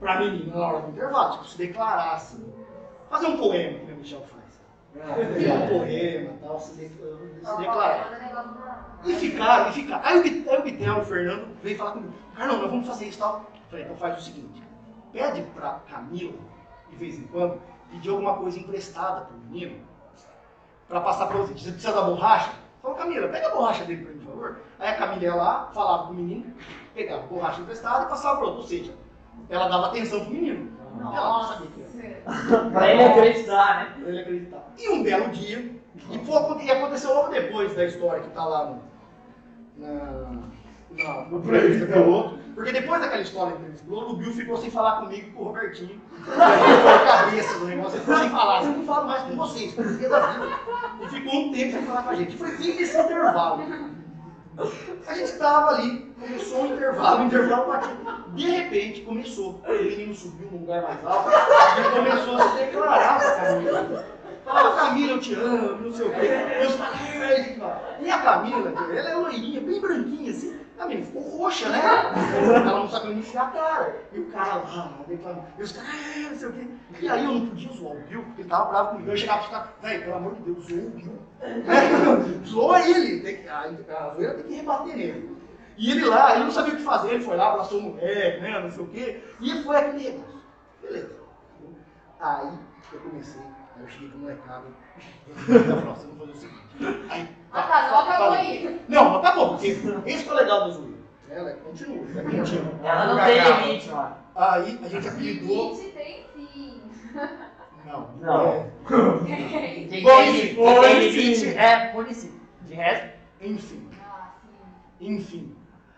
[0.00, 1.32] pra menina na hora do intervalo.
[1.32, 2.52] Tipo, se declarar assim.
[3.10, 4.42] Fazer um poema que o Michel faz.
[4.94, 8.08] Ler um poema tal, se, de- se declarar.
[9.04, 10.04] E ficaram, e ficaram.
[10.04, 12.12] Aí o, Bit- aí o Bitel, o Fernando, veio falar comigo.
[12.34, 13.44] Carlão, nós vamos fazer isso e tal.
[13.70, 14.62] Falei, então faz o seguinte.
[15.12, 16.32] Pede pra Camila,
[16.90, 17.60] de vez em quando,
[17.90, 19.76] pedir alguma coisa emprestada pro menino.
[20.92, 21.54] Pra passar pra você.
[21.54, 22.50] Você precisa da borracha?
[22.82, 24.56] Falou, Camila, pega a borracha dele pra mim, por favor.
[24.78, 26.44] Aí a Camila ia lá, falava pro menino,
[26.94, 28.60] pegava a borracha emprestada e passava pro outro.
[28.60, 28.92] Ou seja,
[29.48, 30.70] ela dava atenção pro menino.
[31.00, 32.64] Ela não sabia que era.
[32.68, 33.96] Pra ele acreditar, né?
[34.02, 34.64] Pra ele acreditar.
[34.78, 35.74] E um belo dia,
[36.10, 38.82] e, foi, e aconteceu logo depois da história que tá lá no,
[39.78, 39.94] na,
[40.90, 45.28] na, no entrevista piloto, porque depois daquela história piloto, o Bill ficou sem falar comigo
[45.28, 46.00] e com o Robertinho.
[46.28, 49.98] A cabeça do negócio, ele ficou sem falar, eu não falo mais com vocês, por
[49.98, 50.48] que da vida.
[51.00, 52.36] E ficou um tempo sem falar com a gente.
[52.36, 53.62] Foi bem nesse intervalo.
[55.06, 58.30] A gente tava ali, começou o intervalo, o intervalo batido.
[58.34, 63.18] De repente começou, o menino subiu num lugar mais alto e começou a se declarar
[63.18, 64.04] pra Camila.
[64.44, 66.20] Falava, Camila, eu te amo, não sei o quê.
[68.00, 70.61] E E a Camila, ela é loirinha, bem branquinha assim.
[70.82, 71.78] A menina ficou roxa, né?
[72.56, 74.02] Ela não sabia onde enfiar a cara.
[74.12, 75.46] E o cara lá, declamando.
[75.56, 76.66] E os caras, "Ai", não sei o quê.
[77.00, 79.10] E aí eu não podia zoar o Bill, porque ele tava bravo comigo.
[79.10, 81.18] Eu chegava pros caras, velho, pelo amor de Deus, zoou o Bill.
[82.46, 83.20] Zoa ele.
[83.20, 85.36] Tem que, a, a zoeira tem que rebater nele.
[85.78, 88.40] E ele lá, ele não sabia o que fazer, ele foi lá, abraçou o moleque,
[88.40, 89.24] né, não sei o quê.
[89.40, 90.42] E foi aquele negócio.
[90.82, 91.16] Beleza.
[92.20, 92.52] Aí
[92.92, 93.40] eu comecei,
[93.76, 94.64] aí eu cheguei molecada.
[95.26, 95.34] Eu
[95.64, 97.06] falei, ó, você não fazer o seguinte.
[97.10, 98.80] Aí, Ah, tá, não acabou aí.
[98.88, 100.98] Não, mas acabou, porque esse que é o legal do zoeiro.
[101.30, 102.62] Ela continua, é mentira.
[102.82, 104.16] Ela não tem limite, mano.
[104.34, 105.74] Aí a gente apelidou.
[105.74, 106.82] Limite tem sim.
[107.86, 108.10] Não.
[108.20, 108.70] Não.
[109.28, 112.40] é, Quem tem, limite é município.
[112.62, 113.08] De resto,
[113.40, 113.88] enfim.
[114.02, 114.30] Ah,
[114.98, 115.06] sim.
[115.06, 115.56] Enfim.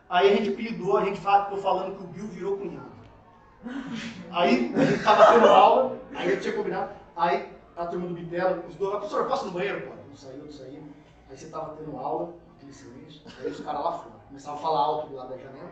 [0.08, 2.94] Aí a gente apelidou, a gente fala- ficou falando que o Bill virou cunhado.
[4.30, 8.62] Aí a gente tava tendo aula, aí eu tinha combinado, aí a turma do Bitela,
[8.68, 9.80] os dois, professor, posso ir no banheiro?
[9.88, 10.82] Pode, não saiu, não saiu.
[11.30, 14.80] Aí você tava tendo aula, aquele silêncio, aí os caras lá fora, começavam a falar
[14.80, 15.70] alto do lado da janela.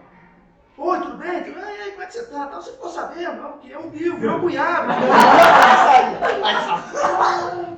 [0.79, 1.45] Oi, tudo bem?
[1.45, 1.91] Tudo bem?
[1.91, 2.47] Como é que você tá?
[2.47, 3.43] Tal, Você ficou sabendo?
[3.43, 4.91] Não, que é o Bill, virou cunhado.
[4.91, 6.19] Aí saía.
[6.47, 7.73] Aí saía.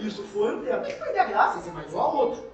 [0.00, 0.86] Isso foi um tempo.
[0.86, 1.58] Quem perde a graça?
[1.58, 2.44] Você vai zoar o outro.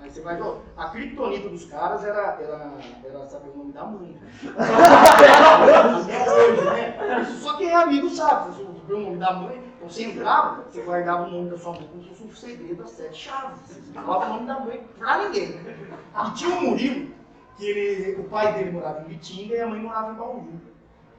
[0.00, 0.56] Aí você vai zoar.
[0.76, 2.72] A criptonita dos caras era, era,
[3.04, 4.16] era saber o nome da mãe.
[4.58, 7.22] Até hoje, né?
[7.22, 8.52] Isso só quem é amigo sabe.
[8.52, 12.02] Você saber o nome da mãe, então você guardava o nome da sua mãe como
[12.02, 13.58] se fosse um segredo das sete chaves.
[13.66, 15.48] Você falava o nome da mãe pra ninguém.
[15.48, 17.14] E tinha um Murilo,
[17.56, 20.60] que ele, o pai dele morava em Bitinga e a mãe morava em Bauru.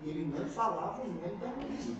[0.03, 1.97] E ele não falava o nome da mãe.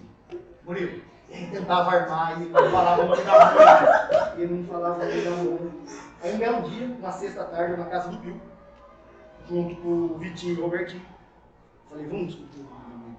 [0.64, 4.42] Murilo, ele tentava armar e ele não falava o nome da mãe.
[4.42, 5.72] Ele não falava o nome da mãe.
[6.22, 8.40] Aí um belo dia, na sexta-tarde, na casa do Bill,
[9.50, 11.06] junto com o Vitinho e o Robertinho.
[11.90, 13.18] Falei, vamos discutir o nome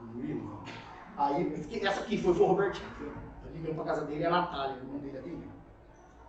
[0.00, 0.40] do Murilo?
[0.40, 0.82] vamos.
[1.16, 2.88] Aí, essa aqui foi, foi o Robertinho.
[3.00, 5.48] Eu liguei pra casa dele, é a Natália, o irmão dele atendeu.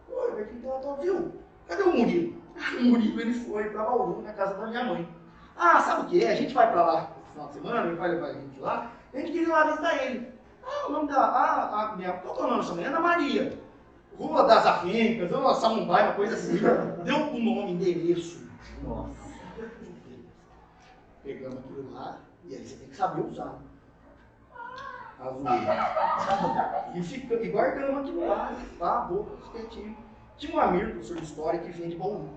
[0.09, 1.31] Oi, Robertinho, tá, tá, viu?
[1.67, 2.43] Cadê o Murilo?
[2.57, 5.07] Ah, o Murilo, ele foi pra Bauru, na casa da minha mãe.
[5.55, 6.31] Ah, sabe o que é?
[6.31, 8.91] A gente vai pra lá no final de semana, ele vai levar a gente lá.
[9.13, 10.33] A gente queria ir lá visitar ele.
[10.65, 11.19] Ah, o nome da.
[11.19, 12.13] Ah, a minha.
[12.13, 12.85] Qual que é o nome sua mãe?
[12.85, 13.59] Ana Maria.
[14.17, 16.59] Rua das Afênicas, ou Samambaia, uma coisa assim.
[17.03, 18.47] Deu o nome, endereço.
[18.83, 19.23] Nossa.
[21.23, 23.57] Pegamos aquilo lá, e aí você tem que saber usar.
[26.95, 29.97] E, fica, e guardamos aquilo lá, tá, a boca, os quietinhos.
[30.37, 32.29] Tinha um Amir, professor de história, que vinha de Bauru.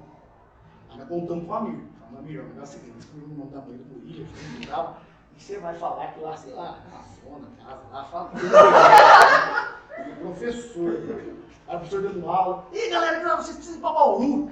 [0.97, 1.81] Nós contamos com o Amir.
[1.99, 4.27] Falamos, Amir, o negócio é seguinte, descobriu o nome da mãe do filho
[4.61, 4.99] e tal.
[5.37, 8.31] E você vai falar que lá, sei lá, na zona, casa, lá, fala.
[10.07, 12.67] E o professor, o professor dando aula.
[12.73, 14.51] Ih, galera, que vocês precisam ir pra Bauru.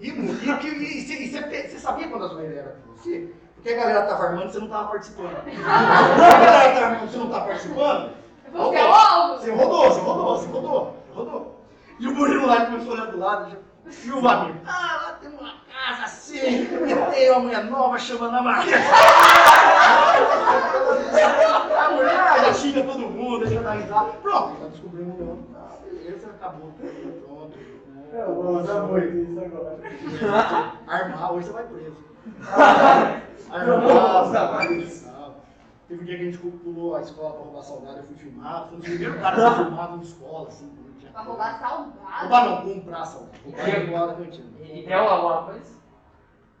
[0.00, 3.32] E, e, você- você sabia quando a zoeira era com você?
[3.62, 5.36] Porque a galera tava armando e você não tava participando.
[5.46, 8.10] a galera tava armando e você não tava participando,
[8.52, 9.38] Você é o alvo.
[9.38, 11.64] Você rodou, você rodou, você rodou, rodou.
[12.00, 13.56] E o Murilo lá começou a olhar do lado, já,
[14.04, 16.66] e o amigo, ah, lá tem uma casa assim, e
[17.12, 18.76] tem uma mulher nova chamando a Maria.
[21.78, 24.10] a mulher já xinga todo mundo, já dá risada.
[24.22, 25.46] Pronto, já descobrimos o nome.
[25.54, 26.72] Ah, beleza, acabou,
[27.28, 27.58] pronto.
[28.12, 29.78] Eu vou usar muito isso agora.
[30.88, 31.96] Armar, hoje você vai preso.
[33.52, 35.08] Eu vou usar Armar, mais.
[35.88, 38.68] Teve um dia que a gente pulou a escola pra roubar salgado, eu fui filmado,
[38.68, 40.72] fui um dos primeiros caras a ser filmado na escola, assim.
[40.98, 41.92] tinha- Pra roubar salgado.
[42.20, 43.38] Roubar não, comprar salgado.
[43.44, 44.46] Comprar igual da cantina.
[44.64, 45.72] E deu alguma coisa?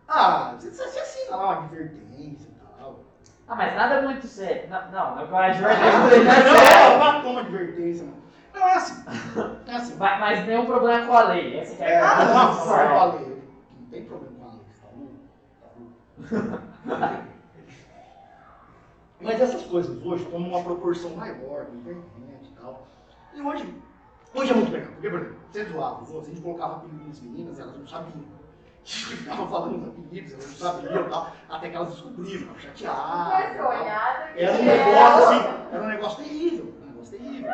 [0.08, 3.00] Ah, você, assina lá uma advertência e tal.
[3.48, 4.68] Ah, mas nada muito sério.
[4.68, 5.62] Não, não, não é Não, verdade.
[5.62, 8.60] Não é não, não toma advertência, não.
[8.60, 9.04] Não, é assim.
[9.66, 9.96] É assim.
[9.98, 11.58] Mas, mas nenhum problema com a lei.
[11.58, 12.66] Essa que é É, a Ah, não, questão.
[12.66, 13.42] não, não, com a lei.
[13.80, 15.16] Não tem problema com a lei, tá louco?
[16.28, 16.71] Tá louco.
[19.20, 22.86] Mas essas coisas hoje tomam uma proporção maior na internet e tal.
[23.34, 23.74] E hoje,
[24.34, 24.90] hoje é muito legal.
[24.92, 27.86] Porque, por exemplo, você zoava os outros, a gente colocava apelido nas meninas, elas não
[27.86, 28.18] sabiam.
[28.18, 31.32] A gente ficava falando os apelidos, elas não sabiam e tal.
[31.48, 33.56] Até que elas descobriram, ficavam chateadas.
[34.36, 35.40] Era um negócio assim,
[35.72, 36.74] era um negócio terrível.
[36.82, 37.52] Um negócio terrível.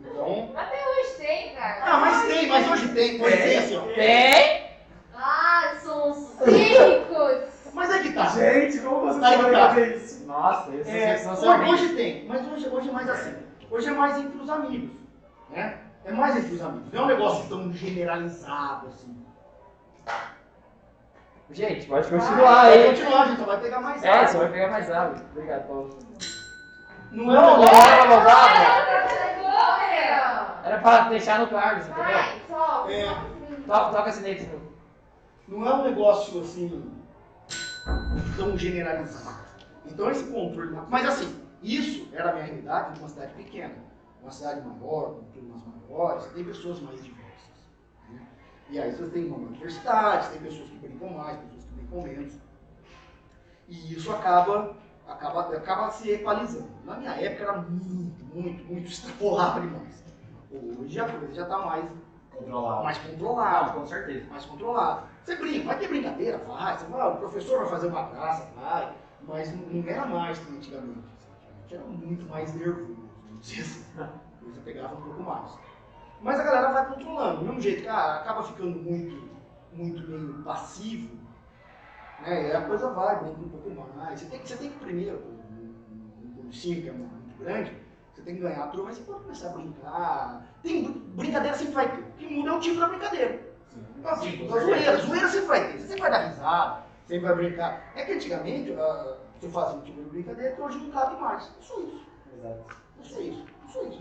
[0.00, 0.52] Então.
[0.54, 1.82] Até hoje tem, cara.
[1.82, 3.82] Ah, mas tem, mas hoje tem, hoje tem assim, ó.
[3.94, 4.70] Tem?
[5.14, 7.72] Ah, são cínicos.
[7.72, 8.19] Mas é que tá.
[8.34, 9.68] Gente, como você pode tá.
[9.68, 10.26] fazer isso?
[10.26, 13.34] Nossa, isso É, é hoje, tem, mas hoje, hoje é mais assim.
[13.70, 14.90] Hoje é mais entre os amigos.
[15.50, 15.78] Né?
[16.04, 16.92] É mais entre os amigos.
[16.92, 19.16] Não é um negócio tão generalizado assim.
[21.50, 22.88] Gente, pode continuar Vai aí.
[22.90, 24.26] continuar, a gente só vai pegar mais É, água.
[24.28, 25.22] você vai pegar mais água.
[25.32, 25.98] Obrigado, Paulo.
[27.10, 27.80] Não é um negócio.
[30.64, 32.04] Era pra deixar no Carlos, entendeu?
[32.04, 32.92] Vai, solta.
[32.92, 33.30] É,
[33.66, 34.48] Toca, toca esse dente
[35.50, 36.90] não é um negócio assim
[38.36, 39.38] tão generalizado.
[39.86, 40.76] Então esse controle.
[40.88, 43.74] Mas assim, isso era a minha realidade numa cidade pequena.
[44.22, 47.50] Uma cidade maior, com turmas maiores, tem pessoas mais diversas.
[48.10, 48.26] né?
[48.68, 52.34] E aí você tem uma diversidade, tem pessoas que brincam mais, pessoas que brincam menos.
[53.68, 54.76] E isso acaba,
[55.08, 56.68] acaba, acaba se equalizando.
[56.84, 60.04] Na minha época era muito, muito, muito extrapolado demais.
[60.52, 61.88] Hoje a coisa já está mais,
[62.44, 62.84] Controlado.
[62.84, 64.30] mais controlada com certeza.
[64.30, 65.06] mais controlado.
[65.24, 66.78] Você brinca, vai ter brincadeira, vai.
[66.78, 68.92] Você vai, o professor vai fazer uma graça, vai.
[69.22, 70.98] Mas não, não era mais que antigamente.
[71.64, 72.96] Antigamente era muito mais nervoso,
[73.40, 73.84] assim.
[74.42, 75.52] Você pegava um pouco mais.
[76.20, 77.38] Mas a galera vai controlando.
[77.38, 79.30] Do mesmo jeito que ah, acaba ficando muito,
[79.72, 81.16] muito meio passivo,
[82.20, 82.48] né?
[82.48, 84.20] E a coisa vai, um pouco mais.
[84.20, 87.74] Você tem, que- você tem que primeiro, um, um cursinho que é muito grande,
[88.12, 90.42] você tem que ganhar a turma, mas você pode começar a brincar.
[90.62, 92.00] Tem br- brincadeira sempre vai ter.
[92.02, 93.50] O que muda é o tipo da brincadeira.
[93.98, 95.78] Então, assim, Sim, zoeira, zoeira sempre vai ter.
[95.78, 97.92] Você sempre vai dar risada, sempre vai brincar.
[97.94, 101.44] É que antigamente ah, você fazia um tipo de brincadeira que hoje não cabe mais.
[101.44, 102.06] É só isso.
[102.36, 102.64] Exato.
[103.00, 103.44] É só isso.
[103.44, 103.50] É.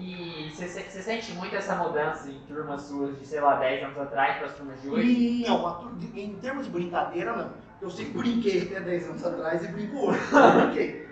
[0.01, 4.37] E você, sente muito essa mudança em turmas suas de, sei lá, 10 anos atrás
[4.37, 5.45] para as turmas de hoje?
[5.47, 7.51] Não, a tur- de- em termos de brincadeira, não.
[7.79, 10.19] Eu sempre brinquei até 10 anos atrás e brinco hoje.
[10.63, 11.07] Brinquei.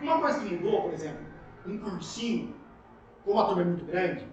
[0.00, 1.18] Uma coisa que mudou, por exemplo,
[1.66, 2.54] um cursinho,
[3.24, 4.26] como a turma é muito grande,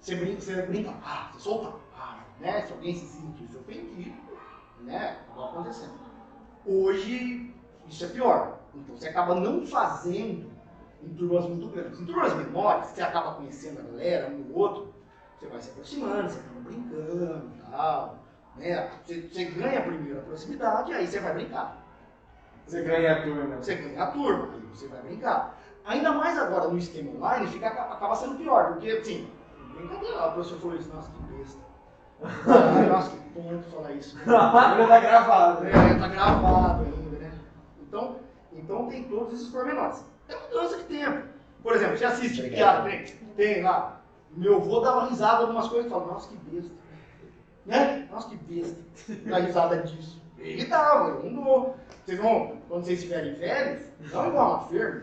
[0.00, 2.62] você brinca, você brinca, ah, você solta, ah, né?
[2.62, 4.16] Se alguém se sentir ofendido,
[4.80, 5.18] né?
[5.30, 5.92] Acaba acontecendo.
[6.66, 7.54] Hoje,
[7.86, 8.58] isso é pior.
[8.74, 10.50] Então você acaba não fazendo
[11.02, 12.00] em turmas muito grandes.
[12.00, 14.94] Em turmas menores, você acaba conhecendo a galera, um ou outro,
[15.38, 18.18] você vai se aproximando, você acaba brincando e tal.
[18.56, 18.90] Né?
[19.04, 21.76] Você, você ganha a primeira proximidade, aí você vai brincar.
[22.66, 23.56] Você ganha a turma.
[23.56, 25.59] Você ganha a turma, aí você vai brincar.
[25.84, 29.28] Ainda mais agora no esquema online, fica, acaba sendo pior, porque assim,
[29.74, 31.60] brincadeira, o professor falou isso, nossa, que besta.
[32.76, 34.18] Ai, nossa, que ponto falar isso.
[34.18, 35.70] Ainda tá gravado, né?
[35.70, 37.32] É, tá gravado ainda, né?
[37.80, 38.16] Então,
[38.52, 40.04] então tem todos esses pormenores.
[40.28, 41.26] É mudança de tempo.
[41.62, 43.04] Por exemplo, você assiste piada, tem,
[43.36, 44.00] tem lá.
[44.30, 46.74] Meu avô dava risada de umas coisas e fala, nossa, que besta.
[47.66, 48.08] Né?
[48.10, 48.78] Nossa, que besta.
[49.26, 50.20] Dá risada disso.
[50.38, 51.76] E dava, eu não dou.
[52.04, 53.82] Vocês vão, quando vocês estiverem velhos,
[54.12, 55.02] não igual uma ferma.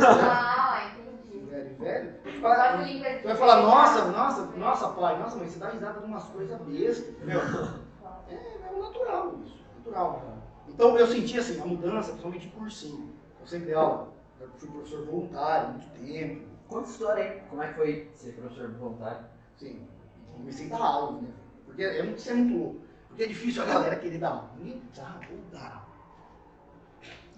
[0.00, 1.44] Ah, entendi.
[1.44, 2.14] Velho, velho.
[2.24, 6.60] Você vai, falar, nossa, nossa, nossa, pai, nossa, mãe, você dá risada de umas coisas
[6.62, 7.40] bestas, entendeu?
[8.28, 10.22] É, é natural isso, natural.
[10.66, 13.12] Então eu senti assim, a mudança, principalmente em cursinho.
[13.40, 14.08] Eu sempre dei aula,
[14.40, 17.40] eu fui professor voluntário há muito tempo, Conta história aí.
[17.50, 19.26] Como é que foi ser professor voluntário?
[19.56, 19.86] assim,
[20.34, 21.28] comecei a dar aula, né?
[21.66, 22.80] Porque é muito, isso é muito louco.
[23.08, 24.50] Porque é difícil a galera querer dar aula.
[24.58, 25.86] Ninguém sabe, vou dar aula.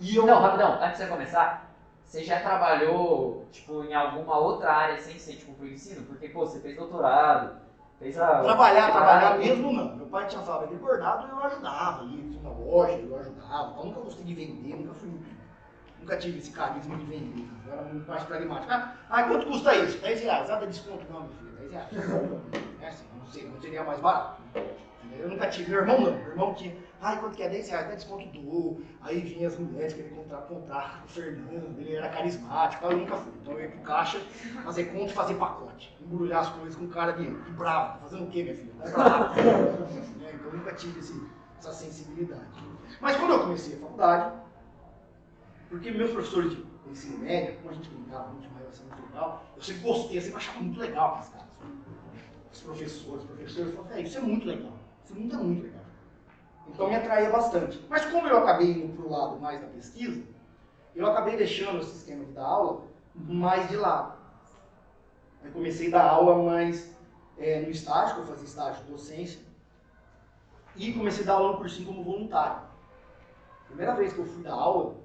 [0.01, 0.27] E eu.
[0.27, 1.74] Não, rapidão, antes de você começar,
[2.15, 6.07] você já trabalhou, tipo, em alguma outra área sem ser, tipo, pro ensino?
[6.07, 7.61] Porque, pô, você fez doutorado,
[7.99, 8.41] fez a...
[8.41, 9.97] Trabalhar, trabalhar mesmo não.
[9.97, 13.81] Meu pai tinha fábrica de bordado, eu ajudava ali, tinha uma loja, eu ajudava.
[13.81, 15.11] Eu nunca gostei de vender, nunca fui
[15.99, 17.49] Nunca tive esse carisma de vender.
[17.67, 18.73] Eu era muito mais pragmático.
[18.73, 19.99] Ah, ah, quanto custa isso?
[19.99, 20.49] 10 reais.
[20.49, 21.57] Dá desconto não, meu filho.
[21.57, 21.89] 10 reais.
[22.81, 24.41] É assim, não sei, não seria mais barato.
[25.19, 25.71] Eu nunca tive.
[25.71, 26.13] Meu irmão não.
[26.13, 26.77] Meu irmão tinha.
[27.05, 27.87] Ai, quanto que é 10 reais?
[27.87, 28.83] Dá desconto do.
[29.03, 31.79] Aí vinha as mulheres querendo comprar, com o Fernando.
[31.79, 32.83] Ele era carismático.
[32.87, 33.31] Eu nunca fui.
[33.43, 34.19] Então eu ia pro caixa,
[34.65, 35.95] fazer conta e fazer pacote.
[36.01, 37.99] Embrulhar as coisas com cara de, de bravo.
[37.99, 38.73] Tá fazendo o quê, minha filha?
[40.17, 41.23] Né, Então eu nunca tive esse,
[41.59, 42.65] essa sensibilidade.
[42.99, 44.37] Mas quando eu comecei a faculdade,
[45.69, 49.45] porque meus professores de ensino médio, como a gente brincava muito mais assim, muito legal,
[49.55, 51.49] eu sempre gostei, eu sempre achava muito legal aqueles caras.
[52.51, 54.73] Os professores, os professores falavam, é, isso é muito legal.
[55.05, 55.84] Isso é muito legal.
[56.69, 57.85] Então me atraía bastante.
[57.89, 60.23] Mas como eu acabei indo para o lado mais da pesquisa,
[60.95, 62.85] eu acabei deixando esquema de dar aula
[63.15, 64.15] mais de lado.
[65.43, 66.95] Eu comecei a dar aula mais
[67.37, 69.41] é, no estágio, que eu fazia estágio de docência,
[70.77, 72.63] e comecei a dar aula no cursinho como voluntário.
[73.67, 74.97] Primeira vez que eu fui dar aula,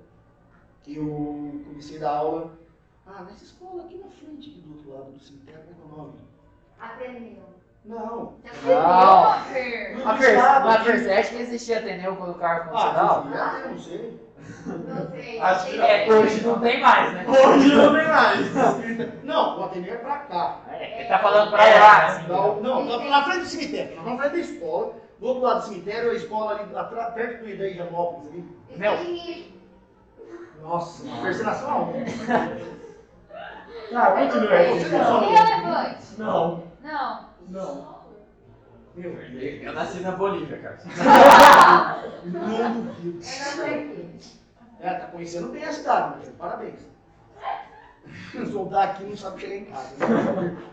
[0.88, 2.58] eu comecei a dar aula
[3.06, 5.98] ah, nessa escola aqui na frente, aqui do outro lado do cemitério, qual é o
[5.98, 6.20] nome?
[6.80, 7.59] Ateneu.
[7.86, 8.36] Não.
[8.64, 9.30] Não.
[10.04, 10.18] Mas
[10.84, 14.30] Fer, você acha que existia Ateneu quando o a dar Ah, não sei.
[14.66, 15.40] Não sei.
[15.40, 17.26] Acho que É, hoje não tem mais, né?
[17.28, 19.24] Hoje não tem mais.
[19.24, 20.60] Não, o Ateneu é pra cá.
[20.70, 22.28] É, ele tá falando pra lá, assim.
[22.28, 24.94] Não, não, tá na frente do cemitério, na frente da escola.
[25.20, 28.46] Do outro lado do cemitério, a escola ali, atrás, perto do da Higienópolis ali.
[28.76, 29.50] Meu.
[30.62, 32.06] Nossa, você nasceu aonde?
[33.92, 34.80] Tá, continua aí.
[34.80, 36.64] Você não.
[36.82, 38.00] Não, Não.
[38.96, 39.12] Meu.
[39.14, 40.80] Eu nasci na Bolívia, cara.
[42.26, 43.20] Não duvido.
[43.22, 44.10] Eu.
[44.82, 46.80] É, tá conhecendo bem a cidade, mas parabéns.
[48.52, 49.96] Soldar aqui não sabe chegar em casa.
[50.08, 50.64] né?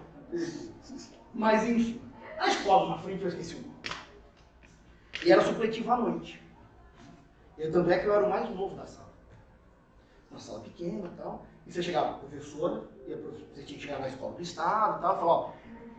[1.34, 2.00] Mas enfim,
[2.38, 3.74] a escola na frente eu esqueci o nome.
[5.24, 6.42] E era supletivo à noite.
[7.58, 9.08] E tanto é que eu era o mais novo da sala.
[10.30, 11.44] Uma sala pequena e tal.
[11.66, 14.98] E você chegava, professora, e a profe- você tinha que chegar na escola do estado
[14.98, 15.50] e tal, e falar, ó,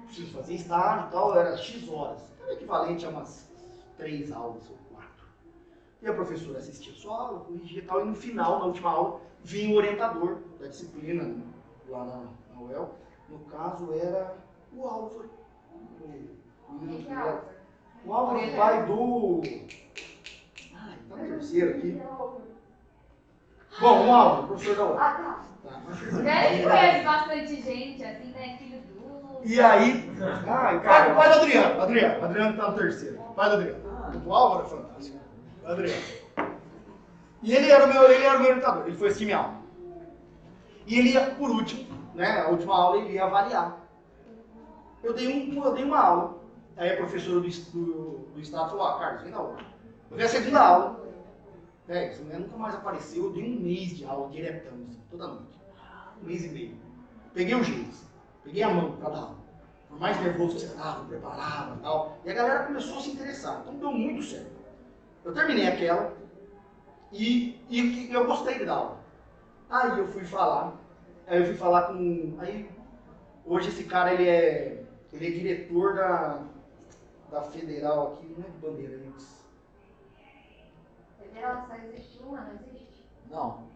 [0.07, 2.21] preciso fazer estágio e tal, era X horas.
[2.41, 3.47] Era equivalente a umas
[3.97, 5.25] três aulas ou quatro.
[6.01, 8.89] E a professora assistia a sua aula, corrigia e tal, e no final, na última
[8.89, 11.35] aula, vinha o orientador da disciplina
[11.88, 12.23] lá na,
[12.53, 12.95] na UEL.
[13.29, 14.35] No caso era
[14.73, 15.29] o Álvaro.
[16.69, 19.41] O, o Álvaro, é pai do.
[20.73, 22.01] Ai, tá no terceiro aqui.
[23.79, 24.99] Bom, o Álvaro, professor da UEL.
[24.99, 25.47] Ah, tá.
[25.63, 25.81] Tá.
[26.53, 28.57] Ele conhece bastante gente, assim, né?
[28.57, 28.86] Filho.
[29.48, 30.11] E aí.
[30.44, 31.82] Cara, o pai do Adriano.
[31.82, 33.18] Adriano, Adriano tá no terceiro.
[33.34, 33.80] Pai do Adriano.
[34.26, 35.18] O Álvaro é fantástico.
[35.65, 36.03] Adriano.
[37.41, 39.61] E ele era o meu, ele era o meu orientador, ele foi assistir minha aula.
[40.86, 42.41] E ele ia, por último, né?
[42.41, 43.78] A última aula ele ia avaliar.
[45.02, 46.38] Eu dei, um, eu dei uma aula.
[46.76, 49.57] Aí a professora do, do, do estado falou, ah, Carlos, vem na aula.
[50.11, 51.07] Eu dei a segunda aula.
[51.88, 53.26] É, essa mulher nunca mais apareceu.
[53.26, 55.57] Eu dei um mês de aula diretão, assim, toda noite.
[56.22, 56.76] Um mês e meio.
[57.34, 57.95] Peguei o jeito,
[58.44, 59.36] peguei a mão para dar aula.
[59.98, 62.19] Por mais nervoso que você estava, preparava e tal.
[62.24, 63.61] E a galera começou a se interessar.
[63.61, 64.52] Então deu muito certo.
[65.26, 66.14] Eu terminei aquela
[67.11, 68.99] e, e eu gostei dar aula.
[69.68, 70.76] Aí eu fui falar.
[71.26, 72.38] Aí eu fui falar com.
[72.38, 72.69] Aí
[73.44, 74.84] hoje esse cara ele é.
[75.11, 76.44] Ele é diretor da,
[77.32, 79.48] da federal aqui, não é de Bandeirantes.
[81.19, 83.03] Federal só existe uma, não existe?
[83.32, 83.66] Não.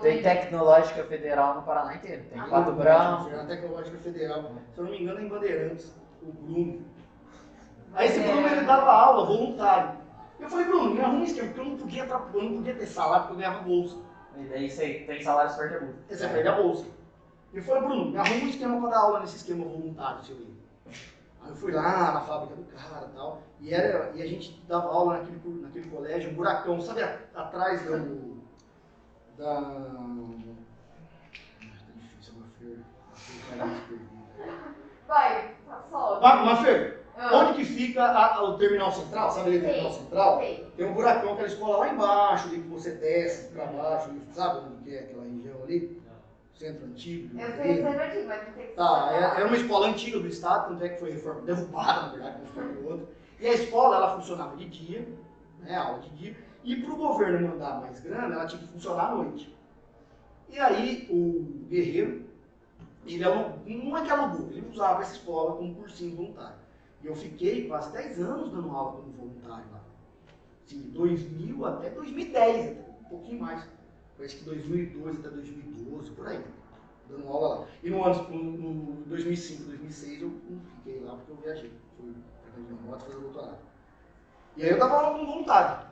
[0.00, 2.24] Tem Tecnológica Federal no Paraná inteiro.
[2.30, 3.30] Tem Ah, Pato Branco.
[3.30, 4.52] Na Tecnológica Federal.
[4.74, 5.92] Se eu não me engano, é em Bandeirantes,
[6.22, 6.82] o Bruno.
[7.94, 9.98] Aí esse Bruno ele dava aula voluntário.
[10.40, 12.86] Eu falei, Bruno, me arruma um esquema, porque eu não podia, eu não podia ter
[12.86, 13.96] salário porque eu ganhava bolsa.
[14.36, 15.98] E daí você tem salário super muito.
[16.10, 16.86] Aí você perde a bolsa.
[17.52, 20.56] Eu falei, Bruno, me arruma um esquema para dar aula nesse esquema voluntário seu aí.
[21.42, 23.42] Aí eu fui lá na fábrica do cara e tal.
[23.60, 27.82] E, era, e a gente dava aula naquele, naquele colégio, um buracão, sabe a- atrás
[27.82, 28.31] do.
[29.38, 29.58] Da.
[29.58, 29.62] Ah,
[31.58, 32.34] tá difícil.
[32.34, 32.76] Mafê
[35.06, 36.20] vai tá solta.
[36.44, 37.36] Mafê, Ah.
[37.38, 39.30] onde que fica a- a- o terminal central?
[39.30, 40.38] Sabe ali o terminal central?
[40.38, 40.72] Sei.
[40.76, 44.60] Tem um buracão, aquela escola lá embaixo, ali que você desce pra baixo, ali, sabe
[44.66, 46.02] onde que é aquela região ali?
[46.54, 47.40] Centro antigo.
[47.40, 47.74] Eu sei ali.
[47.76, 50.18] que você é antigo, mas não sei que Tá, você é- era uma escola antiga
[50.20, 53.08] do estado, tanto é que foi reforma, derrubada, na verdade, de um para o outro.
[53.40, 55.08] E a escola, ela funcionava de dia,
[55.60, 59.10] né, aula de dia, e para o governo mandar mais grana, ela tinha que funcionar
[59.10, 59.54] à noite.
[60.48, 62.24] E aí, o guerreiro,
[63.06, 66.56] ele alugou, não é que alugou, ele usava essa escola como cursinho voluntário.
[67.02, 69.80] E eu fiquei quase 10 anos dando aula como voluntário lá.
[70.64, 73.68] Assim, de 2000 até 2010, até um pouquinho mais.
[74.16, 76.44] Parece que 2002 até 2012, por aí
[77.12, 77.66] dando aula lá.
[77.82, 80.32] E no ano no, no 2005, 2006 eu
[80.76, 81.72] fiquei lá porque eu viajei.
[81.96, 82.12] Fui
[82.42, 83.58] pra minha moto fazer doutorado.
[84.56, 85.91] E aí eu dava aula com vontade.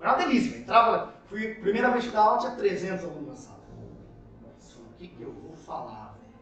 [0.00, 0.54] Era uma delícia.
[0.56, 3.58] eu Entrava, Fui, primeira vez que dar aula tinha 300 alunos na sala.
[3.58, 6.32] O que, que eu vou falar, velho?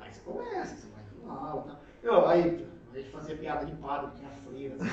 [0.00, 1.76] Aí você começa, você vai dando aula, tá?
[2.02, 4.76] Eu, aí, a gente fazia piada de padre, tinha freira.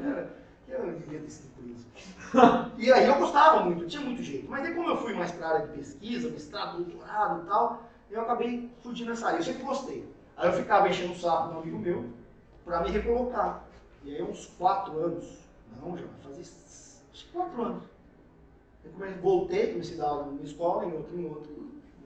[0.00, 0.36] Era-
[0.68, 1.86] Eu devia ter sido preso.
[2.76, 4.50] E aí eu gostava muito, tinha muito jeito.
[4.50, 8.20] Mas aí como eu fui mais pra área de pesquisa, mestrado, doutorado e tal, eu
[8.22, 9.38] acabei fugindo nessa área.
[9.38, 10.06] Eu sempre gostei.
[10.36, 12.10] Aí eu ficava enchendo o saco de um amigo meu
[12.64, 13.62] pra me recolocar.
[14.06, 15.38] E aí uns quatro anos,
[15.82, 16.40] não, já vai fazer
[17.12, 17.82] uns quatro anos.
[18.84, 21.50] Eu comecei, voltei, comecei a dar aula numa escola, em outra, em outra.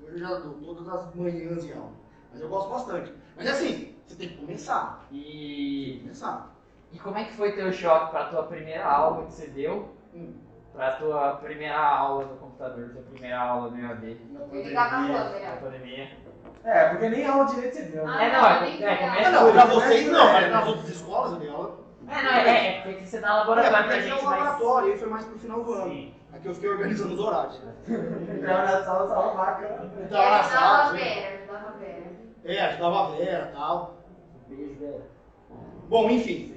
[0.06, 1.92] Eu já dou todas as manhãs de aula.
[2.32, 3.12] Mas eu gosto bastante.
[3.36, 5.06] Mas é assim, você tem que começar.
[5.10, 6.50] Tem E, que começar.
[6.92, 9.90] e como é que foi teu choque pra tua primeira aula que você deu?
[10.14, 10.32] Hum.
[10.72, 14.16] Pra tua primeira aula no computador, tua primeira aula no EAD?
[14.32, 15.50] Na tá na pandemia.
[15.50, 16.10] Na pandemia.
[16.64, 18.14] É, porque nem aula direito você deu, né?
[18.16, 20.50] Ah, É, não, não, é, nem é, começa Ah, não, pra por- vocês não, mas
[20.50, 21.78] nas outras escolas eu dei aula.
[22.10, 24.20] É, não, é, é, é porque você dá laboratório É, pra porque aqui é gente,
[24.20, 24.38] um mas...
[24.38, 25.90] laboratório, aí foi mais pro final do ano.
[25.90, 26.14] Sim.
[26.32, 27.60] Aqui eu fiquei organizando os horários.
[27.88, 29.90] Entrava na sala, sala vaca.
[30.04, 32.04] Então, Ele na sala, Vera, assim, ele dava Vera.
[32.44, 33.94] é, ajudava a Vera e tal.
[34.48, 35.02] Beijo, velho.
[35.88, 36.56] Bom, enfim.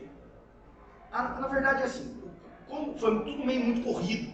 [1.11, 2.23] A- na verdade, é assim,
[2.69, 4.34] como foi tudo meio muito corrido.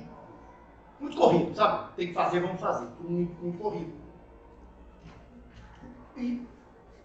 [1.00, 1.94] Muito corrido, sabe?
[1.96, 2.88] Tem que fazer, vamos fazer.
[2.98, 3.94] Tudo muito, muito corrido.
[6.18, 6.46] E,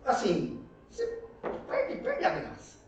[0.05, 0.61] assim,
[0.91, 1.07] você
[1.69, 2.79] perde, perde a graça.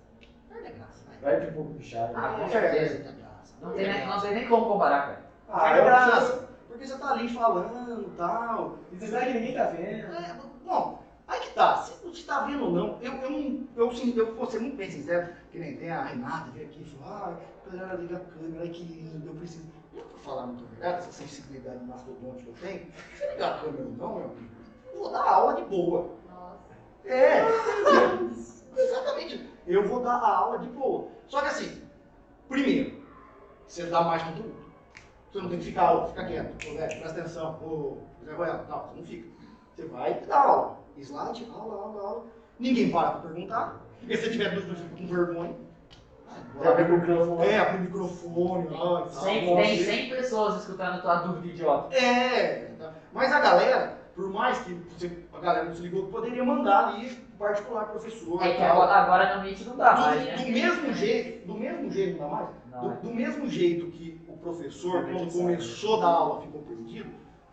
[0.49, 1.05] Perde a graça.
[1.07, 1.15] vai.
[1.27, 1.81] Perde um pouco do.
[2.15, 2.99] Ah, com É, certeza.
[3.03, 3.55] Graça.
[3.61, 5.23] Não tem, nem, não tem nem como comparar, cara.
[5.49, 6.49] Ah, Perde eu graça.
[6.69, 8.77] Porque você tá ali falando e tal.
[8.93, 10.15] E você sabe que ninguém tá vendo.
[10.15, 13.93] É, bom, aí que tá, se você está vendo ou não, eu, eu, não- eu,
[13.93, 16.97] sim, eu vou ser muito bem sincero, que nem tem a Renata veio aqui e
[16.97, 17.33] falou, ah,
[17.69, 19.67] galera, liga a câmera, que lindo, eu preciso.
[19.97, 22.87] Eu vou falar muito verdade, essa sensibilidade mastodonte que eu tenho,
[23.17, 24.47] se ligar a câmera ou não, meu amigo,
[24.93, 26.11] eu vou dar aula de boa.
[26.31, 26.77] Nossa.
[27.05, 27.43] É,
[28.77, 31.09] exatamente, eu vou dar a aula de boa.
[31.27, 31.83] Só que assim,
[32.49, 33.03] primeiro,
[33.67, 34.55] você dá mais conteúdo.
[35.31, 38.65] Você não tem que ficar, ó, fica quieto, ô, velho, presta atenção, ô, Zé Royal,
[38.69, 39.29] tal, você não fica.
[39.75, 40.79] Você vai e dá aula.
[40.97, 42.25] Slide, aula, aula, aula.
[42.59, 43.81] Ninguém para pra perguntar.
[44.09, 45.55] E se você tiver dúvida, fica com vergonha.
[46.63, 47.47] Já abre o microfone.
[47.47, 49.09] É, abre o microfone lá.
[49.09, 51.95] Sempre tem 100 pessoas escutando tua dúvida idiota.
[51.95, 52.95] É, tá.
[53.13, 57.11] mas a galera, por mais que você- a galera não se ligou, poderia mandar ali
[57.39, 58.43] particular professor.
[58.43, 60.37] É que agora, agora no Meet não dá mais, do, né?
[60.37, 62.49] do mesmo jeito, do mesmo jeito, não dá mais?
[62.73, 62.95] Não, é.
[62.95, 67.11] Do, do mesmo jeito que o professor, quando começou a dar aula, ficou perdido,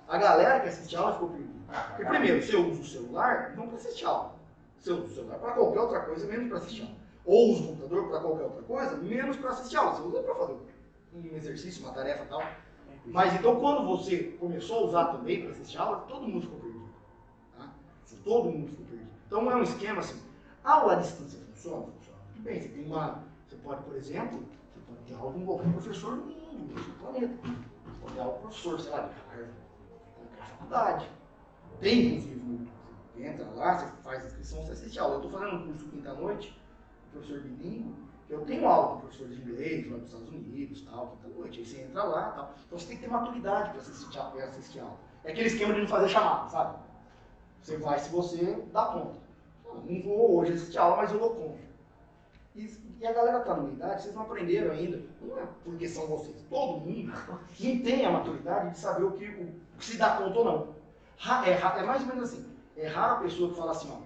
[0.08, 1.54] a galera que assiste a aula ficou perdida.
[1.68, 4.36] Ah, Porque primeiro, você usa o celular não para assistir aula.
[4.80, 6.94] Você usa o celular para qualquer outra coisa, menos para assistir aula.
[7.26, 9.96] Ou usa o computador para qualquer outra coisa, menos para assistir aula.
[9.96, 10.56] Você usa para fazer
[11.14, 12.44] um exercício, uma tarefa e tal.
[13.06, 16.90] Mas então quando você começou a usar também para assistir aula, todo mundo ficou perdido.
[17.58, 17.74] Tá?
[18.24, 19.12] Todo mundo ficou perdido.
[19.28, 20.22] Então é um esquema assim.
[20.64, 21.88] Aula à distância funciona?
[21.88, 22.20] Funciona.
[22.30, 23.24] Muito bem, você tem uma.
[23.48, 24.44] Você pode, por exemplo,
[24.74, 27.34] você pode ter aula com qualquer professor do mundo, do planeta.
[27.44, 31.10] Você pode ter aula com professor, sei lá, de qualquer faculdade.
[31.82, 32.70] Tem, inclusive,
[33.14, 35.16] você entra lá, você faz inscrição, você assiste aula.
[35.16, 36.62] Eu estou fazendo um curso quinta-noite,
[37.12, 37.94] professor bilíngue,
[38.34, 41.60] eu tenho aula com professor de inglês lá nos Estados Unidos, tal, quinta-noite.
[41.60, 42.54] Aí você entra lá tal.
[42.66, 44.98] Então você tem que ter maturidade para assistir, a- pra assistir aula.
[45.24, 46.78] É aquele esquema de não fazer chamada, sabe?
[47.62, 49.16] Você vai se você dá conta.
[49.66, 51.60] Não vou hoje assistir aula, mas eu dou conta.
[52.56, 52.70] E,
[53.00, 55.02] e a galera tá numa idade, vocês não aprenderam ainda.
[55.22, 56.36] Não é porque são vocês.
[56.50, 57.12] Todo mundo
[57.60, 60.76] não tem a maturidade de saber o que, o, se dá conta ou não.
[61.18, 62.46] Ra- é, é mais ou menos assim.
[62.78, 64.02] É rara a pessoa que fala assim, ó,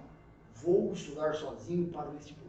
[0.54, 2.48] vou estudar sozinho para o vestibular.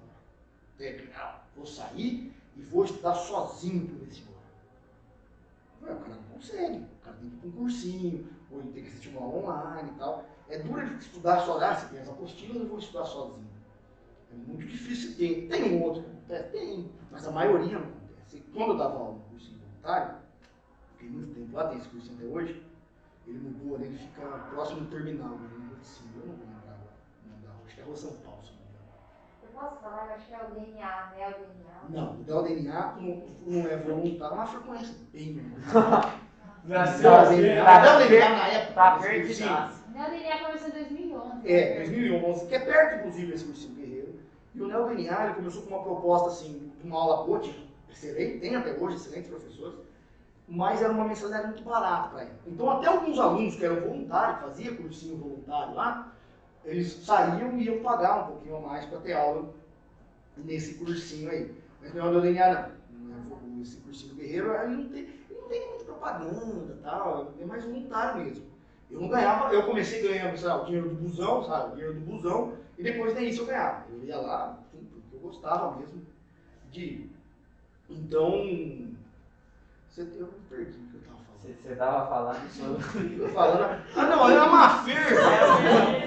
[0.79, 4.39] É, não, vou sair e vou estudar sozinho para o vestibular.
[5.83, 6.77] Ué, o cara não consegue.
[6.77, 9.99] O cara tem que ir para um cursinho, ou tem que assistir uma online e
[9.99, 10.25] tal.
[10.49, 11.71] É duro ele estudar sozinho.
[11.71, 13.47] Ah, você tem as apostilas, eu vou estudar sozinho.
[14.31, 15.47] É muito difícil ter.
[15.47, 16.49] Tem um outro que acontece?
[16.51, 16.91] Tem.
[17.11, 18.37] Mas a maioria não acontece.
[18.37, 20.17] E quando eu dava aula no cursinho voluntário,
[20.93, 22.63] fiquei muito tempo lá, tem esse cursinho até hoje,
[23.27, 25.49] ele mudou ele fica próximo do terminal, né?
[25.79, 26.91] Assim, eu não vou lembrar rua,
[27.65, 28.85] acho que é Rua São Paulo, se não me engano.
[29.43, 30.07] Eu posso falar?
[30.07, 31.27] Eu acho que é o DNA, né?
[31.27, 31.69] O DNA.
[31.89, 35.41] Não, o DNA não, não é voluntário, mas frequência bem.
[36.65, 37.41] Nasceu Del assim.
[37.41, 38.73] DNA, tá Del per- DNA na época.
[38.73, 38.99] Tá.
[39.89, 41.51] Meu DNA começou em 2011.
[41.51, 44.19] É, 2011, que é perto, inclusive, desse cursinho guerreiro.
[44.55, 47.55] E o Neo DNA, ele começou com uma proposta, assim, uma aula boa, tinha
[47.89, 49.75] excelente, tem até hoje excelentes professores,
[50.47, 52.31] mas era uma mensalidade muito barata para ele.
[52.47, 56.11] Então, até alguns alunos que eram voluntários, faziam cursinho voluntário lá,
[56.69, 59.53] eles saíam e iam pagar um pouquinho a mais para ter aula
[60.37, 61.51] nesse cursinho aí.
[61.81, 63.61] Mas não é o DNA, não.
[63.61, 67.63] esse cursinho guerreiro, aí não tem, ele não tem muita propaganda e tal, é mais
[67.63, 68.45] voluntário mesmo.
[68.91, 71.71] Eu não ganhava, eu comecei ganhando, lá, o dinheiro do busão, sabe?
[71.71, 73.85] O dinheiro do busão, e depois nem isso eu ganhava.
[73.91, 76.05] Eu ia lá, porque eu gostava mesmo
[76.71, 77.09] de.
[77.89, 78.31] Então,
[79.89, 81.28] Você, me perdi o que eu tava falando.
[81.41, 83.29] Você, tava falando sobre.
[83.29, 83.81] Falando.
[83.95, 84.97] Ah, não, era Mafir.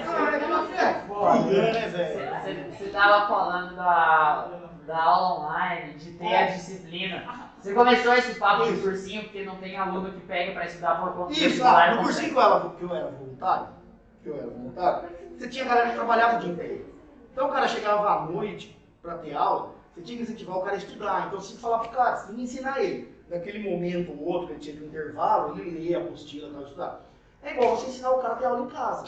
[0.07, 0.79] Ah, era Mafir.
[0.79, 2.71] é Foda, né, velho?
[2.71, 4.47] Você, tava falando da,
[4.85, 7.51] da aula online, de ter a disciplina.
[7.59, 11.13] Você começou esse papo de cursinho porque não tem aluno que pega pra estudar por
[11.13, 13.67] conta Isso, ah, no cursinho que eu, era, que eu era voluntário,
[14.21, 16.85] que eu era voluntário, você tinha galera que trabalhava o dia inteiro.
[17.31, 20.75] Então o cara chegava à noite pra ter aula, você tinha que incentivar o cara
[20.75, 21.27] a estudar.
[21.27, 23.12] Então você tinha que falar pro cara, você tinha que ensinar ele.
[23.33, 27.05] Naquele momento ou outro, que ele tinha que intervalo, ele lia a apostila para estudar.
[27.41, 29.07] É igual você ensinar o cara a ter aula em casa.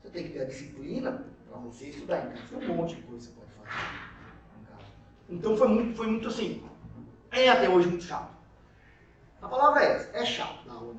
[0.00, 2.60] Você tem que ter a disciplina pra você estudar em casa.
[2.60, 3.86] Tem um monte de coisa que você pode fazer
[4.60, 4.92] em casa.
[5.28, 6.64] Então foi muito, foi muito assim.
[7.32, 8.30] É até hoje muito chato.
[9.42, 10.94] A palavra é essa, é chato dar aula.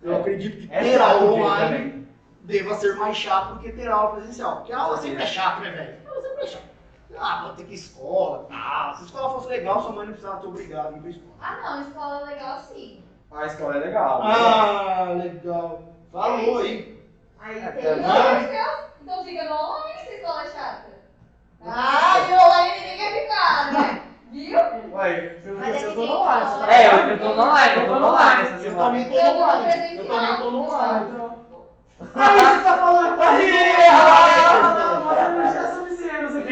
[0.00, 2.06] Eu acredito que É ter aula online
[2.42, 4.58] deva ser mais chato do que ter aula presencial.
[4.58, 6.06] Porque a aula sempre é chata, né, velho?
[6.06, 6.75] A aula sempre é chata.
[7.18, 8.94] Ah, vou ter que ir escola, tá?
[8.96, 11.34] Se a escola fosse legal, sua mãe não precisava te obrigar a vir pra escola.
[11.40, 13.02] Ah, não, escola legal sim.
[13.30, 14.20] A escola é legal.
[14.22, 15.80] Ah, legal.
[16.12, 16.96] Falou aí.
[17.40, 18.88] Aí É, tem tá.
[19.02, 20.86] então fica no online se escola é chata.
[21.66, 24.02] Ah, e online ninguém quer ficar, né?
[24.30, 24.58] Viu?
[24.94, 26.42] Ué, pelo Mas menos é eu que tô no ar.
[26.42, 26.72] escola.
[26.72, 29.24] É, eu, eu tô no online, eu tô no online essa Eu também tô Eu
[29.32, 29.96] no tô online.
[29.96, 31.16] Eu também tô no online.
[32.14, 33.44] Aí você tá falando pra mim!
[33.90, 35.75] Ah, Você já sabe se você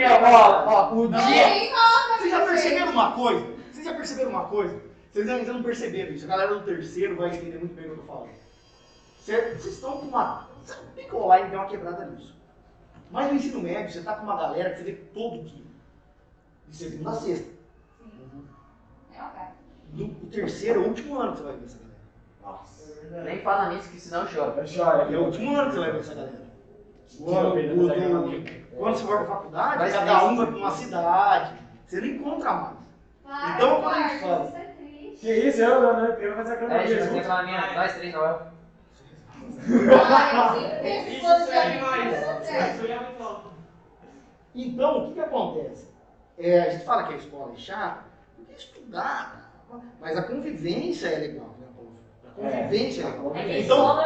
[0.06, 1.44] Ó, ó, ó, o Não dia.
[2.18, 3.46] Vocês já perceberam uma coisa?
[3.72, 4.80] Vocês já perceberam uma coisa?
[5.12, 6.24] Vocês ainda não perceberam isso.
[6.24, 8.28] A galera do terceiro vai entender muito bem o que eu.
[9.20, 10.48] Cê- Vocês estão com uma.
[11.12, 12.34] O online deu uma quebrada nisso.
[13.10, 15.64] Mas no ensino médio, você tá com uma galera que você vê todo dia.
[16.68, 17.48] De segunda a sexta.
[19.14, 19.42] É, ok.
[19.92, 23.24] No o terceiro é o último ano que você vai ver essa galera.
[23.24, 24.22] Nem fala nisso, que senão.
[24.22, 24.50] Eu choro.
[25.14, 26.44] É o último ano que você vai ver essa galera.
[27.20, 28.63] O o- galera.
[28.78, 30.36] Quando você for pra faculdade, Vai cada um isso.
[30.36, 31.52] vai pra uma cidade.
[31.86, 32.74] Você não encontra mais.
[33.24, 35.16] Para, Então, quando a gente fala- Isso é triste.
[35.20, 37.12] Que isso, eu, eu, eu, eu vou fazer a É, câmera gente, junto.
[37.14, 37.74] você fala minha.
[37.74, 38.28] Nós três, não é?
[38.28, 38.54] Amigo.
[44.54, 45.88] Então, o que, que acontece?
[46.38, 48.04] É, a gente fala que a escola é chata,
[48.36, 49.80] porque estudar, tá?
[50.00, 51.92] mas a convivência é legal, né, Paulo?
[52.28, 53.32] A convivência é, legal.
[53.36, 54.04] É que a Então, né?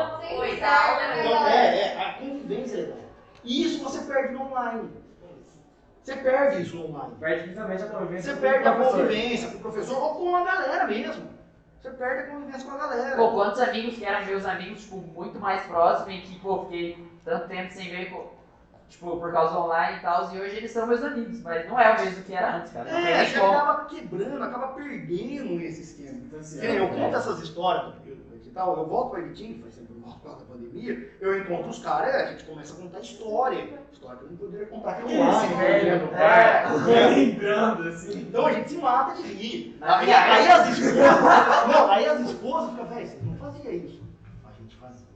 [1.23, 2.99] então, é, é, a convivência é legal.
[3.44, 4.90] E isso você perde no online.
[6.02, 7.15] Você perde isso no online.
[7.20, 10.36] Perde principalmente a convivência Você com o perde a convivência com o professor ou com
[10.36, 11.28] a galera mesmo.
[11.81, 13.16] Você perde a convivência com a galera.
[13.16, 16.98] Pô, quantos amigos que eram meus amigos, tipo, muito mais próximos e que, pô, fiquei
[17.24, 18.24] tanto tempo sem ver, pô,
[18.89, 21.78] tipo, por causa do online e tal, e hoje eles são meus amigos, mas não
[21.78, 22.90] é o mesmo que era antes, cara.
[22.90, 23.52] Não É, você como.
[23.52, 26.19] acaba quebrando, acaba perdendo esse esquema.
[26.27, 28.16] Então, assim, eu é, conto essas histórias do eu-
[28.47, 29.74] e tal, eu volto para Editinho, que faz
[30.14, 33.68] por causa da pandemia, eu encontro os caras, a gente começa a contar história.
[33.93, 36.06] História que eu não poderia contar aqui online, velho?
[36.12, 36.18] né?
[36.22, 37.09] É, É.
[37.09, 38.20] lembrando, assim.
[38.20, 39.78] Então a gente se mata de rir.
[39.80, 41.68] Aí, aí as esposas.
[41.68, 44.02] Não, aí as esposas ficam, velho, você não fazia isso.
[44.44, 45.06] A gente fazia.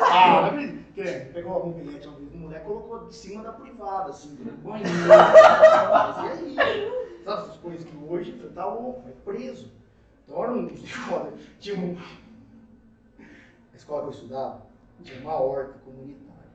[0.00, 0.50] Ah.
[0.94, 4.36] Que é, Pegou um bilhete uma vez, um moleque colocou de cima da privada, assim,
[4.40, 4.88] no banheiro.
[5.08, 7.14] Fazia isso.
[7.24, 9.72] Sabe essas coisas que hoje você tá louco, é preso.
[10.26, 10.68] Então era um.
[11.58, 11.96] Tinha um.
[13.74, 14.62] A escola que eu estudava
[15.02, 16.48] tinha uma horta comunitária.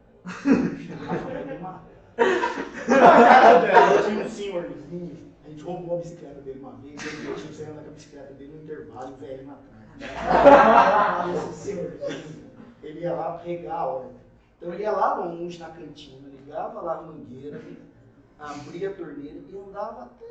[2.88, 5.30] Na dela tinha um senhorzinho.
[5.46, 8.34] A gente roubou a bicicleta dele uma vez, ele deixou você andar com a bicicleta
[8.36, 9.58] dele no intervalo e o velho na
[10.00, 11.34] tarde.
[11.36, 12.52] Esse senhorzinho,
[12.82, 14.20] ele ia lá regar a horta.
[14.58, 17.62] Então ele ia lá longe na cantina, ligava lá a mangueira,
[18.40, 20.26] abria a torneira e andava até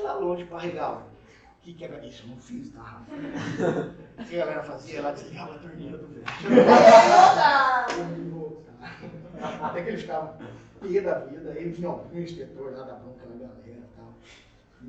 [0.00, 1.13] lá longe para regar a horta.
[1.64, 2.24] O que, que era isso?
[2.24, 3.00] Eu não fiz, tá?
[4.18, 4.98] O que a galera fazia?
[4.98, 6.24] Ela desligava a torneira do velho.
[9.62, 10.38] Até que ele ficava
[10.82, 14.12] pé da vida, ele vinha ó, um inspetor lá da bronca na galera e tal.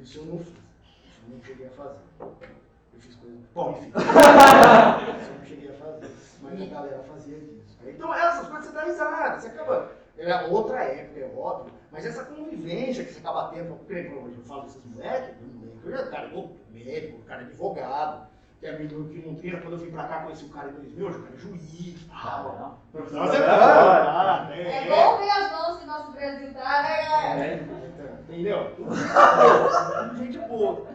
[0.03, 0.49] Isso eu não fiz.
[0.49, 1.99] Isso eu não cheguei a fazer.
[2.19, 3.37] Eu fiz coisa.
[3.53, 3.93] Bom, enfim.
[3.95, 6.11] Isso eu não cheguei a fazer.
[6.41, 7.77] Mas a galera fazia disso.
[7.85, 9.91] Então essas coisas você dá risada, você acaba.
[10.17, 14.37] Era outra época, é óbvio, mas essa convivência que você acaba tendo, por exemplo, hoje
[14.37, 18.27] eu falo desses moleques, moleque, hoje o cara é médico, o cara é advogado,
[18.59, 20.73] que é amigo que não treina, quando eu vim pra cá conheci o cara em
[20.73, 22.79] 2000, hoje o cara é juiz, tal.
[22.93, 23.05] Não.
[23.11, 24.89] Nossa, é ah, é, É é.
[24.89, 27.45] bom ver as mãos que nosso Brasil tá, né, galera?
[27.45, 27.85] É,
[28.29, 28.75] Entendeu?
[28.75, 28.95] Tudo
[30.17, 30.87] gente boa.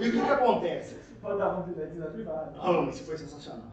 [0.00, 0.96] E o que que acontece?
[1.20, 2.52] Pode dar um bilhete na privada.
[2.58, 3.66] Ah, não, isso foi sensacional.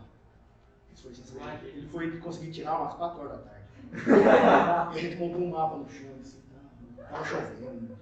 [0.94, 1.56] Isso foi sensacional.
[1.64, 3.55] Ele foi conseguir tirar umas 4 horas da tarde.
[3.94, 6.42] E a gente montou um mapa no chão, assim,
[6.98, 7.06] tá?
[7.10, 7.96] tava chovendo.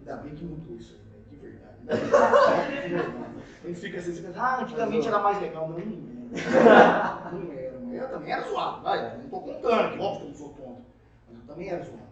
[0.00, 1.18] Ainda bem que mudou isso aí, né?
[1.30, 3.24] de verdade.
[3.64, 5.68] A gente fica assim, você pensa, ah, antigamente era mais legal.
[5.68, 5.88] Não, não era.
[7.32, 9.14] Não era, mas eu também era zoado, vai.
[9.14, 10.82] Eu não tô contando, que óbvio que eu não sou tonto.
[11.30, 12.02] Mas eu também era zoado.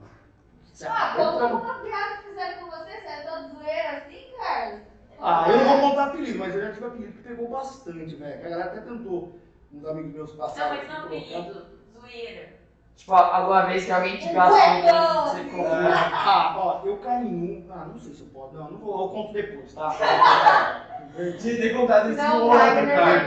[0.72, 4.80] Você Ah, conta uma piada que fizeram com você, você é todo zoeira assim, Carlos?
[5.20, 8.40] Ah, eu não vou contar apelido, mas eu já tive apelido que pegou bastante, velho.
[8.40, 9.38] Que A galera até tentou.
[9.74, 10.76] Uns amigos meus Não, passaram.
[10.76, 11.40] mas não aqui, colocaram.
[11.40, 11.66] apelido.
[12.00, 12.52] Zoeira.
[12.94, 15.66] Tipo, alguma vez que alguém te Um gastou, cuecão, você ficou.
[15.66, 17.72] Ah, ó, eu caí em um.
[17.72, 18.54] Ah, não sei se eu posso.
[18.54, 19.02] Não, não vou.
[19.02, 19.90] Eu conto depois, tá?
[21.16, 23.24] Tinha que ter contado isso Não, no outro, cara.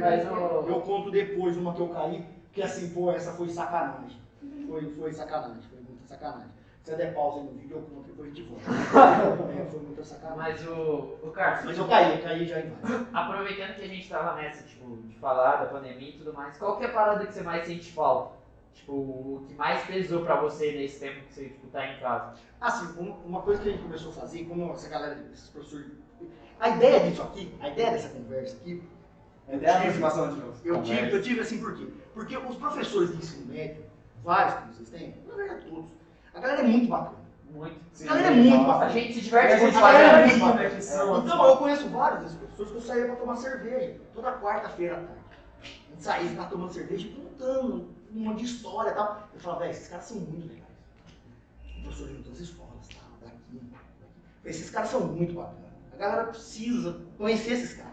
[0.00, 0.68] Mas o.
[0.68, 4.20] Eu conto depois uma que eu caí, que assim, pô, essa foi sacanagem.
[4.66, 6.50] Foi, foi sacanagem, foi muita sacanagem.
[6.82, 8.64] Se você der pausa aí no vídeo, eu conto depois a gente volta.
[9.62, 10.36] É, foi muita sacanagem.
[10.36, 11.16] Mas o.
[11.22, 13.06] O Carlos, Mas eu caí, eu caí já em vários.
[13.12, 16.76] aproveitando que a gente tava nessa, tipo, de falar da pandemia e tudo mais, qual
[16.78, 18.34] que é a parada que você mais sente falta?
[18.74, 22.34] Tipo, o que mais pesou pra você nesse tempo que você, tipo, tá em casa?
[22.60, 25.86] Assim, uma, uma coisa que a gente começou a fazer, como essa galera, esses professores.
[26.58, 28.82] A ideia disso aqui, a ideia dessa conversa aqui,
[29.48, 30.56] É até a aproximação de novo.
[30.64, 31.86] eu tive, eu tive assim por quê?
[32.14, 33.84] Porque os professores de ensino médio,
[34.24, 35.90] vários que vocês têm, na verdade todos,
[36.34, 37.16] a galera é muito bacana.
[37.50, 37.76] Muito.
[38.02, 38.90] A galera é muito A bacana.
[38.90, 42.36] gente se A diverte muito faz fazendo é muito né, são- Então, eu conheço desses
[42.36, 45.22] professores que eu saía pra tomar cerveja, toda quarta-feira à tarde.
[45.62, 49.28] A gente saía, ficava tomando cerveja e contando um monte de história e tal.
[49.34, 50.62] Eu falava, velho, esses caras são muito legais.
[51.82, 53.84] Professores de todas as escolas, tal, daqui, daqui.
[54.44, 55.58] Esses caras são muito bacanas.
[55.92, 57.92] A galera precisa conhecer esses caras.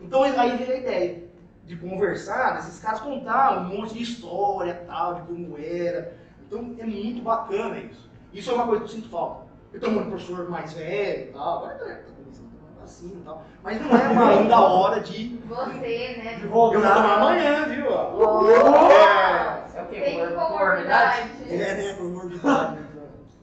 [0.00, 1.24] Então aí veio a ideia
[1.64, 6.16] de conversar, desses caras contar um monte de história tal, de como era.
[6.46, 8.08] Então é muito bacana isso.
[8.32, 9.46] Isso é uma coisa que eu sinto falta.
[9.72, 13.22] Eu tenho um professor mais velho e tal, agora tá começando a tomar vacina e
[13.24, 13.44] tal.
[13.62, 15.36] Mas não é uma ainda hora de.
[15.38, 16.34] Você, né?
[16.36, 17.14] De Eu vou tomar voltar.
[17.16, 17.86] amanhã, viu?
[17.90, 18.46] Oh!
[18.50, 20.00] É, É o quê?
[20.00, 20.34] Tem Comorbidade?
[20.34, 21.30] comorbidade.
[21.50, 21.94] é né?
[21.94, 22.76] Por morbidade.
[22.76, 22.86] né?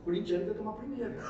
[0.02, 1.14] O corintiano vai tomar primeiro.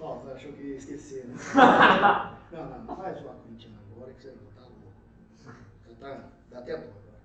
[0.00, 1.34] Ó, você achou que ia esquecer, né?
[2.50, 4.92] Não, não, não vai zoar corintiano agora que você tá louco.
[5.86, 6.20] Você tá.
[6.50, 7.18] dá até dó agora.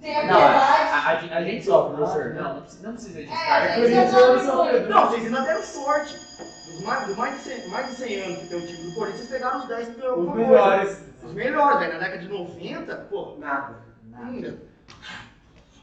[0.00, 0.90] Tem a Não, a, piedade.
[0.92, 2.34] a, a gente- a gente sofre, professor.
[2.34, 4.90] Não, não precisa, não precisa disso, É, a É gente já São sabe Pedro.
[4.90, 6.14] Não, vocês ainda deram sorte.
[6.14, 8.94] Dos mais, dos mais, de 100, mais de 100 anos que tem o time do
[8.94, 10.50] Corinthians, vocês pegaram os 10 que ganhou Os alguma coisa.
[10.50, 11.04] melhores.
[11.22, 11.92] Os melhores, velho.
[11.92, 13.74] Na década de 90, pô, Nada.
[14.16, 14.58] ainda.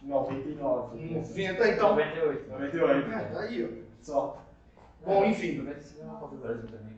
[0.03, 1.13] 99.
[1.13, 1.89] 90, então.
[1.89, 2.49] 98.
[2.49, 3.11] 98.
[3.11, 3.87] É, tá aí, ó.
[4.01, 4.41] Só.
[5.05, 5.57] Bom, enfim.
[5.57, 6.97] 95 é uma Copa do Brasil também.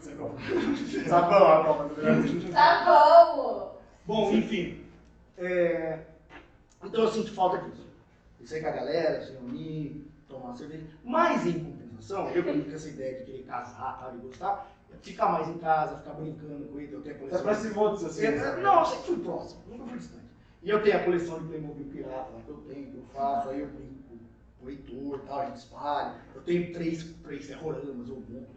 [0.00, 1.08] Você compra.
[1.08, 2.52] Sabão a Copa do Brasil.
[2.52, 3.80] Tá bom.
[4.06, 4.84] Bom, enfim.
[5.38, 5.98] é,
[6.84, 7.86] Então eu sinto falta disso.
[8.40, 10.84] Isso aí com a galera, se reunir, tomar uma cerveja.
[11.04, 15.28] Mas em compensação, eu com essa ideia de querer casar tal, de gostar, é ficar
[15.32, 17.40] mais em casa, ficar brincando com ele, eu tenho a Você coleção.
[17.50, 18.42] aproximou dos seus filhos?
[18.42, 20.24] É, Não, eu sempre fui próximo, nunca fui distante.
[20.62, 23.48] E eu tenho a coleção de Playmobil pirata lá que eu tenho, que eu faço,
[23.50, 23.94] aí eu brinco
[24.60, 26.14] com o Heitor e tal, a gente espalha.
[26.34, 28.53] Eu tenho três, três ferroramas, eu monto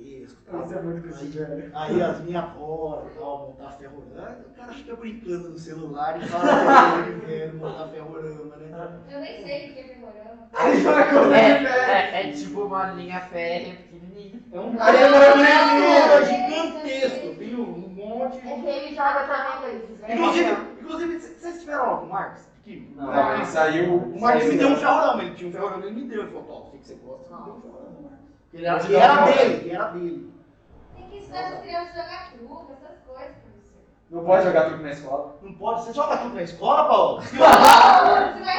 [0.00, 0.60] e tal.
[0.60, 1.70] Você é muito esse velho.
[1.74, 6.26] Aí as minhas avós e tal, montar ferrorama, o cara fica brincando no celular e
[6.26, 6.44] fala
[7.04, 9.00] que ele velho montar ferrorama, né?
[9.10, 10.48] Eu nem sei o que é memorama.
[10.52, 14.40] Aí vai comer É, é, é tipo uma linha férrea pequenininha.
[14.52, 18.38] É um Ah, ferrorama é, gigantesco, tenho um monte.
[18.38, 20.12] É que ele joga também com isso.
[20.12, 22.42] Inclusive, inclusive, vocês tiveram aula com o Marcos?
[22.60, 22.92] Aqui?
[22.96, 23.06] Não.
[23.06, 23.94] Não, ele saiu.
[23.96, 26.66] O Marcos me deu um ferrorama, ele tinha um ferrorama, ele me deu, ele falou,
[26.66, 27.32] o que que você gosta?
[27.34, 27.89] Um ferrorama, Marcos.
[28.52, 30.32] Ele era, e dar era dele, era dele.
[30.96, 33.82] Tem que ensinar as crianças a jogar truco, essas coisas, professor.
[34.10, 35.36] Não pode jogar truque na escola.
[35.40, 37.22] Não pode, você joga tudo na escola, Paulo?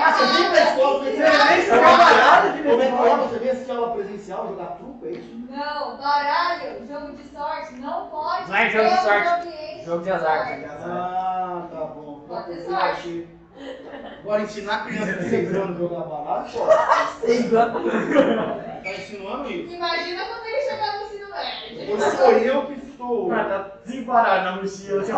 [0.03, 3.27] Ah, você vem pra escola, você nem sabe baralho aqui Como é que na escola.
[3.27, 5.35] Você vem assistir aula presencial, jogar truco, é isso?
[5.49, 8.49] Não, baralho, jogo de sorte, não pode.
[8.49, 10.59] Não é jogo de sorte, jogo de azar.
[10.85, 12.21] Ah, tá bom.
[12.27, 13.27] Pode Eu sorte.
[14.21, 16.65] Agora ensinar a criança de 6 anos a jogar baralho, pô,
[17.25, 18.70] Seis anos.
[18.83, 19.73] Tá ensinando isso.
[19.73, 21.91] Imagina quando ele chegar no ensino médio.
[21.91, 23.29] Ou sou eu que estou.
[23.29, 25.13] Cara, tá desemparado na mochila, você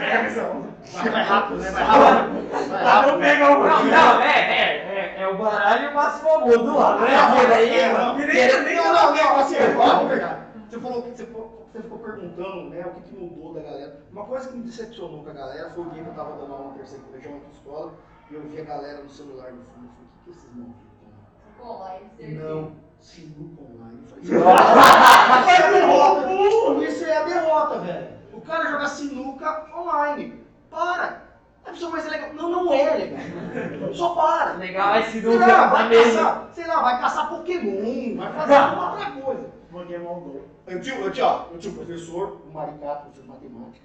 [0.00, 0.66] pega visão.
[0.92, 1.70] Vai, vai rápido, né?
[1.70, 2.50] Vai rápido.
[2.50, 3.12] Vai Tá, rápido.
[3.12, 6.74] não pega o Não, não, é, é, é, é o baralho e o máximo agudo
[6.78, 8.04] lá, não é aquele aí, É, mano.
[8.06, 10.40] não, nem- querendo- nem- não, não, não, assim, é verdade.
[10.68, 14.00] Você falou que você, ficou- você ficou perguntando, né, o que, que mudou da galera.
[14.12, 16.52] Uma coisa que me decepcionou com a galera foi o dia que eu tava dando
[16.52, 17.92] aula no terceiro colegial, outra escola,
[18.30, 19.90] e eu vi a galera no celular no fundo.
[19.90, 21.76] Eu falei, o que, que esses malucos estão
[22.16, 23.98] você Não, sinuca online.
[24.22, 26.84] Eu falei, Isso é a derrota.
[26.84, 28.08] Isso é a derrota, velho.
[28.32, 30.44] O cara jogar sinuca online.
[30.70, 31.22] Para.
[31.64, 32.32] É a pessoa mais legal.
[32.34, 33.94] Não, não é legal.
[33.94, 34.52] Só para.
[34.54, 38.92] Legal é se Sei lá, vai caçar, sei lá, vai caçar Pokémon, vai fazer alguma
[38.92, 39.50] outra coisa.
[39.70, 40.42] Pokémon Go.
[40.66, 43.84] Eu tinha, eu tinha, eu tinha um professor, o Maricato, professor de matemática,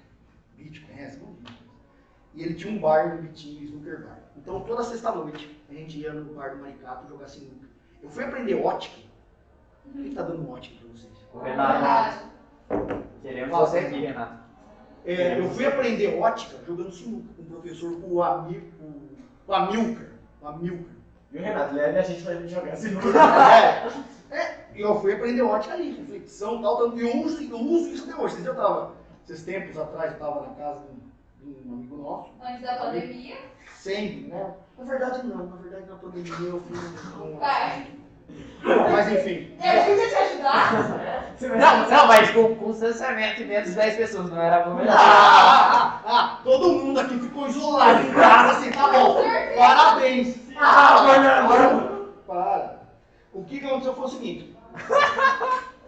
[0.56, 1.18] Bit, conhece?
[1.18, 1.36] Não.
[2.34, 4.18] E ele tinha um bar no Bitinho, Snooker Bar.
[4.36, 7.66] Então toda sexta-noite a gente ia no bar do Maricato jogar sinuca.
[8.02, 9.05] Eu fui aprender ótica.
[9.92, 11.12] Quem tá dando ótica pra vocês?
[11.32, 12.26] O Renato,
[13.22, 14.46] queremos você aqui, Renato.
[15.04, 18.92] É, eu fui aprender ótica jogando sinuca com o professor, o, Amir, o,
[19.46, 20.08] o Amilcar.
[20.42, 20.96] O Amilcar.
[21.32, 22.96] E o Renato, leve a gente gente jogar assim.
[24.30, 27.42] É, é, e eu fui aprender ótica ali, reflexão e tal, tanto que eu uso,
[27.42, 28.34] eu uso isso até hoje.
[28.34, 28.94] Vocês já tava,
[29.28, 32.76] esses tempos atrás, eu tava na casa de um, de um amigo nosso, Antes da
[32.76, 33.36] pandemia.
[33.76, 34.54] sempre, né?
[34.76, 36.76] Na verdade não, na verdade na pandemia eu fui
[37.24, 37.38] um...
[37.38, 37.86] Vai.
[38.62, 39.52] Mas enfim.
[39.62, 41.06] Eu queria te ajudar.
[41.40, 44.78] Não, não, mas com, com distanciamento de menos de 10 pessoas, não era bom.
[44.88, 49.22] Ah, ah, todo mundo aqui ficou isolado em casa, assim, tá bom.
[49.56, 50.36] Parabéns.
[50.58, 52.14] Ah, Fernando!
[52.26, 52.76] Para.
[53.32, 54.56] O que aconteceu foi o seguinte.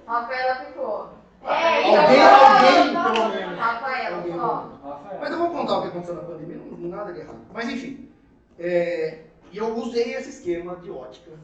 [0.07, 1.11] Rafaela ficou.
[1.43, 3.59] Alguém, É, alguém, então- pelo menos.
[3.59, 4.71] Rafaela, Alguém, só.
[5.21, 7.39] Mas eu vou contar o que aconteceu na pandemia, não, não nada de errado.
[7.55, 8.09] Mas enfim,
[8.59, 9.21] é,
[9.53, 11.39] e eu usei esse esquema de ótica para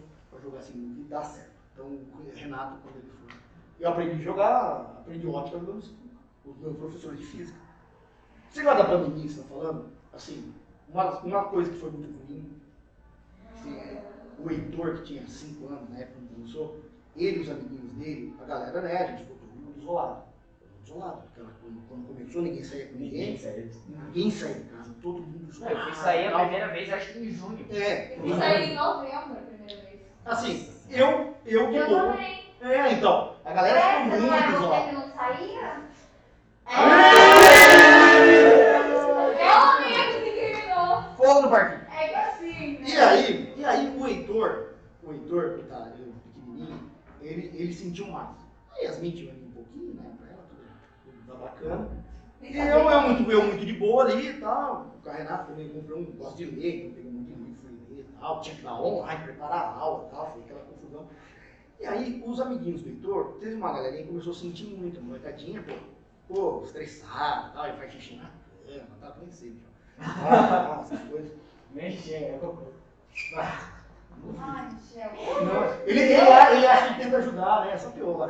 [0.44, 1.50] jogar assim, e dá certo.
[1.72, 3.34] Então, o Renato, quando ele foi.
[3.80, 5.92] Eu aprendi a jogar, aprendi ótica dos,
[6.44, 7.58] os meus professores de física.
[8.50, 9.88] Você gosta da pandemia que você está falando?
[10.12, 10.54] Assim,
[10.88, 12.60] uma, uma coisa que foi muito ruim,
[13.52, 13.98] assim,
[14.38, 16.80] o Heitor, que tinha 5 anos na época que começou,
[17.16, 20.22] ele e os amiguinhos dele, a galera, né, a gente ficou todo mundo isolado.
[20.60, 21.22] Todo mundo isolado.
[21.22, 23.32] Porque quando, quando começou, ninguém saía com ninguém.
[23.32, 25.82] Ninguém saía de casa, todo mundo Eu isolado.
[25.84, 27.66] fui sair a primeira vez, acho que em junho.
[27.70, 29.83] É, Eu saí em novembro a primeira vez.
[30.26, 32.44] Assim, eu, eu que Eu também.
[32.62, 34.92] É, então, a galera É, ficou é muito isolada.
[34.92, 35.84] não saía?
[39.38, 41.02] É o mesmo que terminou.
[41.16, 41.82] Fogo no parquinho.
[41.92, 42.88] É que assim, né?
[42.88, 46.90] E aí, e aí o Heitor, o Heitor, que tá ele, pequenininho,
[47.20, 48.30] ele, ele sentiu mais.
[48.74, 50.62] A Yasmin tinha um pouquinho, né, pra ela, tudo,
[51.04, 51.88] tudo tá bacana.
[52.42, 54.94] E eu, eu, muito, eu muito de boa ali e tal.
[55.04, 58.40] O Renato também comprou um, gosto de ler, então muito livro, fui ler e tal.
[58.40, 61.06] Tinha que dar online, preparar a aula e tal, foi aquela confusão.
[61.78, 65.02] E aí, os amiguinhos do Heitor, teve uma galerinha que começou a sentir muito, a
[65.02, 65.74] molecadinha, pô,
[66.34, 68.30] pô, estressado e tal, ele faz xixi na
[68.66, 70.04] cama, tá, sei, já.
[70.06, 71.32] Ah, essas coisas.
[71.72, 72.40] Nem chega, é.
[74.38, 74.68] Ai,
[75.86, 77.76] ele, ele, ele acha que tenta ajudar, né?
[77.76, 78.28] Só pior.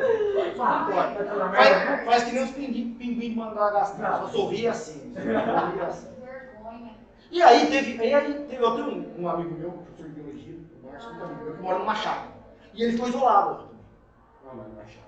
[0.56, 1.56] Só não pode.
[1.56, 5.14] Faz, faz que nem os pinguim, pinguim de Madagascar, só sorria assim.
[5.14, 6.13] só sorria assim.
[7.34, 10.56] E aí teve, aí, aí teve eu tenho um, um amigo meu, professor de biologia,
[10.80, 12.32] o Márcio, um amigo meu, que mora no Machado.
[12.72, 13.80] E ele ficou isolado lá também.
[14.44, 15.04] Não, mas não é chato.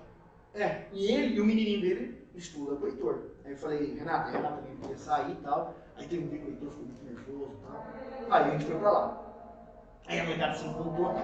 [0.53, 3.19] É, e ele e o menininho dele estuda com o Heitor.
[3.45, 5.73] Aí eu falei, Renata, Renata também queria sair e tal.
[5.95, 7.87] Aí teve um dia que o Heitor ficou muito nervoso e tal.
[8.29, 9.21] Aí a gente foi pra lá.
[10.07, 11.15] Aí a molecada se encontrou.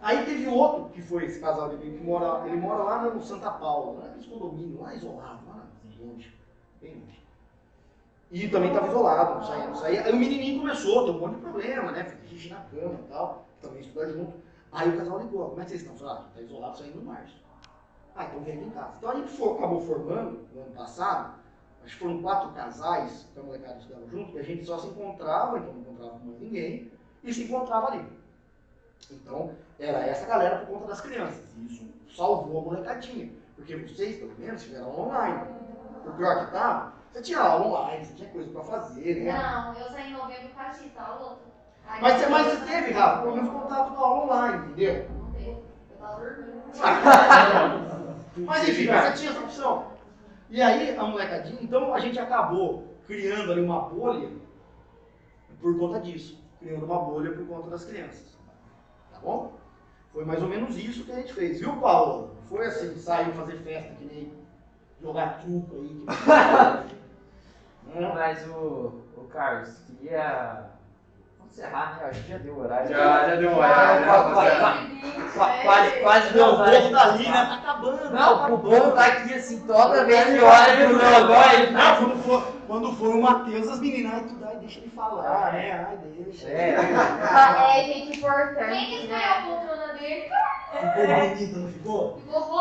[0.00, 3.50] Aí teve outro, que foi esse casal de que mora, ele mora lá no Santa
[3.50, 5.66] Paula, lá nesse condomínio, lá isolado, lá
[5.98, 6.32] longe,
[6.80, 7.20] bem longe.
[8.30, 10.04] E também estava isolado, não saía.
[10.04, 12.04] Aí o menininho começou, tem um monte de problema, né?
[12.04, 14.34] Fez xixi na cama e tal, também estuda junto.
[14.70, 16.08] Aí o casal ligou, como é que vocês estão?
[16.08, 17.36] Ah, tá isolado saindo em março.
[18.14, 18.92] Ah, então vem aqui em casa.
[18.98, 21.34] Então a gente for- acabou formando, no ano passado,
[21.84, 24.86] acho que foram quatro casais que a molecada estudava junto, que a gente só se
[24.86, 26.92] encontrava, então não encontrava mais ninguém,
[27.24, 28.06] e se encontrava ali.
[29.10, 31.42] Então, era essa galera por conta das crianças.
[31.56, 31.84] E isso
[32.14, 33.32] salvou a molecadinha.
[33.56, 35.46] Porque vocês, pelo menos, tiveram aula online.
[36.04, 39.32] Por pior que tava, você tinha aula online, você tinha coisa pra fazer, né?
[39.32, 41.40] Não, eu saí em novembro por causa disso, tá louco?
[41.86, 45.06] Aí Mas, você- você teve, Rafa, pelo menos contato com a aula online, entendeu?
[45.10, 45.50] Não teve.
[45.50, 46.60] Eu tava dormindo.
[48.46, 49.86] Mas enfim, você tinha essa opção.
[50.48, 54.30] E aí, a molecadinha, então a gente acabou criando ali uma bolha
[55.60, 56.38] por conta disso.
[56.58, 58.36] Criando uma bolha por conta das crianças.
[59.12, 59.52] Tá bom?
[60.12, 61.60] Foi mais ou menos isso que a gente fez.
[61.60, 62.30] Viu, Paulo?
[62.40, 64.32] Não Foi assim, saiu fazer festa que nem
[65.02, 66.04] jogar truco aí.
[68.14, 70.64] Mas o, o Carlos, queria.
[71.38, 72.08] Vamos encerrar, né?
[72.10, 72.88] Acho que já deu horário.
[72.88, 74.12] Já, já deu horário, né?
[75.34, 76.80] Qua- Quase, quase deu Não, o o horário.
[76.82, 77.46] povo tá ali, né?
[77.46, 78.10] Tá acabando.
[78.10, 81.96] Não, tá o povo tá aqui assim, toda vez que olha pro Dodói, ele Não,
[81.96, 85.86] quando for, quando for o Matheus, as meninas, ai, tudo, ai, deixa ele falar, né?
[85.88, 86.48] Ai, deixa.
[86.48, 86.76] É.
[86.76, 88.70] É, gente importante.
[88.70, 89.24] Quem que foi né?
[89.24, 90.30] a poltrona dele?
[90.70, 92.20] Ficou bonito, não ficou?
[92.20, 92.54] Ficou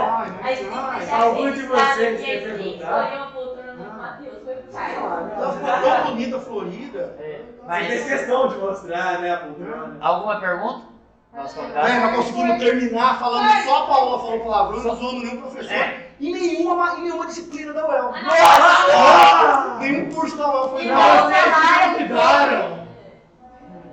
[0.00, 3.08] A mas deixar algum de vocês que quer esse perguntar?
[3.08, 4.78] Foi uma poltrona do Matheus, foi pro.
[4.78, 7.16] Ela ficou tão bonita, florida.
[7.18, 9.98] É, Você fez Mas questão de mostrar, né, a poltrona.
[10.00, 10.86] alguma pergunta?
[11.30, 11.88] Convidado?
[11.88, 16.09] É, nós conseguimos terminar falando só a Paola falou palavrão, não zoando nenhum professor.
[16.20, 18.12] E nenhuma, ma- e nenhuma disciplina da UEL.
[18.12, 19.78] Nossa!
[19.80, 21.14] Nenhum curso da UEL foi E embora.
[21.14, 22.86] não, vocês se convidaram.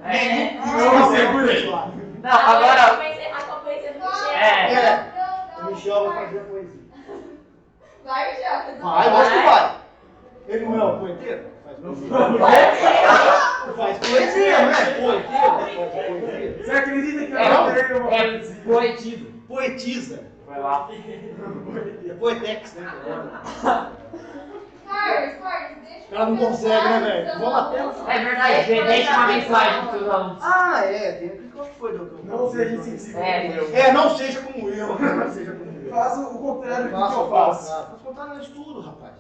[0.03, 0.57] É.
[0.57, 1.69] Eu segurei.
[2.21, 2.97] Não, agora.
[3.47, 4.31] Com a poesia do Michel.
[4.31, 4.73] É.
[4.73, 6.81] É, o Michel vai fazer a poesia.
[8.05, 8.65] Vai, já.
[8.81, 9.71] Vai, eu acho que vai.
[10.49, 11.57] Ele não é o poeteiro?
[11.67, 13.73] Faz poesia.
[13.75, 14.73] Faz poesia, não é?
[14.85, 15.91] Poeteiro?
[15.91, 16.63] Faz poesia.
[16.63, 18.61] Você acredita que eu É, não tenho uma é poesia?
[18.65, 19.25] poetido.
[19.47, 20.23] Poetiza.
[20.57, 20.89] Vai lá.
[22.09, 22.85] É poetex, né?
[23.63, 23.93] Carlos,
[25.39, 27.39] Carlos, deixa O cara não consegue, né, velho?
[27.39, 30.43] Vamos até o É verdade, de- deixa uma mensagem pros alunos.
[30.43, 32.25] Ah, é, tem que foi, doutor?
[32.25, 33.75] Não seja insensível É, como eu.
[33.75, 34.88] É, não seja como eu.
[34.99, 35.91] Não seja como eu.
[35.91, 37.67] Faça o contrário do que eu faço.
[37.69, 39.13] Faça o contrário de tudo, rapaz.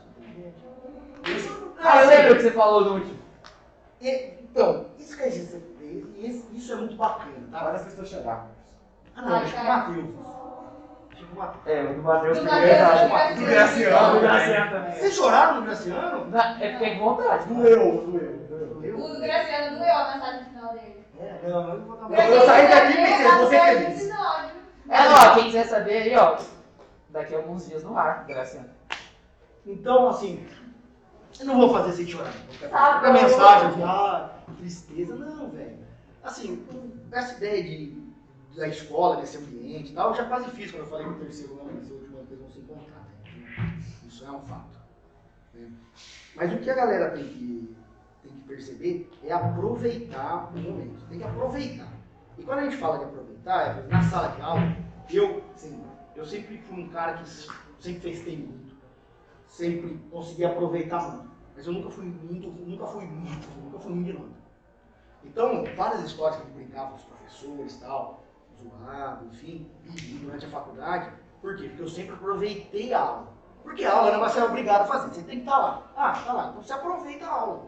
[1.79, 3.17] Ah, eu lembro que você falou no último.
[4.01, 5.55] E- Então, isso que a gente.
[6.17, 7.63] Isso, isso é muito bacana, tá?
[7.63, 8.47] Várias pessoas choraram.
[9.15, 9.95] Ah, não, deixa com o Matheus.
[9.95, 10.27] Deixa com o Matheus.
[11.65, 13.35] É, o do Matheus Do verdade.
[13.35, 14.15] do Graciano.
[14.15, 14.21] Do Graciano.
[14.21, 14.91] Graciano também.
[14.93, 16.25] Vocês choraram no Graciano?
[16.29, 17.47] Na- É porque é com vontade.
[17.47, 18.83] Doeu, doeu, doeu.
[18.83, 18.97] Eu?
[18.97, 21.05] O do Graciano doeu a mensagem final dele.
[21.19, 22.29] É, não, eu vou dar.
[22.29, 24.57] Eu saí daqui Graciano pensei, tá você episódio.
[24.89, 26.37] É, ó, quem quiser saber aí, ó.
[27.09, 28.69] Daqui a alguns dias no ar, Graciano.
[29.65, 30.47] Então, assim,
[31.39, 32.31] eu não vou fazer sem chorar.
[32.49, 33.11] Fica bom.
[33.13, 35.77] mensagem ah, tristeza, não, velho.
[36.23, 36.65] Assim,
[37.11, 38.06] essa ideia de,
[38.57, 41.19] da escola, desse ambiente e tal, eu já quase fiz quando eu falei que no
[41.19, 43.07] terceiro ano, nesse último ano, eles vão se encontrar.
[43.23, 43.79] Né?
[44.07, 44.77] Isso é um fato.
[45.53, 45.71] né?
[46.35, 47.75] Mas o que a galera tem que,
[48.23, 51.07] tem que perceber é aproveitar o momento.
[51.07, 51.93] Tem que aproveitar.
[52.37, 54.77] E quando a gente fala de aproveitar, é na sala de aula,
[55.09, 55.83] eu, assim,
[56.15, 57.29] eu sempre fui um cara que
[57.79, 58.67] sempre festei muito
[59.57, 61.31] sempre consegui aproveitar muito.
[61.55, 64.37] Mas eu nunca fui muito, nunca fui muito, nunca fui muito de nada.
[65.23, 68.23] Então, várias histórias que eu brincava com os professores e tal,
[68.63, 69.69] zoado, enfim,
[70.21, 71.11] durante a faculdade.
[71.41, 71.67] Por quê?
[71.67, 73.27] Porque eu sempre aproveitei a aula.
[73.63, 75.91] Porque a aula não vai ser obrigado a fazer, você tem que estar lá.
[75.95, 76.47] Ah, tá lá.
[76.49, 77.65] Então você aproveita a aula.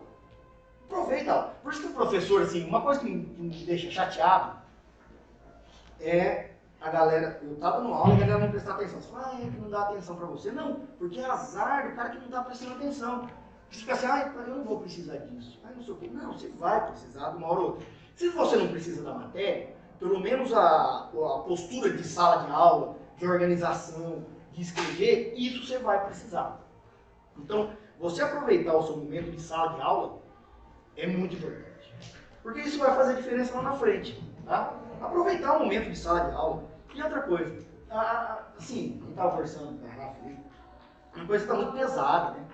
[0.86, 1.53] Aproveita a aula.
[1.61, 4.57] Por isso que o professor, assim, uma coisa que me, me deixa chateado
[5.99, 6.52] é
[6.82, 9.02] a galera, eu tava no aula e a galera não prestar atenção.
[9.02, 10.52] Você fala, ah, é que não dá atenção pra você.
[10.52, 13.28] Não, porque é azar do cara que não tá prestando atenção.
[13.70, 15.60] Você fica assim, ah, eu não vou precisar disso.
[15.66, 16.10] Ah, não sei o quê.
[16.11, 17.86] Não, você vai precisar de uma hora ou outra.
[18.16, 22.96] Se você não precisa da matéria, pelo menos a, a postura de sala de aula,
[23.18, 24.24] de organização,
[24.54, 26.60] de escrever, isso você vai precisar.
[27.38, 30.20] Então, você aproveitar o seu momento de sala de aula
[30.96, 31.94] é muito importante.
[32.42, 34.22] Porque isso vai fazer diferença lá na frente.
[34.46, 34.74] Tá?
[35.02, 36.64] Aproveitar o momento de sala de aula.
[36.94, 40.38] E outra coisa, a- assim, gente estava conversando com a Rafa ali,
[41.16, 42.46] a coisa está muito pesada, né?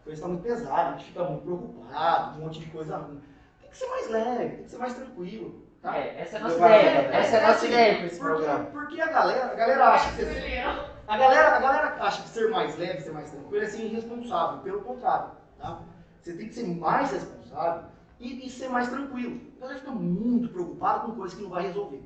[0.00, 3.20] A coisa está muito pesada, a gente fica muito preocupado, um monte de coisa ruim.
[3.60, 5.63] Tem que ser mais leve, tem que ser mais tranquilo.
[5.84, 5.98] Tá?
[5.98, 7.14] É, essa é a nossa Legal, ideia.
[7.14, 8.64] Essa é a nossa ideia com esse Porque, programa.
[8.72, 10.64] porque a galera, a galera acha que ser,
[11.06, 14.62] a galera, a galera acha que ser mais leve, ser mais tranquilo é ser irresponsável.
[14.62, 15.82] Pelo contrário, tá?
[16.22, 17.84] Você tem que ser mais responsável
[18.18, 19.38] e, e ser mais tranquilo.
[19.58, 22.02] A galera fica muito preocupada com coisas que não vai resolver.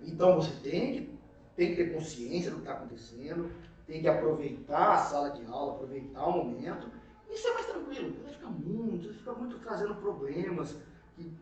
[0.00, 1.18] Então você tem que,
[1.56, 3.50] tem que ter consciência do que está acontecendo,
[3.88, 6.88] tem que aproveitar a sala de aula, aproveitar o momento
[7.28, 8.14] e ser mais tranquilo.
[8.22, 10.76] Você fica muito, você fica muito trazendo problemas,
[11.16, 11.32] que,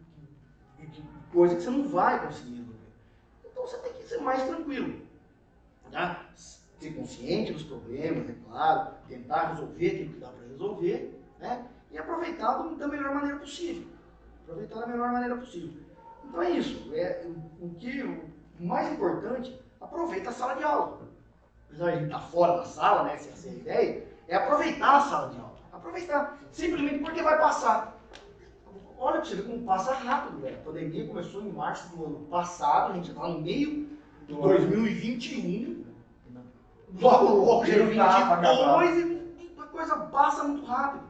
[1.33, 2.79] coisa que você não vai conseguir resolver.
[3.45, 5.03] Então você tem que ser mais tranquilo.
[5.91, 6.27] Tá?
[6.35, 11.67] Ser consciente dos problemas, é claro, tentar resolver aquilo que dá para resolver, né?
[11.91, 13.87] E aproveitar da melhor maneira possível.
[14.43, 15.83] Aproveitar da melhor maneira possível.
[16.25, 16.91] Então é isso.
[16.95, 17.27] É,
[17.61, 21.01] o, que, o mais importante, aproveita a sala de aula.
[21.69, 23.17] Apesar de a gente estar fora da sala, né?
[23.19, 25.57] Se essa é a ideia, é aproveitar a sala de aula.
[25.73, 26.39] Aproveitar.
[26.51, 27.99] Simplesmente porque vai passar.
[29.03, 30.57] Olha pra você ver como passa rápido, velho.
[30.57, 33.89] A pandemia começou em março do ano passado, a gente já tá no meio
[34.29, 35.85] de 2021.
[37.01, 38.87] Logo, logo, já é Não dá pra acabar.
[38.87, 41.05] 22 e a coisa passa muito rápido.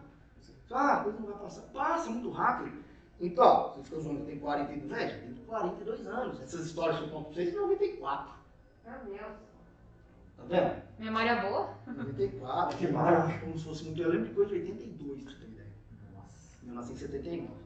[0.70, 1.60] Ah, a coisa não vai passar.
[1.70, 2.82] Passa muito rápido.
[3.20, 6.40] Então, você fica zoando que tem 42, velho, já tem 42 anos.
[6.40, 8.32] Essas histórias que eu conto pra vocês, tem 94.
[8.86, 9.36] Meu Deus.
[10.39, 10.82] Tá vendo?
[10.98, 11.74] Memória boa?
[11.86, 12.78] 94.
[12.78, 13.39] Que maravilha.
[13.40, 14.01] Como se fosse muito.
[14.01, 15.69] Eu lembro de coisa de 82, pra você ter ideia.
[16.66, 17.61] Eu nasci em 79.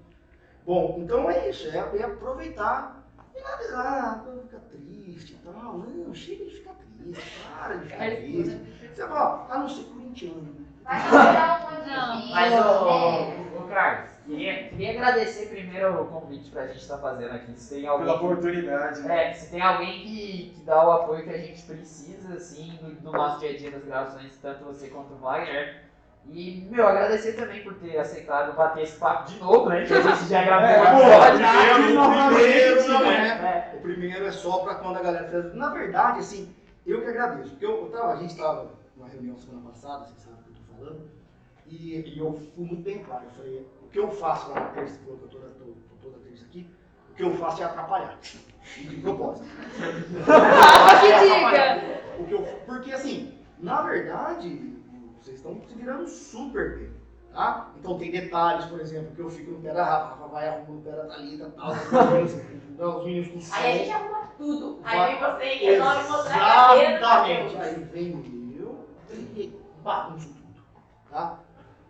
[0.67, 5.79] Bom, então é isso, é, é aproveitar e nada, ah, fica triste e tal.
[5.79, 8.61] Não, chega de ficar triste, para de ficar triste.
[8.93, 10.57] Você fala, a não ser corintiano.
[10.83, 16.67] Vai um monte Não, Mas, ô, ô, Carlos, queria, queria agradecer primeiro o convite pra
[16.67, 17.53] gente estar fazendo aqui.
[17.55, 19.09] Se tem alguém, Pela oportunidade.
[19.11, 22.89] é, se tem alguém que, que dá o apoio que a gente precisa, assim, no,
[23.03, 25.86] no nosso dia a dia das gravações, tanto você quanto o Wagner.
[26.29, 29.85] E, meu, agradecer também por ter aceitado bater esse papo de novo, né?
[29.87, 32.37] Que a gente já gravou É, pô, episódio.
[32.37, 33.71] primeiro, O primeiro não É.
[33.73, 33.77] é.
[33.77, 35.55] O primeiro é só para quando a galera fez.
[35.55, 36.55] Na verdade, assim,
[36.85, 37.51] eu que agradeço.
[37.51, 40.51] Porque eu, eu tava, a gente estava numa reunião semana passada, vocês sabem o que
[40.51, 41.11] eu tô falando,
[41.67, 43.25] e, e eu fui muito bem claro.
[43.25, 45.97] Eu falei, o que eu faço lá na terça, que eu tô, toda, tô, tô
[46.03, 46.69] toda terça aqui,
[47.11, 48.19] o que eu faço é atrapalhar.
[48.77, 49.47] E de propósito.
[51.01, 51.97] que dica!
[52.19, 54.76] O que eu, porque assim, na verdade,
[55.27, 56.91] vocês estão se virando super bem.
[57.33, 57.71] Tá?
[57.79, 60.49] Então tem detalhes, por exemplo, que eu fico no pé da Rafa, a Rafa vai
[60.49, 63.55] arrumando no pé da Thalita tal, os meninos, não, os meninos com.
[63.55, 64.81] Aí a gente arruma tudo.
[64.85, 67.57] Aí vem você e resolve mostrar a cadeira Exatamente.
[67.57, 70.63] Aí vem eu e bagunço tudo.
[71.11, 71.41] tá?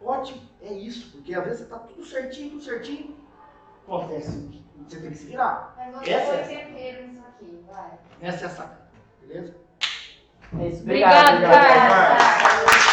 [0.03, 3.17] Ótimo, é isso, porque às vezes você tá tudo certinho, tudo certinho,
[3.87, 5.75] acontece, você tem que se virar.
[5.77, 7.91] Mas você Essa foi é- tempero nisso aqui, vai.
[8.21, 8.79] Essa é a saca,
[9.21, 9.55] beleza?
[10.59, 10.83] É isso.
[10.83, 11.53] Obrigado, obrigado.
[11.53, 12.86] Carlos.